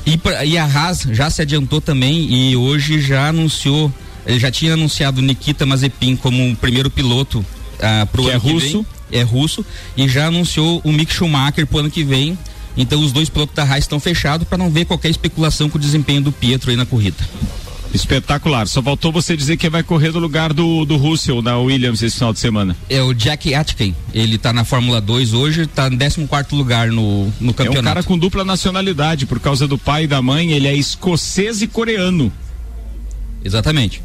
E, 0.05 0.17
pra, 0.17 0.45
e 0.45 0.57
a 0.57 0.65
Haas 0.65 1.07
já 1.11 1.29
se 1.29 1.41
adiantou 1.41 1.79
também 1.79 2.51
e 2.51 2.55
hoje 2.55 3.01
já 3.01 3.29
anunciou, 3.29 3.91
ele 4.27 4.37
já 4.37 4.51
tinha 4.51 4.73
anunciado 4.73 5.21
Nikita 5.21 5.65
Mazepin 5.65 6.17
como 6.17 6.55
primeiro 6.57 6.89
piloto 6.89 7.43
ah, 7.81 8.05
pro 8.11 8.23
Que 8.23 8.29
ano 8.29 8.37
é 8.37 8.51
russo. 8.51 8.65
vem. 8.77 8.85
É 9.13 9.21
russo 9.21 9.65
e 9.95 10.07
já 10.09 10.27
anunciou 10.27 10.81
o 10.83 10.91
Mick 10.91 11.13
Schumacher 11.13 11.65
pro 11.67 11.79
ano 11.79 11.91
que 11.91 12.03
vem. 12.03 12.37
Então 12.75 12.99
os 13.01 13.11
dois 13.11 13.29
pilotos 13.29 13.55
da 13.55 13.63
Haas 13.63 13.83
estão 13.83 13.99
fechados 13.99 14.47
para 14.47 14.57
não 14.57 14.69
ver 14.69 14.85
qualquer 14.85 15.09
especulação 15.09 15.69
com 15.69 15.77
o 15.77 15.81
desempenho 15.81 16.21
do 16.21 16.31
Pietro 16.31 16.71
aí 16.71 16.75
na 16.75 16.85
corrida. 16.85 17.17
Espetacular. 17.93 18.67
Só 18.67 18.81
faltou 18.81 19.11
você 19.11 19.37
dizer 19.37 19.55
que 19.55 19.69
vai 19.69 19.83
correr 19.83 20.11
no 20.11 20.19
lugar 20.19 20.51
do, 20.51 20.83
do 20.83 20.97
Russell 20.97 21.43
na 21.43 21.57
Williams 21.59 22.01
esse 22.01 22.15
final 22.15 22.33
de 22.33 22.39
semana. 22.39 22.75
É 22.89 23.01
o 23.03 23.13
Jack 23.13 23.53
Atkin. 23.53 23.93
Ele 24.13 24.39
tá 24.39 24.51
na 24.51 24.63
Fórmula 24.65 24.99
2 24.99 25.33
hoje, 25.33 25.67
tá 25.67 25.87
em 25.87 25.97
14 25.97 26.27
quarto 26.27 26.55
lugar 26.55 26.87
no, 26.87 27.25
no 27.25 27.49
É 27.49 27.51
um 27.51 27.53
campeonato. 27.53 27.83
cara 27.83 28.03
com 28.03 28.17
dupla 28.17 28.43
nacionalidade, 28.43 29.27
por 29.27 29.39
causa 29.39 29.67
do 29.67 29.77
pai 29.77 30.05
e 30.05 30.07
da 30.07 30.21
mãe, 30.21 30.53
ele 30.53 30.67
é 30.67 30.75
escocês 30.75 31.61
e 31.61 31.67
coreano. 31.67 32.33
Exatamente. 33.45 34.01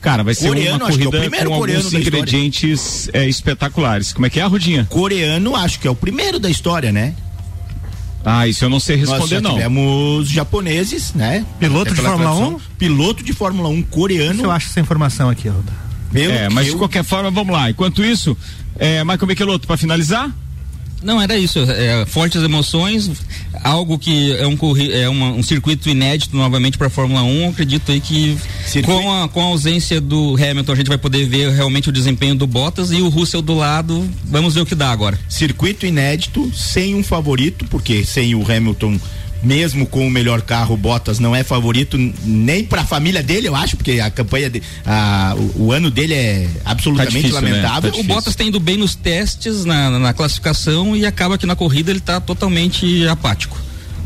Cara, 0.00 0.22
vai 0.22 0.34
ser 0.34 0.48
Coreano, 0.48 0.78
uma 0.84 0.88
acho 0.88 0.98
que 0.98 1.04
é 1.04 1.08
o 1.08 1.10
corrida 1.10 1.28
primeiro 1.30 1.50
com 1.50 1.56
alguns 1.56 1.92
ingredientes 1.92 3.10
é, 3.12 3.28
espetaculares. 3.28 4.12
Como 4.12 4.24
é 4.26 4.30
que 4.30 4.40
é, 4.40 4.44
Rudinha? 4.44 4.86
Coreano, 4.88 5.54
acho 5.54 5.78
que 5.78 5.86
é 5.86 5.90
o 5.90 5.94
primeiro 5.94 6.38
da 6.38 6.48
história, 6.48 6.90
né? 6.90 7.14
Ah, 8.24 8.46
isso 8.46 8.64
eu 8.64 8.68
não 8.68 8.80
sei 8.80 8.96
responder, 8.96 9.20
Nós 9.20 9.30
já 9.30 9.40
não. 9.40 9.52
tivemos 9.54 10.28
japoneses, 10.28 11.14
né? 11.14 11.44
Piloto 11.58 11.90
É 11.92 11.94
de 11.94 12.00
Fórmula 12.02 12.30
tradição. 12.30 12.56
1? 12.56 12.60
Piloto 12.78 13.24
de 13.24 13.32
Fórmula 13.32 13.68
1 13.70 13.82
coreano. 13.82 14.42
Eu 14.42 14.50
acho 14.50 14.68
essa 14.68 14.80
informação 14.80 15.30
aqui. 15.30 15.50
Pelo 16.12 16.32
É, 16.32 16.48
mas 16.50 16.66
eu- 16.66 16.72
de 16.74 16.78
qualquer 16.78 17.02
forma, 17.04 17.30
vamos 17.30 17.52
lá. 17.54 17.70
Enquanto 17.70 18.04
isso, 18.04 18.36
é, 18.78 19.02
Michael 19.04 19.26
Michelotto, 19.26 19.66
para 19.66 19.76
finalizar? 19.76 20.30
Não, 21.02 21.20
era 21.20 21.36
isso. 21.38 21.58
É, 21.60 22.04
fortes 22.06 22.42
emoções, 22.42 23.10
algo 23.64 23.98
que 23.98 24.32
é 24.36 24.46
um, 24.46 24.56
é 24.92 25.08
uma- 25.08 25.32
um 25.32 25.42
circuito 25.42 25.88
inédito 25.88 26.36
novamente 26.36 26.76
para 26.76 26.88
a 26.88 26.90
Fórmula 26.90 27.22
1. 27.22 27.48
Acredito 27.50 27.90
aí 27.90 28.00
que 28.00 28.36
com 28.84 29.10
a, 29.12 29.28
com 29.28 29.40
a 29.40 29.44
ausência 29.44 30.00
do 30.00 30.34
Hamilton 30.36 30.72
a 30.72 30.76
gente 30.76 30.88
vai 30.88 30.98
poder 30.98 31.24
ver 31.26 31.50
realmente 31.52 31.88
o 31.88 31.92
desempenho 31.92 32.34
do 32.34 32.46
Bottas 32.46 32.90
e 32.90 32.96
o 33.00 33.08
Russell 33.08 33.40
do 33.42 33.54
lado. 33.54 34.08
Vamos 34.24 34.54
ver 34.54 34.60
o 34.60 34.66
que 34.66 34.74
dá 34.74 34.90
agora. 34.90 35.18
Circuito 35.28 35.86
inédito, 35.86 36.52
sem 36.54 36.94
um 36.94 37.02
favorito, 37.02 37.64
porque 37.70 38.04
sem 38.04 38.34
o 38.34 38.42
Hamilton, 38.50 38.98
mesmo 39.42 39.86
com 39.86 40.06
o 40.06 40.10
melhor 40.10 40.42
carro, 40.42 40.74
o 40.74 40.76
Bottas 40.76 41.18
não 41.18 41.34
é 41.34 41.42
favorito 41.42 41.96
nem 42.24 42.64
pra 42.64 42.84
família 42.84 43.22
dele, 43.22 43.48
eu 43.48 43.56
acho, 43.56 43.76
porque 43.76 44.00
a 44.00 44.10
campanha, 44.10 44.50
de, 44.50 44.62
a, 44.84 45.34
o, 45.56 45.66
o 45.66 45.72
ano 45.72 45.90
dele 45.90 46.14
é 46.14 46.48
absolutamente 46.64 47.28
Tá 47.28 47.34
lamentável. 47.34 47.92
o 47.96 48.02
Bottas 48.02 48.34
tem 48.34 48.48
ido 48.48 48.60
bem 48.60 48.76
nos 48.76 48.94
testes, 48.94 49.64
na, 49.64 49.90
na 49.98 50.12
classificação 50.12 50.94
e 50.96 51.06
acaba 51.06 51.38
que 51.38 51.46
na 51.46 51.56
corrida 51.56 51.90
ele 51.90 51.98
está 51.98 52.20
totalmente 52.20 53.06
apático. 53.08 53.58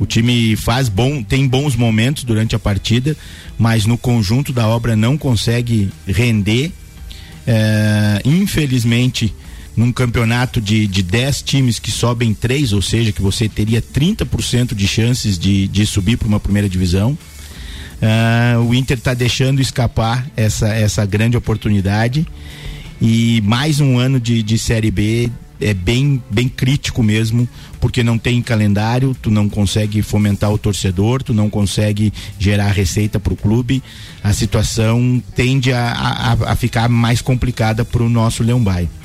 O 0.00 0.06
time 0.06 0.54
faz 0.54 0.88
bom, 0.88 1.22
tem 1.22 1.48
bons 1.48 1.74
momentos 1.74 2.22
durante 2.22 2.54
a 2.54 2.58
partida, 2.58 3.16
mas 3.58 3.84
no 3.84 3.98
conjunto 3.98 4.52
da 4.52 4.68
obra 4.68 4.94
não 4.94 5.18
consegue 5.18 5.90
render. 6.06 6.72
Eh, 7.46 8.22
infelizmente, 8.24 9.34
num 9.78 9.92
campeonato 9.92 10.60
de, 10.60 10.88
de 10.88 11.04
10 11.04 11.42
times 11.42 11.78
que 11.78 11.92
sobem 11.92 12.34
três, 12.34 12.72
ou 12.72 12.82
seja, 12.82 13.12
que 13.12 13.22
você 13.22 13.48
teria 13.48 13.80
30% 13.80 14.74
de 14.74 14.88
chances 14.88 15.38
de, 15.38 15.68
de 15.68 15.86
subir 15.86 16.16
para 16.16 16.26
uma 16.26 16.40
primeira 16.40 16.68
divisão. 16.68 17.16
Ah, 18.02 18.58
o 18.60 18.74
Inter 18.74 18.98
está 18.98 19.14
deixando 19.14 19.60
escapar 19.60 20.26
essa, 20.36 20.66
essa 20.68 21.06
grande 21.06 21.36
oportunidade. 21.36 22.26
E 23.00 23.40
mais 23.42 23.78
um 23.78 24.00
ano 24.00 24.18
de, 24.18 24.42
de 24.42 24.58
Série 24.58 24.90
B 24.90 25.30
é 25.60 25.72
bem, 25.72 26.20
bem 26.28 26.48
crítico 26.48 27.00
mesmo, 27.00 27.48
porque 27.80 28.02
não 28.02 28.18
tem 28.18 28.42
calendário, 28.42 29.16
tu 29.22 29.30
não 29.30 29.48
consegue 29.48 30.02
fomentar 30.02 30.52
o 30.52 30.58
torcedor, 30.58 31.22
tu 31.22 31.32
não 31.32 31.48
consegue 31.48 32.12
gerar 32.36 32.72
receita 32.72 33.20
para 33.20 33.32
o 33.32 33.36
clube. 33.36 33.80
A 34.24 34.32
situação 34.32 35.22
tende 35.36 35.72
a, 35.72 35.92
a, 35.92 36.52
a 36.52 36.56
ficar 36.56 36.88
mais 36.88 37.22
complicada 37.22 37.84
para 37.84 38.02
o 38.02 38.08
nosso 38.08 38.42
Leão 38.42 38.60
Baio. 38.60 38.97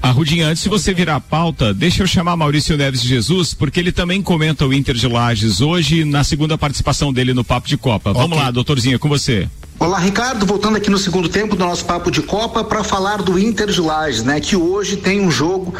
Arrudinha, 0.00 0.46
antes 0.46 0.62
de 0.62 0.68
você 0.68 0.94
virar 0.94 1.16
a 1.16 1.20
pauta, 1.20 1.74
deixa 1.74 2.02
eu 2.02 2.06
chamar 2.06 2.36
Maurício 2.36 2.76
Neves 2.76 3.02
de 3.02 3.08
Jesus, 3.08 3.52
porque 3.52 3.80
ele 3.80 3.90
também 3.90 4.22
comenta 4.22 4.64
o 4.64 4.72
Inter 4.72 4.94
de 4.94 5.08
Lages 5.08 5.60
hoje 5.60 6.04
na 6.04 6.22
segunda 6.22 6.56
participação 6.56 7.12
dele 7.12 7.34
no 7.34 7.44
Papo 7.44 7.68
de 7.68 7.76
Copa. 7.76 8.12
Vamos 8.12 8.38
lá, 8.38 8.50
doutorzinha, 8.50 8.98
com 8.98 9.08
você. 9.08 9.48
Olá, 9.78 9.98
Ricardo. 9.98 10.46
Voltando 10.46 10.76
aqui 10.76 10.88
no 10.90 10.98
segundo 10.98 11.28
tempo 11.28 11.56
do 11.56 11.64
nosso 11.64 11.84
papo 11.84 12.10
de 12.10 12.22
Copa 12.22 12.64
para 12.64 12.82
falar 12.82 13.22
do 13.22 13.38
Inter 13.38 13.68
de 13.68 13.80
Lages, 13.80 14.22
né? 14.22 14.40
Que 14.40 14.56
hoje 14.56 14.96
tem 14.96 15.20
um 15.20 15.30
jogo 15.30 15.74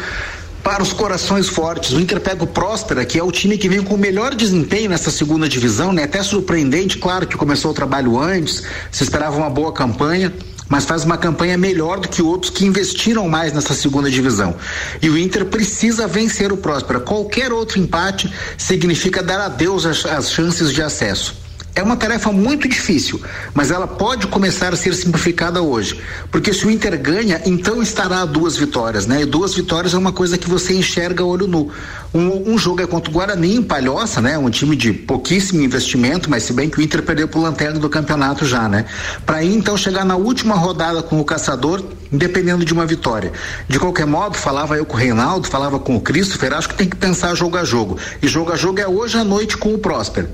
para 0.63 0.83
os 0.83 0.93
corações 0.93 1.47
fortes. 1.47 1.91
O 1.91 1.99
Inter 1.99 2.19
pega 2.19 2.43
o 2.43 2.47
Próspera, 2.47 3.05
que 3.05 3.17
é 3.17 3.23
o 3.23 3.31
time 3.31 3.57
que 3.57 3.67
vem 3.67 3.81
com 3.81 3.95
o 3.95 3.97
melhor 3.97 4.35
desempenho 4.35 4.89
nessa 4.89 5.11
segunda 5.11 5.49
divisão, 5.49 5.91
né? 5.91 6.03
Até 6.03 6.21
surpreendente, 6.21 6.97
claro 6.97 7.25
que 7.25 7.35
começou 7.35 7.71
o 7.71 7.73
trabalho 7.73 8.19
antes, 8.19 8.63
se 8.91 9.03
esperava 9.03 9.37
uma 9.37 9.49
boa 9.49 9.73
campanha 9.73 10.33
mas 10.69 10.85
faz 10.85 11.03
uma 11.03 11.17
campanha 11.17 11.57
melhor 11.57 11.99
do 11.99 12.07
que 12.07 12.21
outros 12.21 12.51
que 12.51 12.63
investiram 12.63 13.27
mais 13.27 13.51
nessa 13.51 13.73
segunda 13.73 14.09
divisão. 14.09 14.55
E 15.01 15.09
o 15.09 15.17
Inter 15.17 15.45
precisa 15.45 16.07
vencer 16.07 16.53
o 16.53 16.57
Próspera. 16.57 16.99
Qualquer 16.99 17.51
outro 17.51 17.79
empate 17.79 18.31
significa 18.55 19.23
dar 19.23 19.41
adeus 19.41 19.85
às, 19.85 20.31
chances 20.31 20.71
de 20.71 20.81
acesso. 20.83 21.48
É 21.79 21.83
uma 21.83 21.95
tarefa 21.95 22.29
muito 22.29 22.67
difícil, 22.67 23.21
mas 23.53 23.71
ela 23.71 23.87
pode 23.87 24.27
começar 24.27 24.73
a 24.73 24.75
ser 24.75 24.93
simplificada 24.93 25.61
hoje. 25.61 25.97
Porque 26.29 26.53
se 26.53 26.67
o 26.67 26.69
Inter 26.69 26.99
ganha, 26.99 27.41
então 27.45 27.81
estará 27.81 28.19
a 28.19 28.25
duas 28.25 28.57
vitórias, 28.57 29.05
né? 29.05 29.21
E 29.21 29.25
duas 29.25 29.55
vitórias 29.55 29.93
é 29.93 29.97
uma 29.97 30.11
coisa 30.11 30.37
que 30.37 30.49
você 30.49 30.73
enxerga 30.73 31.23
olho 31.23 31.47
nu. 31.47 31.71
Um, 32.13 32.53
um 32.53 32.57
jogo 32.57 32.81
é 32.81 32.87
contra 32.87 33.09
o 33.09 33.13
Guarani 33.13 33.55
em 33.55 33.63
Palhoça, 33.63 34.19
né? 34.19 34.37
Um 34.37 34.49
time 34.49 34.75
de 34.75 34.91
pouquíssimo 34.91 35.61
investimento, 35.61 36.29
mas 36.29 36.43
se 36.43 36.51
bem 36.51 36.69
que 36.69 36.79
o 36.79 36.81
Inter 36.81 37.01
perdeu 37.01 37.29
pro 37.29 37.39
lanterna 37.39 37.79
do 37.79 37.87
campeonato 37.87 38.45
já, 38.45 38.67
né? 38.67 38.83
Para 39.25 39.41
então 39.41 39.77
chegar 39.77 40.03
na 40.03 40.17
última 40.17 40.55
rodada 40.55 41.01
com 41.01 41.17
o 41.21 41.23
Caçador, 41.23 41.81
dependendo 42.11 42.65
de 42.65 42.73
uma 42.73 42.85
vitória. 42.85 43.31
De 43.69 43.79
qualquer 43.79 44.05
modo, 44.05 44.35
falava 44.35 44.75
eu 44.75 44.85
com 44.85 44.97
o 44.97 44.99
Reinaldo, 44.99 45.47
falava 45.47 45.79
com 45.79 45.95
o 45.95 46.01
Christopher, 46.01 46.53
acho 46.53 46.67
que 46.67 46.75
tem 46.75 46.89
que 46.89 46.97
pensar 46.97 47.33
jogo 47.35 47.55
a 47.55 47.63
jogo. 47.63 47.97
E 48.21 48.27
jogo 48.27 48.51
a 48.51 48.57
jogo 48.57 48.81
é 48.81 48.87
hoje 48.87 49.17
à 49.17 49.23
noite 49.23 49.55
com 49.55 49.73
o 49.73 49.77
Próspero. 49.77 50.27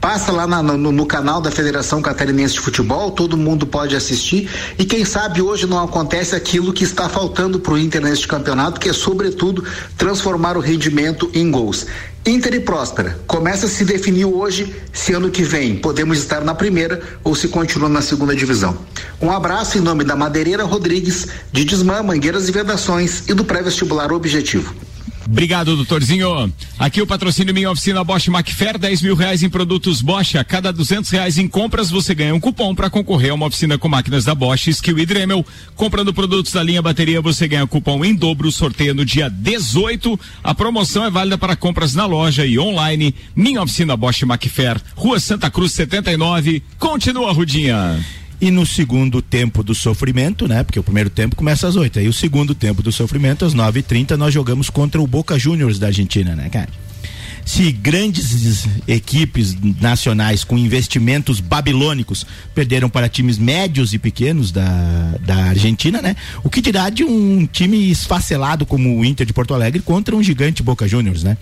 Passa 0.00 0.30
lá 0.30 0.46
na, 0.46 0.62
no, 0.62 0.92
no, 0.92 1.06
canal 1.06 1.40
da 1.40 1.50
Federação 1.50 2.00
Catarinense 2.00 2.54
de 2.54 2.60
Futebol, 2.60 3.10
todo 3.10 3.36
mundo 3.36 3.66
pode 3.66 3.96
assistir. 3.96 4.48
E 4.78 4.84
quem 4.84 5.04
sabe 5.04 5.42
hoje 5.42 5.66
não 5.66 5.82
acontece 5.82 6.36
aquilo 6.36 6.72
que 6.72 6.84
está 6.84 7.08
faltando 7.08 7.58
para 7.58 7.72
o 7.72 7.78
Inter 7.78 8.00
neste 8.00 8.28
campeonato, 8.28 8.78
que 8.78 8.88
é, 8.88 8.92
sobretudo, 8.92 9.64
transformar 9.96 10.56
o 10.56 10.60
rendimento 10.60 11.28
em 11.34 11.50
gols. 11.50 11.86
Inter 12.24 12.54
e 12.54 12.60
Próspera. 12.60 13.18
Começa 13.26 13.66
a 13.66 13.68
se 13.68 13.84
definir 13.84 14.26
hoje 14.26 14.74
se 14.92 15.14
ano 15.14 15.30
que 15.30 15.42
vem 15.42 15.76
podemos 15.76 16.18
estar 16.18 16.42
na 16.42 16.54
primeira 16.54 17.00
ou 17.24 17.34
se 17.34 17.48
continua 17.48 17.88
na 17.88 18.02
segunda 18.02 18.36
divisão. 18.36 18.76
Um 19.20 19.30
abraço 19.32 19.78
em 19.78 19.80
nome 19.80 20.04
da 20.04 20.14
Madeireira 20.14 20.62
Rodrigues, 20.62 21.26
de 21.50 21.64
Desmã, 21.64 22.02
Mangueiras 22.02 22.48
e 22.48 22.52
Vedações 22.52 23.24
e 23.28 23.34
do 23.34 23.44
pré-vestibular 23.44 24.12
Objetivo. 24.12 24.74
Obrigado, 25.30 25.76
doutorzinho. 25.76 26.50
Aqui 26.78 27.02
o 27.02 27.06
patrocínio 27.06 27.52
Minha 27.52 27.70
Oficina 27.70 28.02
Bosch 28.02 28.28
Macfer, 28.28 28.78
10 28.78 29.02
mil 29.02 29.14
reais 29.14 29.42
em 29.42 29.50
produtos 29.50 30.00
Bosch. 30.00 30.36
A 30.36 30.42
cada 30.42 30.72
duzentos 30.72 31.10
reais 31.10 31.36
em 31.36 31.46
compras, 31.46 31.90
você 31.90 32.14
ganha 32.14 32.34
um 32.34 32.40
cupom 32.40 32.74
para 32.74 32.88
concorrer 32.88 33.30
a 33.30 33.34
uma 33.34 33.44
oficina 33.44 33.76
com 33.76 33.88
máquinas 33.88 34.24
da 34.24 34.34
Bosch, 34.34 34.68
Skill 34.68 34.98
e 34.98 35.04
Dremel. 35.04 35.44
Comprando 35.76 36.14
produtos 36.14 36.52
da 36.52 36.62
linha 36.62 36.80
bateria, 36.80 37.20
você 37.20 37.46
ganha 37.46 37.66
cupom 37.66 38.02
em 38.02 38.14
dobro. 38.14 38.50
Sorteio 38.50 38.94
no 38.94 39.04
dia 39.04 39.28
18. 39.28 40.18
A 40.42 40.54
promoção 40.54 41.04
é 41.04 41.10
válida 41.10 41.36
para 41.36 41.54
compras 41.54 41.94
na 41.94 42.06
loja 42.06 42.46
e 42.46 42.58
online. 42.58 43.14
Minha 43.36 43.62
Oficina 43.62 43.98
Bosch 43.98 44.22
Macfer, 44.22 44.80
Rua 44.96 45.20
Santa 45.20 45.50
Cruz 45.50 45.72
79. 45.72 46.62
Continua, 46.78 47.32
Rudinha. 47.32 48.02
E 48.40 48.50
no 48.52 48.64
segundo 48.64 49.20
tempo 49.20 49.64
do 49.64 49.74
sofrimento, 49.74 50.46
né? 50.46 50.62
Porque 50.62 50.78
o 50.78 50.82
primeiro 50.82 51.10
tempo 51.10 51.34
começa 51.34 51.66
às 51.66 51.74
8. 51.74 51.98
Aí 51.98 52.08
o 52.08 52.12
segundo 52.12 52.54
tempo 52.54 52.82
do 52.82 52.92
sofrimento, 52.92 53.44
às 53.44 53.52
9h30, 53.52 54.12
nós 54.12 54.32
jogamos 54.32 54.70
contra 54.70 55.00
o 55.00 55.06
Boca 55.06 55.36
Juniors 55.36 55.78
da 55.78 55.88
Argentina, 55.88 56.36
né, 56.36 56.48
cara? 56.48 56.68
Se 57.44 57.72
grandes 57.72 58.68
equipes 58.86 59.56
nacionais 59.80 60.44
com 60.44 60.56
investimentos 60.58 61.40
babilônicos 61.40 62.26
perderam 62.54 62.90
para 62.90 63.08
times 63.08 63.38
médios 63.38 63.94
e 63.94 63.98
pequenos 63.98 64.52
da, 64.52 65.14
da 65.24 65.36
Argentina, 65.46 66.02
né? 66.02 66.14
O 66.44 66.50
que 66.50 66.60
dirá 66.60 66.90
de 66.90 67.02
um 67.02 67.46
time 67.46 67.90
esfacelado 67.90 68.66
como 68.66 68.98
o 68.98 69.04
Inter 69.04 69.26
de 69.26 69.32
Porto 69.32 69.54
Alegre 69.54 69.80
contra 69.80 70.14
um 70.14 70.22
gigante 70.22 70.62
Boca 70.62 70.86
Juniors, 70.86 71.24
né? 71.24 71.36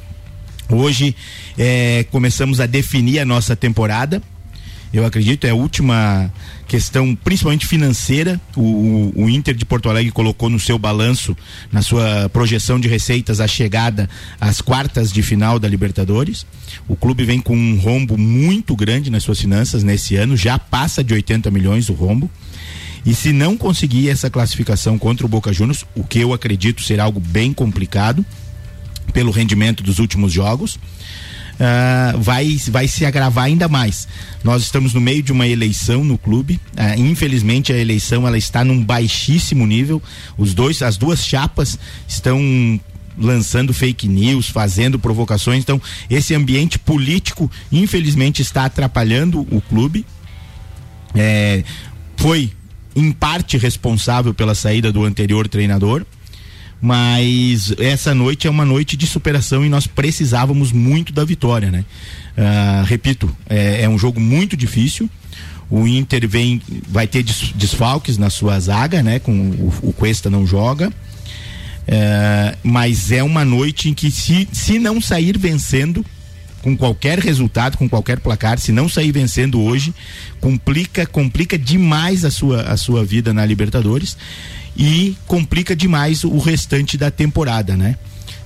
Hoje 0.68 1.14
é, 1.58 2.06
começamos 2.10 2.60
a 2.60 2.66
definir 2.66 3.18
a 3.18 3.24
nossa 3.24 3.54
temporada 3.54 4.22
eu 4.98 5.04
acredito, 5.04 5.46
é 5.46 5.50
a 5.50 5.54
última 5.54 6.32
questão, 6.66 7.14
principalmente 7.14 7.66
financeira. 7.66 8.40
O, 8.56 8.60
o, 8.60 9.24
o, 9.24 9.30
Inter 9.30 9.54
de 9.54 9.64
Porto 9.64 9.90
Alegre 9.90 10.10
colocou 10.10 10.48
no 10.48 10.58
seu 10.58 10.78
balanço, 10.78 11.36
na 11.70 11.82
sua 11.82 12.28
projeção 12.30 12.80
de 12.80 12.88
receitas, 12.88 13.40
a 13.40 13.46
chegada 13.46 14.08
às 14.40 14.60
quartas 14.60 15.12
de 15.12 15.22
final 15.22 15.58
da 15.58 15.68
Libertadores. 15.68 16.46
O 16.88 16.96
clube 16.96 17.24
vem 17.24 17.40
com 17.40 17.56
um 17.56 17.78
rombo 17.78 18.16
muito 18.16 18.74
grande 18.74 19.10
nas 19.10 19.22
suas 19.22 19.40
finanças 19.40 19.82
nesse 19.82 20.16
ano, 20.16 20.36
já 20.36 20.58
passa 20.58 21.04
de 21.04 21.12
80 21.12 21.50
milhões 21.50 21.88
o 21.88 21.92
rombo. 21.92 22.30
E 23.04 23.14
se 23.14 23.32
não 23.32 23.56
conseguir 23.56 24.08
essa 24.08 24.30
classificação 24.30 24.98
contra 24.98 25.26
o 25.26 25.28
Boca 25.28 25.52
Juniors, 25.52 25.84
o 25.94 26.02
que 26.02 26.18
eu 26.18 26.32
acredito 26.32 26.82
ser 26.82 27.00
algo 27.00 27.20
bem 27.20 27.52
complicado 27.52 28.24
pelo 29.12 29.30
rendimento 29.30 29.82
dos 29.82 29.98
últimos 29.98 30.32
jogos, 30.32 30.78
uh, 31.56 32.20
vai, 32.20 32.56
vai 32.68 32.88
se 32.88 33.04
agravar 33.04 33.44
ainda 33.44 33.68
mais. 33.68 34.06
Nós 34.44 34.62
estamos 34.62 34.94
no 34.94 35.00
meio 35.00 35.22
de 35.22 35.32
uma 35.32 35.46
eleição 35.46 36.04
no 36.04 36.16
clube. 36.16 36.60
Uh, 36.74 37.00
infelizmente 37.00 37.72
a 37.72 37.78
eleição 37.78 38.26
ela 38.26 38.38
está 38.38 38.64
num 38.64 38.82
baixíssimo 38.82 39.66
nível. 39.66 40.02
Os 40.36 40.54
dois, 40.54 40.82
as 40.82 40.96
duas 40.96 41.24
chapas 41.24 41.78
estão 42.06 42.40
lançando 43.18 43.72
fake 43.72 44.06
news, 44.06 44.48
fazendo 44.48 44.98
provocações. 44.98 45.60
Então, 45.62 45.80
esse 46.10 46.34
ambiente 46.34 46.78
político, 46.78 47.50
infelizmente, 47.72 48.42
está 48.42 48.66
atrapalhando 48.66 49.40
o 49.50 49.60
clube. 49.60 50.04
É, 51.14 51.64
foi, 52.16 52.52
em 52.94 53.10
parte, 53.12 53.56
responsável 53.56 54.34
pela 54.34 54.54
saída 54.54 54.92
do 54.92 55.04
anterior 55.04 55.48
treinador 55.48 56.04
mas 56.80 57.72
essa 57.78 58.14
noite 58.14 58.46
é 58.46 58.50
uma 58.50 58.64
noite 58.64 58.96
de 58.96 59.06
superação 59.06 59.64
e 59.64 59.68
nós 59.68 59.86
precisávamos 59.86 60.72
muito 60.72 61.12
da 61.12 61.24
vitória, 61.24 61.70
né? 61.70 61.84
Uh, 62.36 62.84
repito, 62.84 63.34
é, 63.48 63.82
é, 63.82 63.88
um 63.88 63.98
jogo 63.98 64.20
muito 64.20 64.56
difícil. 64.56 65.08
O 65.70 65.86
Inter 65.86 66.28
vem, 66.28 66.60
vai 66.86 67.06
ter 67.06 67.24
desfalques 67.54 68.18
na 68.18 68.30
sua 68.30 68.60
zaga, 68.60 69.02
né? 69.02 69.18
Com 69.18 69.32
o, 69.32 69.72
o 69.82 69.92
Cuesta 69.92 70.28
não 70.28 70.46
joga. 70.46 70.88
Uh, 70.88 72.58
mas 72.62 73.10
é 73.10 73.22
uma 73.22 73.44
noite 73.44 73.88
em 73.88 73.94
que 73.94 74.10
se, 74.10 74.46
se 74.52 74.78
não 74.78 75.00
sair 75.00 75.38
vencendo, 75.38 76.04
com 76.62 76.76
qualquer 76.76 77.20
resultado, 77.20 77.78
com 77.78 77.88
qualquer 77.88 78.18
placar, 78.18 78.58
se 78.58 78.72
não 78.72 78.88
sair 78.88 79.12
vencendo 79.12 79.60
hoje, 79.60 79.94
complica, 80.40 81.06
complica 81.06 81.56
demais 81.56 82.24
a 82.24 82.30
sua, 82.30 82.62
a 82.62 82.76
sua 82.76 83.04
vida 83.04 83.32
na 83.32 83.46
Libertadores 83.46 84.16
e 84.76 85.16
complica 85.26 85.74
demais 85.74 86.24
o 86.24 86.38
restante 86.38 86.96
da 86.96 87.10
temporada, 87.10 87.76
né? 87.76 87.96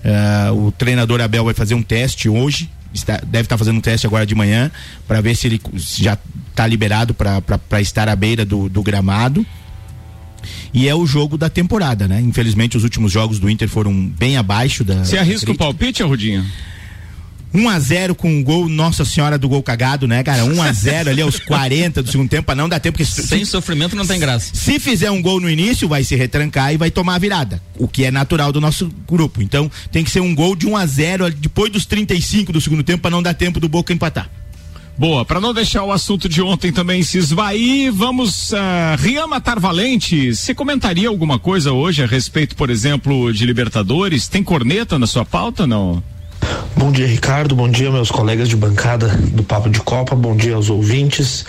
Uh, 0.04 0.66
o 0.66 0.72
treinador 0.72 1.20
Abel 1.20 1.44
vai 1.44 1.54
fazer 1.54 1.74
um 1.74 1.82
teste 1.82 2.28
hoje, 2.28 2.70
está, 2.94 3.18
deve 3.18 3.44
estar 3.44 3.58
fazendo 3.58 3.78
um 3.78 3.80
teste 3.80 4.06
agora 4.06 4.24
de 4.24 4.34
manhã 4.34 4.70
para 5.06 5.20
ver 5.20 5.34
se 5.34 5.46
ele 5.46 5.60
já 5.74 6.16
está 6.50 6.66
liberado 6.66 7.14
para 7.14 7.80
estar 7.80 8.08
à 8.08 8.16
beira 8.16 8.44
do, 8.44 8.68
do 8.68 8.82
gramado 8.82 9.44
e 10.72 10.88
é 10.88 10.94
o 10.94 11.04
jogo 11.06 11.36
da 11.36 11.50
temporada, 11.50 12.06
né? 12.06 12.20
Infelizmente 12.20 12.76
os 12.76 12.84
últimos 12.84 13.12
jogos 13.12 13.38
do 13.38 13.50
Inter 13.50 13.68
foram 13.68 13.92
bem 13.92 14.36
abaixo 14.36 14.84
da. 14.84 15.04
Você 15.04 15.18
arrisca 15.18 15.50
o 15.50 15.56
palpite, 15.56 16.02
Rudinho? 16.02 16.44
1 17.52 17.68
a 17.68 17.78
0 17.78 18.14
com 18.14 18.30
um 18.30 18.42
gol, 18.42 18.68
Nossa 18.68 19.04
Senhora 19.04 19.36
do 19.36 19.48
gol 19.48 19.62
cagado, 19.62 20.06
né, 20.06 20.22
cara? 20.22 20.44
1 20.44 20.62
a 20.62 20.70
0 20.72 21.10
ali 21.10 21.20
aos 21.20 21.38
40 21.38 22.02
do 22.02 22.10
segundo 22.10 22.28
tempo, 22.28 22.44
pra 22.44 22.54
não 22.54 22.68
dar 22.68 22.80
tempo. 22.80 22.98
Porque 22.98 23.10
Sem 23.10 23.44
se, 23.44 23.50
sofrimento 23.50 23.96
não 23.96 24.06
tem 24.06 24.18
graça. 24.20 24.50
Se 24.54 24.78
fizer 24.78 25.10
um 25.10 25.20
gol 25.20 25.40
no 25.40 25.50
início, 25.50 25.88
vai 25.88 26.04
se 26.04 26.14
retrancar 26.14 26.72
e 26.72 26.76
vai 26.76 26.90
tomar 26.90 27.16
a 27.16 27.18
virada, 27.18 27.60
o 27.76 27.88
que 27.88 28.04
é 28.04 28.10
natural 28.10 28.52
do 28.52 28.60
nosso 28.60 28.90
grupo. 29.08 29.42
Então, 29.42 29.70
tem 29.90 30.04
que 30.04 30.10
ser 30.10 30.20
um 30.20 30.34
gol 30.34 30.54
de 30.54 30.66
1 30.66 30.76
a 30.76 30.86
0 30.86 31.30
depois 31.32 31.70
dos 31.72 31.86
35 31.86 32.52
do 32.52 32.60
segundo 32.60 32.82
tempo, 32.82 33.02
para 33.02 33.10
não 33.10 33.22
dar 33.22 33.34
tempo 33.34 33.58
do 33.58 33.68
Boca 33.68 33.92
empatar. 33.92 34.30
Boa, 35.00 35.24
para 35.24 35.40
não 35.40 35.54
deixar 35.54 35.82
o 35.82 35.92
assunto 35.92 36.28
de 36.28 36.42
ontem 36.42 36.70
também 36.70 37.02
se 37.02 37.16
esvair, 37.16 37.90
vamos. 37.90 38.52
Uh, 38.52 38.56
Rian 38.98 39.26
Matar 39.26 39.58
Valente, 39.58 40.34
você 40.34 40.54
comentaria 40.54 41.08
alguma 41.08 41.38
coisa 41.38 41.72
hoje 41.72 42.02
a 42.02 42.06
respeito, 42.06 42.54
por 42.54 42.68
exemplo, 42.68 43.32
de 43.32 43.46
Libertadores? 43.46 44.28
Tem 44.28 44.44
corneta 44.44 44.98
na 44.98 45.06
sua 45.06 45.24
pauta, 45.24 45.66
não? 45.66 46.02
Bom 46.76 46.90
dia, 46.90 47.06
Ricardo. 47.06 47.54
Bom 47.54 47.68
dia, 47.68 47.90
meus 47.90 48.10
colegas 48.10 48.48
de 48.48 48.56
bancada 48.56 49.08
do 49.08 49.42
Papo 49.42 49.68
de 49.68 49.80
Copa. 49.80 50.14
Bom 50.14 50.36
dia 50.36 50.54
aos 50.54 50.70
ouvintes. 50.70 51.44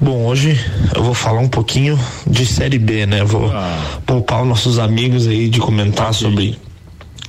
Bom, 0.00 0.26
hoje 0.26 0.58
eu 0.94 1.02
vou 1.02 1.14
falar 1.14 1.40
um 1.40 1.48
pouquinho 1.48 1.98
de 2.26 2.44
Série 2.44 2.78
B, 2.78 3.06
né? 3.06 3.24
Vou 3.24 3.50
ah. 3.50 4.00
poupar 4.04 4.42
os 4.42 4.48
nossos 4.48 4.78
amigos 4.78 5.26
aí 5.26 5.48
de 5.48 5.60
comentar 5.60 6.12
sobre 6.12 6.58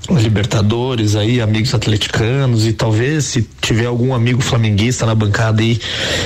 Libertadores 0.09 1.15
aí, 1.15 1.41
amigos 1.41 1.73
atleticanos 1.73 2.67
e 2.67 2.73
talvez 2.73 3.25
se 3.25 3.49
tiver 3.65 3.85
algum 3.85 4.13
amigo 4.13 4.41
flamenguista 4.41 5.05
na 5.05 5.15
bancada 5.15 5.61
aí 5.61 5.79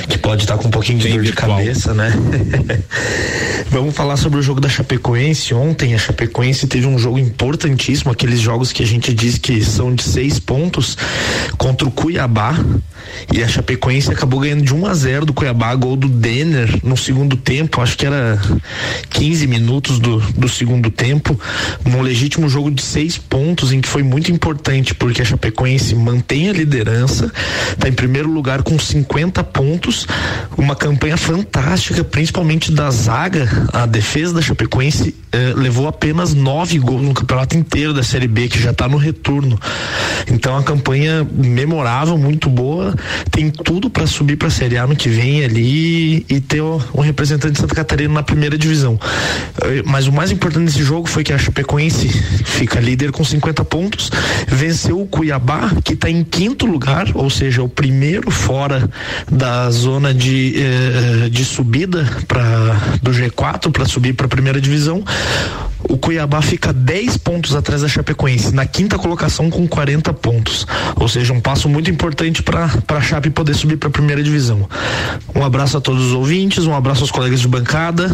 que 0.08 0.18
pode 0.18 0.42
estar 0.42 0.56
tá 0.56 0.62
com 0.62 0.68
um 0.68 0.70
pouquinho 0.70 0.98
de 0.98 1.04
Bem 1.04 1.14
dor 1.14 1.22
virtual. 1.22 1.58
de 1.58 1.64
cabeça, 1.64 1.94
né? 1.94 2.12
Vamos 3.70 3.94
falar 3.94 4.16
sobre 4.16 4.38
o 4.38 4.42
jogo 4.42 4.60
da 4.60 4.68
Chapecoense. 4.68 5.54
Ontem 5.54 5.94
a 5.94 5.98
Chapecoense 5.98 6.66
teve 6.66 6.86
um 6.86 6.98
jogo 6.98 7.18
importantíssimo, 7.18 8.10
aqueles 8.10 8.40
jogos 8.40 8.72
que 8.72 8.82
a 8.82 8.86
gente 8.86 9.14
diz 9.14 9.38
que 9.38 9.64
são 9.64 9.94
de 9.94 10.02
seis 10.02 10.38
pontos 10.38 10.98
contra 11.56 11.86
o 11.86 11.90
Cuiabá 11.90 12.58
e 13.32 13.42
a 13.42 13.48
Chapecoense 13.48 14.10
acabou 14.10 14.40
ganhando 14.40 14.62
de 14.62 14.74
1 14.74 14.86
a 14.86 14.94
0 14.94 15.26
do 15.26 15.32
Cuiabá, 15.32 15.74
gol 15.74 15.96
do 15.96 16.08
Denner 16.08 16.80
no 16.82 16.96
segundo 16.96 17.36
tempo, 17.36 17.80
acho 17.80 17.96
que 17.96 18.06
era 18.06 18.40
15 19.10 19.46
minutos 19.46 19.98
do, 19.98 20.18
do 20.18 20.48
segundo 20.48 20.90
tempo, 20.90 21.38
um 21.86 22.00
legítimo 22.00 22.48
jogo 22.48 22.70
de 22.70 22.82
seis 22.82 23.18
pontos 23.18 23.72
em 23.72 23.80
que 23.80 23.88
foi 23.88 24.02
muito 24.02 24.32
importante, 24.32 24.94
porque 24.94 25.22
a 25.22 25.24
Chapecoense 25.24 25.94
mantém 25.94 26.48
a 26.48 26.52
liderança, 26.52 27.29
está 27.72 27.88
em 27.88 27.92
primeiro 27.92 28.30
lugar 28.30 28.62
com 28.62 28.78
50 28.78 29.42
pontos, 29.44 30.06
uma 30.56 30.76
campanha 30.76 31.16
fantástica, 31.16 32.04
principalmente 32.04 32.72
da 32.72 32.90
zaga. 32.90 33.48
A 33.72 33.86
defesa 33.86 34.34
da 34.34 34.42
Chapecoense 34.42 35.14
eh, 35.32 35.52
levou 35.56 35.86
apenas 35.86 36.34
nove 36.34 36.78
gols 36.78 37.02
no 37.02 37.14
campeonato 37.14 37.56
inteiro 37.56 37.94
da 37.94 38.02
Série 38.02 38.26
B, 38.26 38.48
que 38.48 38.60
já 38.60 38.72
está 38.72 38.88
no 38.88 38.96
retorno. 38.96 39.58
Então 40.28 40.56
a 40.56 40.62
campanha 40.62 41.26
memorável, 41.32 42.18
muito 42.18 42.50
boa, 42.50 42.94
tem 43.30 43.50
tudo 43.50 43.88
para 43.88 44.06
subir 44.06 44.36
para 44.36 44.48
a 44.48 44.50
Série 44.50 44.76
A 44.76 44.86
no 44.86 44.96
que 44.96 45.08
vem 45.08 45.44
ali 45.44 46.26
e 46.28 46.40
ter 46.40 46.62
um 46.62 47.00
representante 47.00 47.54
de 47.54 47.60
Santa 47.60 47.74
Catarina 47.74 48.14
na 48.14 48.22
primeira 48.22 48.58
divisão. 48.58 48.98
Eh, 49.62 49.82
mas 49.86 50.06
o 50.06 50.12
mais 50.12 50.30
importante 50.30 50.66
desse 50.66 50.82
jogo 50.82 51.08
foi 51.08 51.22
que 51.22 51.32
a 51.32 51.38
Chapecoense 51.38 52.08
fica 52.44 52.80
líder 52.80 53.12
com 53.12 53.24
50 53.24 53.64
pontos, 53.64 54.10
venceu 54.48 55.00
o 55.00 55.06
Cuiabá, 55.06 55.70
que 55.84 55.94
está 55.94 56.10
em 56.10 56.24
quinto 56.24 56.66
lugar, 56.66 57.06
ou 57.20 57.28
seja, 57.28 57.62
o 57.62 57.68
primeiro 57.68 58.30
fora 58.30 58.88
da 59.30 59.70
zona 59.70 60.14
de, 60.14 60.54
eh, 60.56 61.28
de 61.28 61.44
subida 61.44 62.08
para 62.26 62.40
do 63.02 63.10
G4 63.10 63.70
para 63.70 63.84
subir 63.84 64.14
para 64.14 64.24
a 64.24 64.28
primeira 64.28 64.58
divisão. 64.58 65.04
O 65.86 65.98
Cuiabá 65.98 66.40
fica 66.40 66.72
10 66.72 67.18
pontos 67.18 67.54
atrás 67.54 67.82
da 67.82 67.88
Chapecoense, 67.88 68.54
na 68.54 68.64
quinta 68.64 68.98
colocação 68.98 69.50
com 69.50 69.68
40 69.68 70.14
pontos. 70.14 70.66
Ou 70.96 71.08
seja, 71.08 71.34
um 71.34 71.40
passo 71.40 71.68
muito 71.68 71.90
importante 71.90 72.42
para 72.42 72.70
a 72.88 73.00
Chape 73.02 73.28
poder 73.28 73.54
subir 73.54 73.76
para 73.76 73.90
a 73.90 73.92
primeira 73.92 74.22
divisão. 74.22 74.66
Um 75.34 75.44
abraço 75.44 75.76
a 75.76 75.80
todos 75.80 76.06
os 76.06 76.12
ouvintes, 76.12 76.64
um 76.64 76.74
abraço 76.74 77.02
aos 77.02 77.10
colegas 77.10 77.40
de 77.40 77.48
bancada 77.48 78.10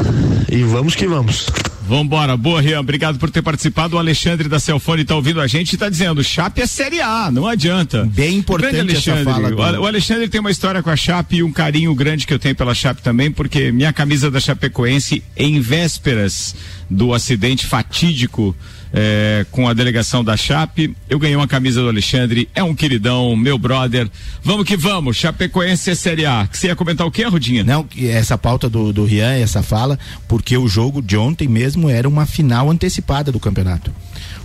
e 0.51 0.65
vamos 0.65 0.97
que 0.97 1.07
vamos. 1.07 1.47
Vambora, 1.87 2.37
boa, 2.37 2.61
Rian. 2.61 2.80
Obrigado 2.80 3.16
por 3.16 3.30
ter 3.30 3.43
participado. 3.43 3.95
O 3.95 3.99
Alexandre 3.99 4.49
da 4.49 4.59
Celfone 4.59 5.03
está 5.03 5.14
ouvindo 5.14 5.41
a 5.41 5.47
gente 5.47 5.70
e 5.70 5.76
está 5.76 5.89
dizendo: 5.89 6.22
Chape 6.24 6.61
é 6.61 6.66
Série 6.66 7.01
A, 7.01 7.30
não 7.30 7.47
adianta. 7.47 8.05
Bem 8.12 8.39
importante 8.39 8.80
Alexandre. 8.80 9.20
essa 9.20 9.30
fala. 9.30 9.80
O 9.80 9.87
Alexandre 9.87 10.28
tem 10.28 10.41
uma 10.41 10.51
história 10.51 10.82
com 10.82 10.91
a 10.91 10.97
Chape 10.97 11.37
e 11.37 11.43
um 11.45 11.53
carinho 11.53 11.95
grande 11.95 12.26
que 12.26 12.34
eu 12.34 12.41
tenho 12.41 12.57
pela 12.57 12.74
Chape 12.74 13.03
também, 13.03 13.30
porque 13.30 13.70
minha 13.70 13.93
camisa 13.93 14.28
da 14.32 14.41
Chapecoense, 14.41 15.22
em 15.37 15.61
vésperas 15.61 16.57
do 16.91 17.14
acidente 17.14 17.64
fatídico 17.66 18.55
é, 18.93 19.47
com 19.51 19.68
a 19.68 19.74
delegação 19.74 20.24
da 20.24 20.37
Chape. 20.37 20.97
Eu 21.09 21.18
ganhei 21.18 21.37
uma 21.37 21.49
camisa 21.49 21.80
do 21.80 21.89
Alexandre, 21.89 22.49
é 22.55 22.62
um 22.62 22.74
queridão, 22.74 23.34
meu 23.37 23.59
brother. 23.59 24.09
Vamos 24.43 24.64
que 24.64 24.76
vamos, 24.76 25.16
Chapecoense 25.16 25.91
é 25.91 25.95
Série 25.95 26.26
A. 26.26 26.49
Você 26.51 26.68
ia 26.68 26.76
comentar 26.76 27.07
o 27.07 27.11
quê, 27.11 27.24
Rudinha? 27.24 27.64
Não, 27.64 27.87
essa 27.99 28.37
pauta 28.37 28.68
do, 28.68 28.93
do 28.93 29.05
Rian, 29.05 29.32
essa 29.32 29.62
fala, 29.62 29.99
porque 30.28 30.57
o 30.57 30.68
jogo 30.68 31.03
de 31.03 31.16
ontem 31.16 31.49
mesmo 31.49 31.89
era 31.89 32.09
uma 32.09 32.26
final 32.26 32.70
antecipada 32.70 33.30
do 33.30 33.41
campeonato 33.41 33.93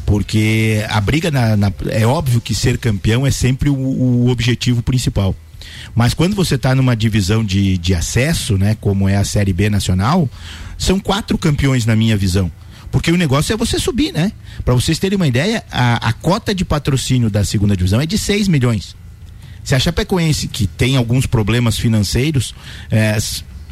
porque 0.03 0.83
a 0.89 0.99
briga 0.99 1.31
na, 1.31 1.55
na, 1.55 1.71
é 1.89 2.05
óbvio 2.05 2.41
que 2.41 2.53
ser 2.53 2.77
campeão 2.77 3.25
é 3.25 3.31
sempre 3.31 3.69
o, 3.69 3.75
o 3.75 4.29
objetivo 4.29 4.81
principal. 4.81 5.33
Mas 5.95 6.13
quando 6.13 6.35
você 6.35 6.55
está 6.55 6.73
numa 6.75 6.95
divisão 6.95 7.43
de, 7.43 7.77
de 7.77 7.93
acesso, 7.93 8.57
né, 8.57 8.75
como 8.79 9.07
é 9.07 9.17
a 9.17 9.23
Série 9.23 9.53
B 9.53 9.69
nacional, 9.69 10.29
são 10.77 10.99
quatro 10.99 11.37
campeões 11.37 11.85
na 11.85 11.95
minha 11.95 12.17
visão. 12.17 12.51
Porque 12.91 13.11
o 13.11 13.17
negócio 13.17 13.53
é 13.53 13.57
você 13.57 13.79
subir, 13.79 14.11
né? 14.11 14.31
Para 14.65 14.73
vocês 14.73 14.99
terem 14.99 15.15
uma 15.15 15.27
ideia, 15.27 15.63
a, 15.71 16.09
a 16.09 16.13
cota 16.13 16.53
de 16.53 16.65
patrocínio 16.65 17.29
da 17.29 17.43
segunda 17.45 17.75
divisão 17.75 18.01
é 18.01 18.05
de 18.05 18.17
6 18.17 18.47
milhões. 18.47 18.95
Se 19.63 19.75
a 19.75 19.79
Chapecoense, 19.79 20.47
que 20.47 20.67
tem 20.67 20.97
alguns 20.97 21.25
problemas 21.25 21.77
financeiros, 21.77 22.53
é, 22.89 23.17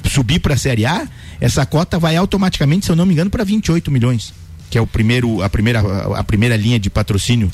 subir 0.07 0.39
para 0.39 0.53
a 0.53 0.57
Série 0.57 0.85
A, 0.85 1.07
essa 1.41 1.65
cota 1.65 1.99
vai 1.99 2.15
automaticamente, 2.15 2.85
se 2.85 2.91
eu 2.91 2.95
não 2.95 3.05
me 3.05 3.13
engano, 3.13 3.29
para 3.29 3.43
28 3.43 3.91
milhões, 3.91 4.33
que 4.69 4.77
é 4.77 4.81
o 4.81 4.87
primeiro, 4.87 5.41
a 5.41 5.49
primeira, 5.49 5.81
a 6.15 6.23
primeira 6.23 6.55
linha 6.55 6.79
de 6.79 6.89
patrocínio 6.89 7.51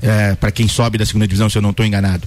é, 0.00 0.34
para 0.34 0.50
quem 0.50 0.68
sobe 0.68 0.98
da 0.98 1.04
segunda 1.04 1.26
divisão, 1.26 1.50
se 1.50 1.58
eu 1.58 1.62
não 1.62 1.70
estou 1.70 1.84
enganado. 1.84 2.26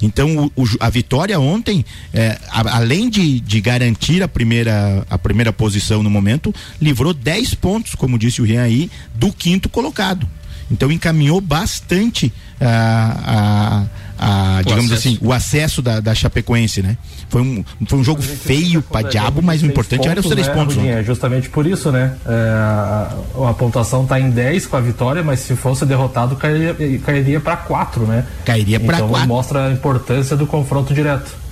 Então 0.00 0.50
o, 0.56 0.62
o, 0.62 0.66
a 0.80 0.90
vitória 0.90 1.38
ontem, 1.38 1.84
é, 2.12 2.38
a, 2.48 2.76
além 2.76 3.08
de, 3.08 3.40
de, 3.40 3.60
garantir 3.60 4.22
a 4.22 4.28
primeira, 4.28 5.06
a 5.08 5.18
primeira 5.18 5.52
posição 5.52 6.02
no 6.02 6.10
momento, 6.10 6.54
livrou 6.80 7.14
10 7.14 7.54
pontos, 7.54 7.94
como 7.94 8.18
disse 8.18 8.40
o 8.40 8.44
Rian 8.44 8.62
aí, 8.62 8.90
do 9.14 9.32
quinto 9.32 9.68
colocado. 9.68 10.28
Então 10.70 10.90
encaminhou 10.90 11.40
bastante 11.40 12.32
a, 12.60 13.20
a, 13.26 13.86
a 14.18 14.62
digamos 14.62 14.92
acesso. 14.92 15.08
assim, 15.08 15.18
o 15.20 15.32
acesso 15.32 15.82
da, 15.82 16.00
da 16.00 16.14
Chapecoense, 16.14 16.82
né? 16.82 16.96
Foi 17.28 17.42
um, 17.42 17.64
foi 17.86 17.98
um 17.98 18.04
jogo 18.04 18.22
feio 18.22 18.82
pra 18.82 19.02
diabo, 19.02 19.42
mas 19.42 19.62
o 19.62 19.66
importante 19.66 19.98
pontos, 19.98 20.10
era 20.10 20.20
os 20.20 20.26
três 20.26 20.46
né, 20.46 20.54
pontos. 20.54 20.76
Rudinha, 20.76 20.94
é 20.94 21.02
justamente 21.02 21.48
por 21.48 21.66
isso, 21.66 21.90
né? 21.90 22.14
É, 22.26 22.30
a, 22.30 23.12
a, 23.50 23.54
pontuação 23.54 24.06
tá 24.06 24.18
em 24.20 24.30
10 24.30 24.66
com 24.66 24.76
a 24.76 24.80
vitória, 24.80 25.22
mas 25.22 25.40
se 25.40 25.56
fosse 25.56 25.84
derrotado, 25.84 26.36
cairia, 26.36 26.74
cairia 27.04 27.40
para 27.40 27.56
4, 27.56 28.06
né? 28.06 28.24
Cairia 28.44 28.80
para 28.80 28.96
então, 28.96 29.08
4. 29.08 29.28
mostra 29.28 29.66
a 29.66 29.72
importância 29.72 30.36
do 30.36 30.46
confronto 30.46 30.94
direto. 30.94 31.45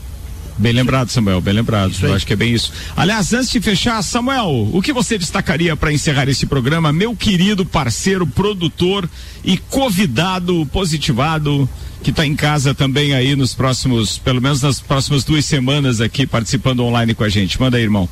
Bem 0.57 0.72
lembrado, 0.72 1.09
Samuel, 1.09 1.40
bem 1.40 1.52
lembrado. 1.52 1.92
Eu 2.00 2.14
acho 2.14 2.26
que 2.26 2.32
é 2.32 2.36
bem 2.36 2.52
isso. 2.52 2.72
Aliás, 2.96 3.32
antes 3.32 3.50
de 3.50 3.61
fechar, 3.61 4.00
Samuel, 4.02 4.70
o 4.72 4.80
que 4.80 4.92
você 4.92 5.18
destacaria 5.18 5.74
para 5.76 5.92
encerrar 5.92 6.28
esse 6.28 6.46
programa, 6.46 6.92
meu 6.92 7.16
querido 7.16 7.66
parceiro, 7.66 8.26
produtor 8.26 9.09
e 9.42 9.59
convidado 9.59 10.64
positivado, 10.66 11.68
que 12.02 12.11
está 12.11 12.24
em 12.24 12.36
casa 12.36 12.72
também 12.72 13.14
aí 13.14 13.34
nos 13.34 13.52
próximos, 13.52 14.16
pelo 14.16 14.40
menos 14.40 14.62
nas 14.62 14.78
próximas 14.80 15.24
duas 15.24 15.44
semanas 15.44 16.00
aqui, 16.00 16.26
participando 16.26 16.84
online 16.84 17.14
com 17.14 17.24
a 17.24 17.28
gente. 17.28 17.61
Manda 17.61 17.76
aí, 17.76 17.82
irmão. 17.82 18.09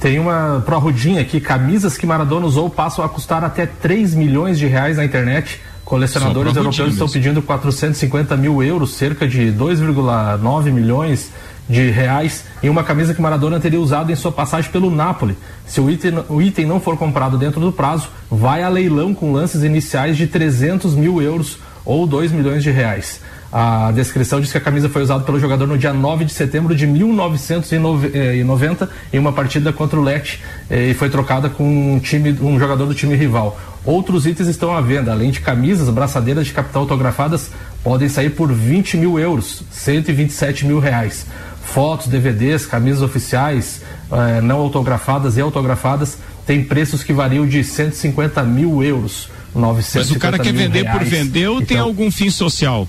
Tem 0.00 0.18
uma 0.18 0.62
pró-rudinha 0.64 1.20
aqui, 1.20 1.40
camisas 1.40 1.96
que 1.96 2.06
Maradona 2.06 2.46
usou 2.46 2.70
passam 2.70 3.04
a 3.04 3.08
custar 3.08 3.44
até 3.44 3.66
3 3.66 4.14
milhões 4.14 4.58
de 4.58 4.66
reais 4.66 4.96
na 4.96 5.04
internet. 5.04 5.60
Colecionadores 5.90 6.54
europeus 6.54 6.92
estão 6.92 7.08
pedindo 7.08 7.42
450 7.42 8.36
mil 8.36 8.62
euros, 8.62 8.94
cerca 8.94 9.26
de 9.26 9.50
2,9 9.50 10.70
milhões 10.70 11.32
de 11.68 11.90
reais, 11.90 12.44
em 12.62 12.68
uma 12.68 12.84
camisa 12.84 13.12
que 13.12 13.20
Maradona 13.20 13.58
teria 13.58 13.80
usado 13.80 14.12
em 14.12 14.14
sua 14.14 14.30
passagem 14.30 14.70
pelo 14.70 14.88
Napoli. 14.88 15.36
Se 15.66 15.80
o 15.80 15.90
item, 15.90 16.24
o 16.28 16.40
item 16.40 16.64
não 16.64 16.78
for 16.78 16.96
comprado 16.96 17.36
dentro 17.36 17.60
do 17.60 17.72
prazo, 17.72 18.08
vai 18.30 18.62
a 18.62 18.68
leilão 18.68 19.12
com 19.12 19.32
lances 19.32 19.64
iniciais 19.64 20.16
de 20.16 20.28
300 20.28 20.94
mil 20.94 21.20
euros 21.20 21.58
ou 21.84 22.06
2 22.06 22.30
milhões 22.30 22.62
de 22.62 22.70
reais. 22.70 23.20
A 23.52 23.90
descrição 23.92 24.40
diz 24.40 24.52
que 24.52 24.58
a 24.58 24.60
camisa 24.60 24.88
foi 24.88 25.02
usada 25.02 25.24
pelo 25.24 25.40
jogador 25.40 25.66
no 25.66 25.76
dia 25.76 25.92
9 25.92 26.24
de 26.24 26.32
setembro 26.32 26.72
de 26.72 26.86
1990 26.86 28.88
em 29.12 29.18
uma 29.18 29.32
partida 29.32 29.72
contra 29.72 29.98
o 29.98 30.02
Lecce 30.02 30.38
e 30.70 30.94
foi 30.94 31.10
trocada 31.10 31.50
com 31.50 31.94
um, 31.94 31.98
time, 31.98 32.30
um 32.40 32.60
jogador 32.60 32.86
do 32.86 32.94
time 32.94 33.16
rival. 33.16 33.58
Outros 33.84 34.24
itens 34.24 34.46
estão 34.46 34.72
à 34.72 34.80
venda, 34.80 35.10
além 35.10 35.32
de 35.32 35.40
camisas, 35.40 35.88
braçadeiras 35.88 36.46
de 36.46 36.52
capital 36.52 36.82
autografadas, 36.82 37.50
podem 37.82 38.08
sair 38.08 38.30
por 38.30 38.52
20 38.52 38.96
mil 38.96 39.18
euros, 39.18 39.64
127 39.72 40.66
mil 40.66 40.78
reais. 40.78 41.26
Fotos, 41.64 42.06
DVDs, 42.06 42.66
camisas 42.66 43.02
oficiais, 43.02 43.82
eh, 44.12 44.40
não 44.42 44.58
autografadas 44.58 45.36
e 45.36 45.40
autografadas, 45.40 46.18
têm 46.46 46.62
preços 46.62 47.02
que 47.02 47.12
variam 47.12 47.46
de 47.46 47.64
150 47.64 48.42
mil 48.42 48.82
euros. 48.82 49.28
950 49.54 49.98
Mas 49.98 50.16
o 50.16 50.20
cara 50.20 50.38
quer 50.38 50.52
vender 50.52 50.82
reais. 50.82 50.98
por 50.98 51.06
vender 51.06 51.48
ou 51.48 51.56
então, 51.56 51.66
tem 51.66 51.78
algum 51.78 52.10
fim 52.10 52.30
social? 52.30 52.86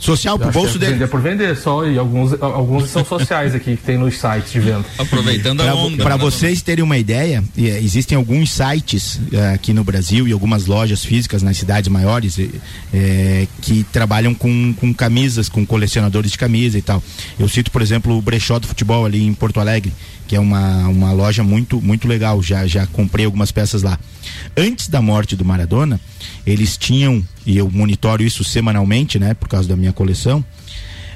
Social 0.00 0.38
pro 0.38 0.50
bolso 0.50 0.76
é 0.76 0.78
dele. 0.78 0.92
Vender 0.94 1.08
por 1.08 1.20
vender 1.20 1.56
só 1.56 1.86
e 1.86 1.98
alguns, 1.98 2.32
alguns 2.42 2.88
são 2.88 3.04
sociais 3.04 3.54
aqui 3.54 3.76
que 3.76 3.82
tem 3.82 3.98
nos 3.98 4.18
sites 4.18 4.50
de 4.50 4.58
venda. 4.58 4.84
Aproveitando 4.98 5.60
a 5.60 5.74
onda. 5.74 6.02
Para 6.02 6.16
vocês 6.16 6.62
terem 6.62 6.82
uma 6.82 6.96
ideia, 6.96 7.44
existem 7.54 8.16
alguns 8.16 8.50
sites 8.50 9.16
uh, 9.16 9.54
aqui 9.54 9.74
no 9.74 9.84
Brasil 9.84 10.26
e 10.26 10.32
algumas 10.32 10.64
lojas 10.64 11.04
físicas 11.04 11.42
nas 11.42 11.58
cidades 11.58 11.88
maiores 11.90 12.38
uh, 12.38 13.48
que 13.60 13.84
trabalham 13.92 14.34
com, 14.34 14.72
com 14.72 14.94
camisas, 14.94 15.50
com 15.50 15.66
colecionadores 15.66 16.32
de 16.32 16.38
camisa 16.38 16.78
e 16.78 16.82
tal. 16.82 17.02
Eu 17.38 17.46
cito, 17.46 17.70
por 17.70 17.82
exemplo, 17.82 18.16
o 18.16 18.22
Brechó 18.22 18.58
do 18.58 18.66
Futebol 18.66 19.04
ali 19.04 19.22
em 19.22 19.34
Porto 19.34 19.60
Alegre, 19.60 19.92
que 20.30 20.36
é 20.36 20.40
uma, 20.40 20.86
uma 20.86 21.10
loja 21.10 21.42
muito, 21.42 21.82
muito 21.82 22.06
legal. 22.06 22.40
Já, 22.40 22.64
já 22.64 22.86
comprei 22.86 23.24
algumas 23.24 23.50
peças 23.50 23.82
lá. 23.82 23.98
Antes 24.56 24.86
da 24.86 25.02
morte 25.02 25.34
do 25.34 25.44
Maradona, 25.44 26.00
eles 26.46 26.76
tinham, 26.76 27.20
e 27.44 27.58
eu 27.58 27.68
monitoro 27.68 28.22
isso 28.22 28.44
semanalmente, 28.44 29.18
né, 29.18 29.34
por 29.34 29.48
causa 29.48 29.68
da 29.68 29.74
minha 29.74 29.92
coleção, 29.92 30.44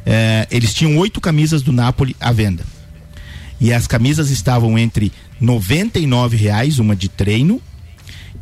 é, 0.05 0.49
eles 0.51 0.75
tinham 0.75 0.99
oito 0.99 1.21
camisas 1.21 1.62
do 1.62 1.71
Napoli 1.71 2.17
à 2.19 2.33
venda. 2.33 2.65
E 3.61 3.73
as 3.73 3.87
camisas 3.87 4.31
estavam 4.31 4.77
entre 4.77 5.12
R$ 5.41 6.37
reais 6.37 6.81
uma 6.81 6.97
de 6.97 7.09
treino, 7.09 7.62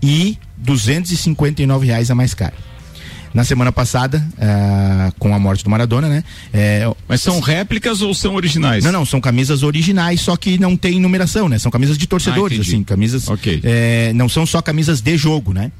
e 0.00 0.38
R$ 0.66 1.78
reais 1.84 2.10
a 2.10 2.14
mais 2.14 2.32
cara 2.32 2.71
na 3.34 3.44
semana 3.44 3.72
passada, 3.72 4.26
uh, 4.34 5.14
com 5.18 5.34
a 5.34 5.38
morte 5.38 5.64
do 5.64 5.70
Maradona, 5.70 6.08
né? 6.08 6.24
É, 6.52 6.90
Mas 7.08 7.20
são 7.20 7.40
réplicas 7.40 8.02
ou 8.02 8.14
são 8.14 8.34
originais? 8.34 8.84
Não, 8.84 8.92
não, 8.92 9.04
são 9.04 9.20
camisas 9.20 9.62
originais, 9.62 10.20
só 10.20 10.36
que 10.36 10.58
não 10.58 10.76
tem 10.76 11.00
numeração, 11.00 11.48
né? 11.48 11.58
São 11.58 11.70
camisas 11.70 11.96
de 11.96 12.06
torcedores, 12.06 12.58
ah, 12.58 12.62
assim, 12.62 12.82
camisas. 12.82 13.28
Ok. 13.28 13.60
É, 13.62 14.12
não 14.14 14.28
são 14.28 14.44
só 14.44 14.60
camisas 14.60 15.00
de 15.00 15.16
jogo, 15.16 15.52
né? 15.52 15.72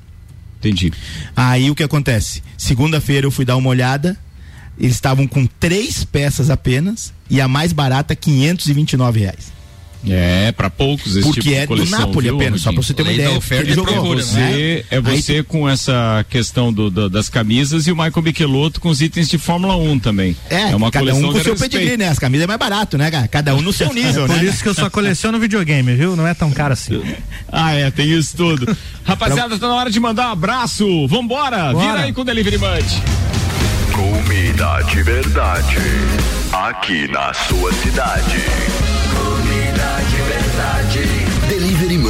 Entendi. 0.59 0.93
Aí 1.37 1.71
o 1.71 1.75
que 1.75 1.83
acontece? 1.83 2.43
Segunda-feira 2.57 3.27
eu 3.27 3.31
fui 3.31 3.45
dar 3.45 3.57
uma 3.57 3.69
olhada, 3.69 4.17
eles 4.79 4.95
estavam 4.95 5.27
com 5.27 5.47
três 5.47 6.05
peças 6.05 6.51
apenas 6.51 7.13
e 7.29 7.41
a 7.41 7.49
mais 7.49 7.73
barata, 7.73 8.15
529 8.15 9.21
reais. 9.21 9.53
É, 10.09 10.51
para 10.53 10.69
poucos 10.69 11.15
esse 11.15 11.23
Porque 11.27 11.41
tipo 11.43 11.55
é 11.55 11.67
coleção, 11.67 11.99
do 12.01 12.07
Napoli 12.07 12.27
viu, 12.29 12.37
apenas, 12.37 12.61
só 12.61 12.73
pra 12.73 12.83
você 12.83 12.93
ter 12.93 13.03
uma 13.03 13.13
ideia. 13.13 13.31
Oferta 13.31 13.63
ele 13.65 13.73
e 13.73 13.75
jogou, 13.75 13.93
procura, 13.95 14.23
Você, 14.23 14.39
né? 14.39 14.85
é 14.91 15.01
você 15.01 15.33
Aí, 15.35 15.43
com 15.45 15.69
essa 15.69 16.25
questão 16.29 16.73
do, 16.73 16.91
do, 16.91 17.09
das 17.09 17.29
camisas 17.29 17.87
e 17.87 17.93
o 17.93 17.97
Michael 17.97 18.23
Michelotto 18.23 18.81
com 18.81 18.89
os 18.89 19.01
itens 19.01 19.29
de 19.29 19.39
Fórmula 19.39 19.77
1 19.77 19.99
também. 20.01 20.37
É, 20.51 20.75
uma 20.75 20.91
cada 20.91 21.05
coleção 21.07 21.29
um 21.31 21.33
com 21.33 21.39
o 21.39 21.43
seu 21.43 21.53
respeito. 21.53 21.73
pedigree, 21.73 21.97
né? 21.97 22.09
As 22.09 22.19
camisas 22.19 22.45
é 22.45 22.47
mais 22.49 22.59
barato, 22.59 22.99
né, 22.99 23.11
cara? 23.11 23.29
Cada 23.29 23.55
um 23.55 23.61
no 23.61 23.73
seu 23.73 23.91
nível, 23.95 24.27
Por 24.27 24.37
né? 24.37 24.45
isso 24.45 24.63
que 24.63 24.69
eu 24.69 24.75
só 24.75 24.91
coleciono 24.91 25.39
videogame, 25.39 25.95
viu? 25.95 26.17
Não 26.17 26.27
é 26.27 26.35
tão 26.35 26.51
caro 26.51 26.73
assim. 26.73 27.01
Ah, 27.55 27.75
é, 27.75 27.91
tem 27.91 28.11
isso 28.11 28.35
tudo. 28.35 28.75
Rapaziada, 29.05 29.59
tá 29.59 29.69
na 29.69 29.75
hora 29.75 29.91
de 29.91 30.01
mandar 30.01 30.29
um 30.29 30.33
abraço. 30.33 31.07
Vambora, 31.07 31.71
Bora. 31.73 31.79
vira 31.87 32.01
aí 32.05 32.13
com 32.13 32.23
o 32.23 32.25
Delivery 32.25 32.57
Munch. 32.57 33.03
Comida 33.93 34.81
de 34.91 35.03
verdade. 35.03 35.77
Aqui 36.51 37.07
na 37.09 37.33
sua 37.35 37.71
cidade. 37.75 38.37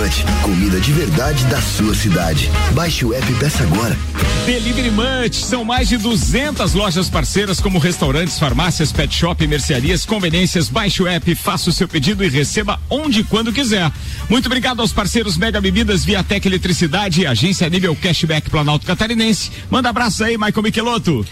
Munch, 0.02 0.24
comida 0.42 0.80
de 0.80 0.90
verdade 0.90 1.44
da 1.44 1.62
sua 1.62 1.94
cidade. 1.94 2.50
Baixe 2.72 3.04
o 3.04 3.14
app 3.14 3.30
e 3.30 3.34
peça 3.36 3.62
agora. 3.62 3.96
Delivery 4.44 4.90
Munch, 4.90 5.36
são 5.36 5.64
mais 5.64 5.88
de 5.88 5.96
200 5.96 6.74
lojas 6.74 7.08
parceiras 7.08 7.60
como 7.60 7.78
restaurantes, 7.78 8.36
farmácias, 8.36 8.90
pet 8.90 9.14
shop, 9.14 9.46
mercearias, 9.46 10.04
conveniências. 10.04 10.68
Baixe 10.68 11.04
o 11.04 11.06
app, 11.06 11.32
faça 11.36 11.70
o 11.70 11.72
seu 11.72 11.86
pedido 11.86 12.24
e 12.24 12.28
receba 12.28 12.80
onde 12.90 13.20
e 13.20 13.24
quando 13.24 13.52
quiser. 13.52 13.92
Muito 14.28 14.46
obrigado 14.46 14.80
aos 14.80 14.92
parceiros 14.92 15.36
Mega 15.36 15.60
Bebidas, 15.60 16.04
Viatec 16.04 16.48
Eletricidade, 16.48 17.24
Agência 17.24 17.68
Nível 17.68 17.94
Cashback 17.94 18.50
Planalto 18.50 18.84
Catarinense. 18.84 19.52
Manda 19.70 19.88
abraço 19.88 20.24
aí, 20.24 20.36
Michael 20.36 20.62
Michelotto. 20.64 21.24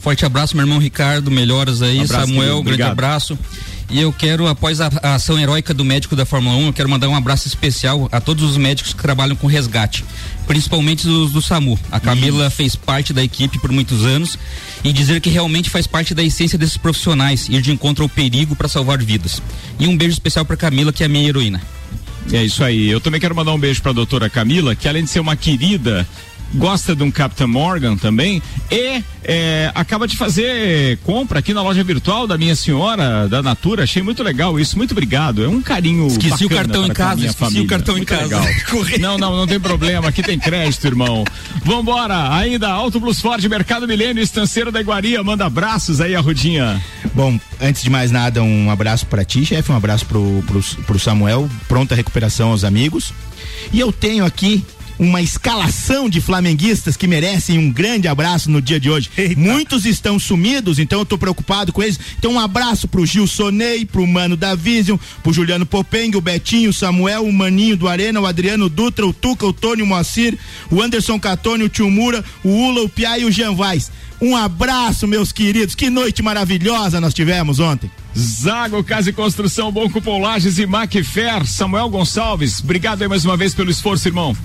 Forte 0.00 0.24
abraço, 0.24 0.54
meu 0.56 0.64
irmão 0.64 0.78
Ricardo, 0.78 1.32
melhoras 1.32 1.82
aí. 1.82 2.00
Abraço, 2.00 2.28
Samuel, 2.28 2.58
querido, 2.58 2.62
grande 2.62 2.82
abraço. 2.82 3.36
E 3.90 4.00
eu 4.00 4.12
quero, 4.12 4.46
após 4.46 4.80
a, 4.80 4.90
a 5.02 5.14
ação 5.14 5.38
heróica 5.38 5.74
do 5.74 5.84
médico 5.84 6.16
da 6.16 6.24
Fórmula 6.24 6.56
1, 6.56 6.66
eu 6.66 6.72
quero 6.72 6.88
mandar 6.88 7.08
um 7.08 7.14
abraço 7.14 7.46
especial 7.46 8.08
a 8.10 8.20
todos 8.20 8.42
os 8.42 8.56
médicos 8.56 8.92
que 8.92 9.02
trabalham 9.02 9.36
com 9.36 9.46
resgate, 9.46 10.04
principalmente 10.46 11.06
os 11.06 11.32
do 11.32 11.42
SAMU. 11.42 11.78
A 11.92 12.00
Camila 12.00 12.48
fez 12.50 12.74
parte 12.74 13.12
da 13.12 13.22
equipe 13.22 13.58
por 13.58 13.70
muitos 13.70 14.04
anos 14.04 14.38
e 14.82 14.92
dizer 14.92 15.20
que 15.20 15.30
realmente 15.30 15.70
faz 15.70 15.86
parte 15.86 16.14
da 16.14 16.22
essência 16.22 16.58
desses 16.58 16.76
profissionais, 16.76 17.48
ir 17.48 17.60
de 17.60 17.72
encontro 17.72 18.02
ao 18.02 18.08
perigo 18.08 18.56
para 18.56 18.68
salvar 18.68 18.98
vidas. 19.02 19.40
E 19.78 19.86
um 19.86 19.96
beijo 19.96 20.14
especial 20.14 20.44
para 20.44 20.56
Camila, 20.56 20.92
que 20.92 21.02
é 21.02 21.06
a 21.06 21.08
minha 21.08 21.28
heroína. 21.28 21.60
É 22.32 22.42
isso 22.42 22.64
aí. 22.64 22.88
Eu 22.88 23.00
também 23.00 23.20
quero 23.20 23.34
mandar 23.34 23.52
um 23.52 23.58
beijo 23.58 23.82
para 23.82 23.90
a 23.90 23.94
doutora 23.94 24.30
Camila, 24.30 24.74
que 24.74 24.88
além 24.88 25.04
de 25.04 25.10
ser 25.10 25.20
uma 25.20 25.36
querida, 25.36 26.06
gosta 26.54 26.94
de 26.94 27.02
um 27.02 27.10
Captain 27.10 27.46
Morgan 27.46 27.96
também 27.96 28.42
e 28.70 29.02
é, 29.24 29.70
acaba 29.74 30.06
de 30.06 30.16
fazer 30.16 30.98
compra 31.02 31.38
aqui 31.38 31.54
na 31.54 31.62
loja 31.62 31.82
virtual 31.82 32.26
da 32.26 32.36
minha 32.36 32.54
senhora, 32.54 33.28
da 33.28 33.42
Natura. 33.42 33.84
Achei 33.84 34.02
muito 34.02 34.22
legal 34.22 34.58
isso. 34.60 34.76
Muito 34.76 34.92
obrigado. 34.92 35.42
É 35.44 35.48
um 35.48 35.62
carinho. 35.62 36.06
Esqueci 36.06 36.44
o 36.44 36.48
cartão 36.48 36.84
em 36.84 36.86
para 36.86 36.94
casa, 36.94 37.16
minha 37.16 37.28
esqueci 37.28 37.44
o 37.44 37.46
família. 37.46 37.68
cartão 37.68 37.94
em 37.94 37.98
Muito 37.98 38.08
casa. 38.08 38.22
legal. 38.22 38.46
Corri. 38.70 38.98
Não, 38.98 39.16
não, 39.18 39.36
não 39.36 39.46
tem 39.46 39.58
problema. 39.58 40.08
Aqui 40.08 40.22
tem 40.22 40.38
crédito, 40.38 40.86
irmão. 40.86 41.24
Vambora. 41.64 42.34
Ainda 42.34 42.68
Auto 42.68 43.00
Plus 43.00 43.20
Ford, 43.20 43.42
Mercado 43.46 43.88
Milênio, 43.88 44.22
Estanceiro 44.22 44.70
da 44.70 44.80
Iguaria. 44.80 45.22
Manda 45.22 45.46
abraços 45.46 46.00
aí, 46.00 46.14
a 46.14 46.20
Rudinha. 46.20 46.82
Bom, 47.14 47.38
antes 47.60 47.82
de 47.82 47.90
mais 47.90 48.10
nada, 48.10 48.42
um 48.42 48.70
abraço 48.70 49.06
pra 49.06 49.24
ti, 49.24 49.44
chefe, 49.44 49.70
um 49.72 49.76
abraço 49.76 50.04
pro, 50.06 50.42
pro, 50.46 50.62
pro 50.84 50.98
Samuel, 50.98 51.48
pronta 51.68 51.94
recuperação 51.94 52.50
aos 52.50 52.64
amigos. 52.64 53.12
E 53.72 53.80
eu 53.80 53.92
tenho 53.92 54.24
aqui 54.24 54.64
uma 54.98 55.20
escalação 55.20 56.08
de 56.08 56.20
flamenguistas 56.20 56.96
que 56.96 57.06
merecem 57.06 57.58
um 57.58 57.70
grande 57.70 58.08
abraço 58.08 58.50
no 58.50 58.60
dia 58.60 58.78
de 58.78 58.90
hoje. 58.90 59.10
Muitos 59.36 59.84
estão 59.86 60.18
sumidos, 60.18 60.78
então 60.78 61.00
eu 61.00 61.06
tô 61.06 61.18
preocupado 61.18 61.72
com 61.72 61.82
eles. 61.82 61.98
Então 62.18 62.32
um 62.32 62.40
abraço 62.40 62.86
pro 62.86 63.06
Gil 63.06 63.26
Sonei, 63.26 63.84
pro 63.84 64.06
Mano 64.06 64.36
da 64.36 64.54
Vision, 64.54 64.98
pro 65.22 65.32
Juliano 65.32 65.66
Popeng, 65.66 66.16
o 66.16 66.20
Betinho, 66.20 66.70
o 66.70 66.74
Samuel, 66.74 67.24
o 67.24 67.32
Maninho 67.32 67.76
do 67.76 67.88
Arena, 67.88 68.20
o 68.20 68.26
Adriano 68.26 68.68
Dutra, 68.68 69.06
o 69.06 69.12
Tuca, 69.12 69.46
o 69.46 69.52
Tony, 69.52 69.82
o 69.82 69.86
Moacir, 69.86 70.38
o 70.70 70.80
Anderson 70.80 71.18
Catone, 71.18 71.64
o 71.64 71.68
Tio 71.68 71.90
Mura, 71.90 72.24
o 72.42 72.48
Ula, 72.48 72.82
o 72.82 72.88
Piá 72.88 73.18
e 73.18 73.24
o 73.24 73.32
Jean 73.32 73.54
Vaz. 73.54 73.90
Um 74.20 74.36
abraço, 74.36 75.06
meus 75.06 75.32
queridos. 75.32 75.74
Que 75.74 75.90
noite 75.90 76.22
maravilhosa 76.22 77.00
nós 77.00 77.12
tivemos 77.12 77.58
ontem. 77.58 77.90
Zago 78.16 78.82
Casa 78.84 79.10
e 79.10 79.12
Construção, 79.12 79.72
Bom 79.72 79.90
Cupom 79.90 80.20
Lages 80.20 80.58
e 80.58 80.66
Macfer. 80.66 81.44
Samuel 81.46 81.88
Gonçalves, 81.88 82.60
obrigado 82.60 83.02
aí 83.02 83.08
mais 83.08 83.24
uma 83.24 83.36
vez 83.36 83.54
pelo 83.54 83.70
esforço, 83.70 84.06
irmão. 84.06 84.36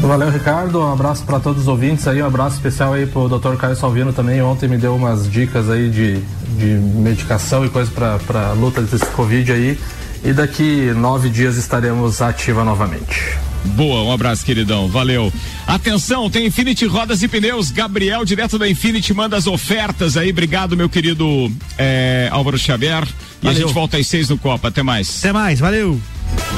Valeu, 0.00 0.30
Ricardo. 0.30 0.80
Um 0.80 0.92
abraço 0.92 1.24
para 1.24 1.38
todos 1.38 1.62
os 1.62 1.68
ouvintes 1.68 2.06
aí. 2.08 2.20
Um 2.22 2.26
abraço 2.26 2.56
especial 2.56 2.92
aí 2.92 3.06
pro 3.06 3.28
Dr. 3.28 3.54
Caio 3.56 3.76
Salvino 3.76 4.12
também. 4.12 4.42
Ontem 4.42 4.68
me 4.68 4.76
deu 4.76 4.96
umas 4.96 5.30
dicas 5.30 5.70
aí 5.70 5.88
de, 5.88 6.18
de 6.58 6.66
medicação 6.98 7.64
e 7.64 7.68
coisa 7.68 7.90
para 7.90 8.52
luta 8.52 8.82
desse 8.82 9.06
Covid 9.06 9.52
aí. 9.52 9.78
E 10.24 10.32
daqui 10.32 10.92
nove 10.96 11.28
dias 11.28 11.56
estaremos 11.56 12.20
ativa 12.20 12.64
novamente. 12.64 13.38
Boa, 13.64 14.02
um 14.02 14.12
abraço, 14.12 14.44
queridão. 14.44 14.88
Valeu. 14.88 15.32
Atenção, 15.66 16.28
tem 16.28 16.46
Infinity 16.46 16.84
Rodas 16.84 17.22
e 17.22 17.28
Pneus. 17.28 17.70
Gabriel, 17.70 18.24
direto 18.24 18.58
da 18.58 18.68
Infinity, 18.68 19.14
manda 19.14 19.36
as 19.36 19.46
ofertas 19.46 20.16
aí. 20.16 20.30
Obrigado, 20.30 20.76
meu 20.76 20.88
querido 20.88 21.50
é, 21.78 22.28
Álvaro 22.32 22.58
Xavier. 22.58 23.04
E 23.40 23.46
a 23.46 23.52
Valeu. 23.52 23.66
gente 23.66 23.74
volta 23.74 23.96
às 23.96 24.06
seis 24.06 24.28
no 24.28 24.36
Copa. 24.36 24.68
Até 24.68 24.82
mais. 24.82 25.20
Até 25.20 25.32
mais, 25.32 25.60
valeu. 25.60 26.00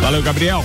Valeu, 0.00 0.22
Gabriel. 0.22 0.64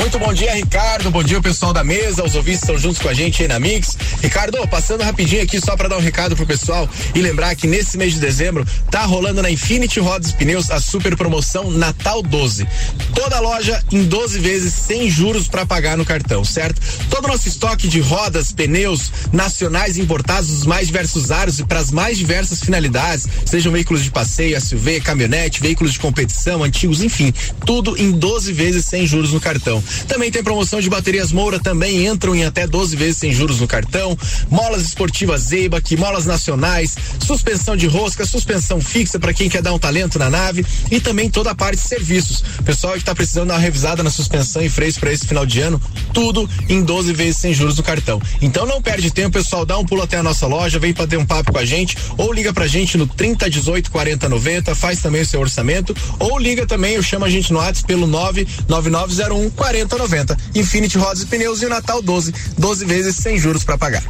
Muito 0.00 0.18
bom 0.18 0.32
dia, 0.32 0.54
Ricardo. 0.54 1.10
Bom 1.10 1.22
dia, 1.22 1.38
o 1.38 1.42
pessoal 1.42 1.74
da 1.74 1.84
mesa. 1.84 2.24
Os 2.24 2.34
ouvintes 2.34 2.62
estão 2.62 2.78
juntos 2.78 2.98
com 2.98 3.10
a 3.10 3.12
gente 3.12 3.42
aí 3.42 3.46
na 3.46 3.60
Mix. 3.60 3.98
Ricardo, 4.22 4.66
passando 4.66 5.02
rapidinho 5.02 5.42
aqui 5.42 5.60
só 5.60 5.76
para 5.76 5.90
dar 5.90 5.98
um 5.98 6.00
recado 6.00 6.34
pro 6.34 6.46
pessoal 6.46 6.88
e 7.14 7.20
lembrar 7.20 7.54
que 7.54 7.66
nesse 7.66 7.98
mês 7.98 8.14
de 8.14 8.18
dezembro 8.18 8.66
tá 8.90 9.02
rolando 9.02 9.42
na 9.42 9.50
Infinity 9.50 10.00
Rodas 10.00 10.30
e 10.30 10.36
Pneus 10.36 10.70
a 10.70 10.80
super 10.80 11.14
promoção 11.18 11.70
Natal 11.70 12.22
12. 12.22 12.66
Toda 13.14 13.40
loja 13.40 13.78
em 13.92 14.04
12 14.04 14.38
vezes 14.38 14.72
sem 14.72 15.10
juros 15.10 15.48
para 15.48 15.66
pagar 15.66 15.98
no 15.98 16.04
cartão, 16.04 16.46
certo? 16.46 16.80
Todo 17.10 17.28
nosso 17.28 17.46
estoque 17.46 17.86
de 17.86 18.00
rodas, 18.00 18.52
pneus 18.52 19.12
nacionais 19.30 19.98
importados 19.98 20.48
dos 20.48 20.64
mais 20.64 20.86
diversos 20.86 21.30
aros 21.30 21.58
e 21.58 21.64
para 21.64 21.78
as 21.78 21.90
mais 21.90 22.16
diversas 22.16 22.60
finalidades, 22.60 23.28
sejam 23.44 23.70
veículos 23.70 24.02
de 24.02 24.10
passeio, 24.10 24.58
SUV, 24.58 25.02
caminhonete, 25.02 25.60
veículos 25.60 25.92
de 25.92 25.98
competição, 25.98 26.64
antigos, 26.64 27.02
enfim, 27.02 27.34
tudo 27.66 27.98
em 27.98 28.10
12 28.10 28.50
vezes 28.54 28.86
sem 28.86 29.06
juros 29.06 29.32
no 29.32 29.40
cartão. 29.40 29.82
Também 30.06 30.30
tem 30.30 30.42
promoção 30.42 30.80
de 30.80 30.88
baterias 30.88 31.32
Moura, 31.32 31.58
também 31.58 32.06
entram 32.06 32.34
em 32.34 32.44
até 32.44 32.66
12 32.66 32.96
vezes 32.96 33.18
sem 33.18 33.32
juros 33.32 33.60
no 33.60 33.66
cartão. 33.66 34.16
Molas 34.50 34.82
esportivas 34.82 35.42
Zeibac, 35.42 35.96
molas 35.96 36.26
nacionais, 36.26 36.96
suspensão 37.20 37.76
de 37.76 37.86
rosca, 37.86 38.24
suspensão 38.24 38.80
fixa 38.80 39.18
para 39.18 39.32
quem 39.32 39.48
quer 39.48 39.62
dar 39.62 39.72
um 39.72 39.78
talento 39.78 40.18
na 40.18 40.30
nave 40.30 40.64
e 40.90 41.00
também 41.00 41.30
toda 41.30 41.50
a 41.50 41.54
parte 41.54 41.76
de 41.76 41.88
serviços. 41.88 42.42
Pessoal 42.64 42.94
que 42.94 43.00
está 43.00 43.14
precisando 43.14 43.48
dar 43.48 43.54
uma 43.54 43.60
revisada 43.60 44.02
na 44.02 44.10
suspensão 44.10 44.62
e 44.62 44.68
freios 44.68 44.98
para 44.98 45.12
esse 45.12 45.26
final 45.26 45.44
de 45.46 45.60
ano, 45.60 45.80
tudo 46.12 46.48
em 46.68 46.82
12 46.82 47.12
vezes 47.12 47.36
sem 47.38 47.54
juros 47.54 47.76
no 47.76 47.82
cartão. 47.82 48.20
Então 48.40 48.66
não 48.66 48.82
perde 48.82 49.10
tempo, 49.10 49.32
pessoal, 49.32 49.64
dá 49.64 49.78
um 49.78 49.84
pulo 49.84 50.02
até 50.02 50.16
a 50.16 50.22
nossa 50.22 50.46
loja, 50.46 50.78
vem 50.78 50.92
para 50.92 51.06
ter 51.06 51.16
um 51.16 51.26
papo 51.26 51.52
com 51.52 51.58
a 51.58 51.64
gente 51.64 51.96
ou 52.16 52.32
liga 52.32 52.52
pra 52.52 52.66
gente 52.66 52.96
no 52.96 53.06
3018 53.06 53.90
40 53.90 54.28
90, 54.28 54.74
faz 54.74 55.00
também 55.00 55.22
o 55.22 55.26
seu 55.26 55.40
orçamento 55.40 55.94
ou 56.18 56.38
liga 56.38 56.66
também, 56.66 56.94
eu 56.94 57.02
chamo 57.02 57.24
a 57.24 57.30
gente 57.30 57.52
no 57.52 57.58
WhatsApp 57.58 57.86
pelo 57.86 58.06
99901 58.06 59.50
4090. 59.70 60.36
Infinity 60.54 60.98
Rodas 60.98 61.22
e 61.22 61.26
Pneus 61.26 61.62
e 61.62 61.66
o 61.66 61.68
Natal 61.68 62.02
12, 62.02 62.34
12 62.58 62.84
vezes 62.84 63.16
sem 63.16 63.38
juros 63.38 63.64
para 63.64 63.78
pagar. 63.78 64.02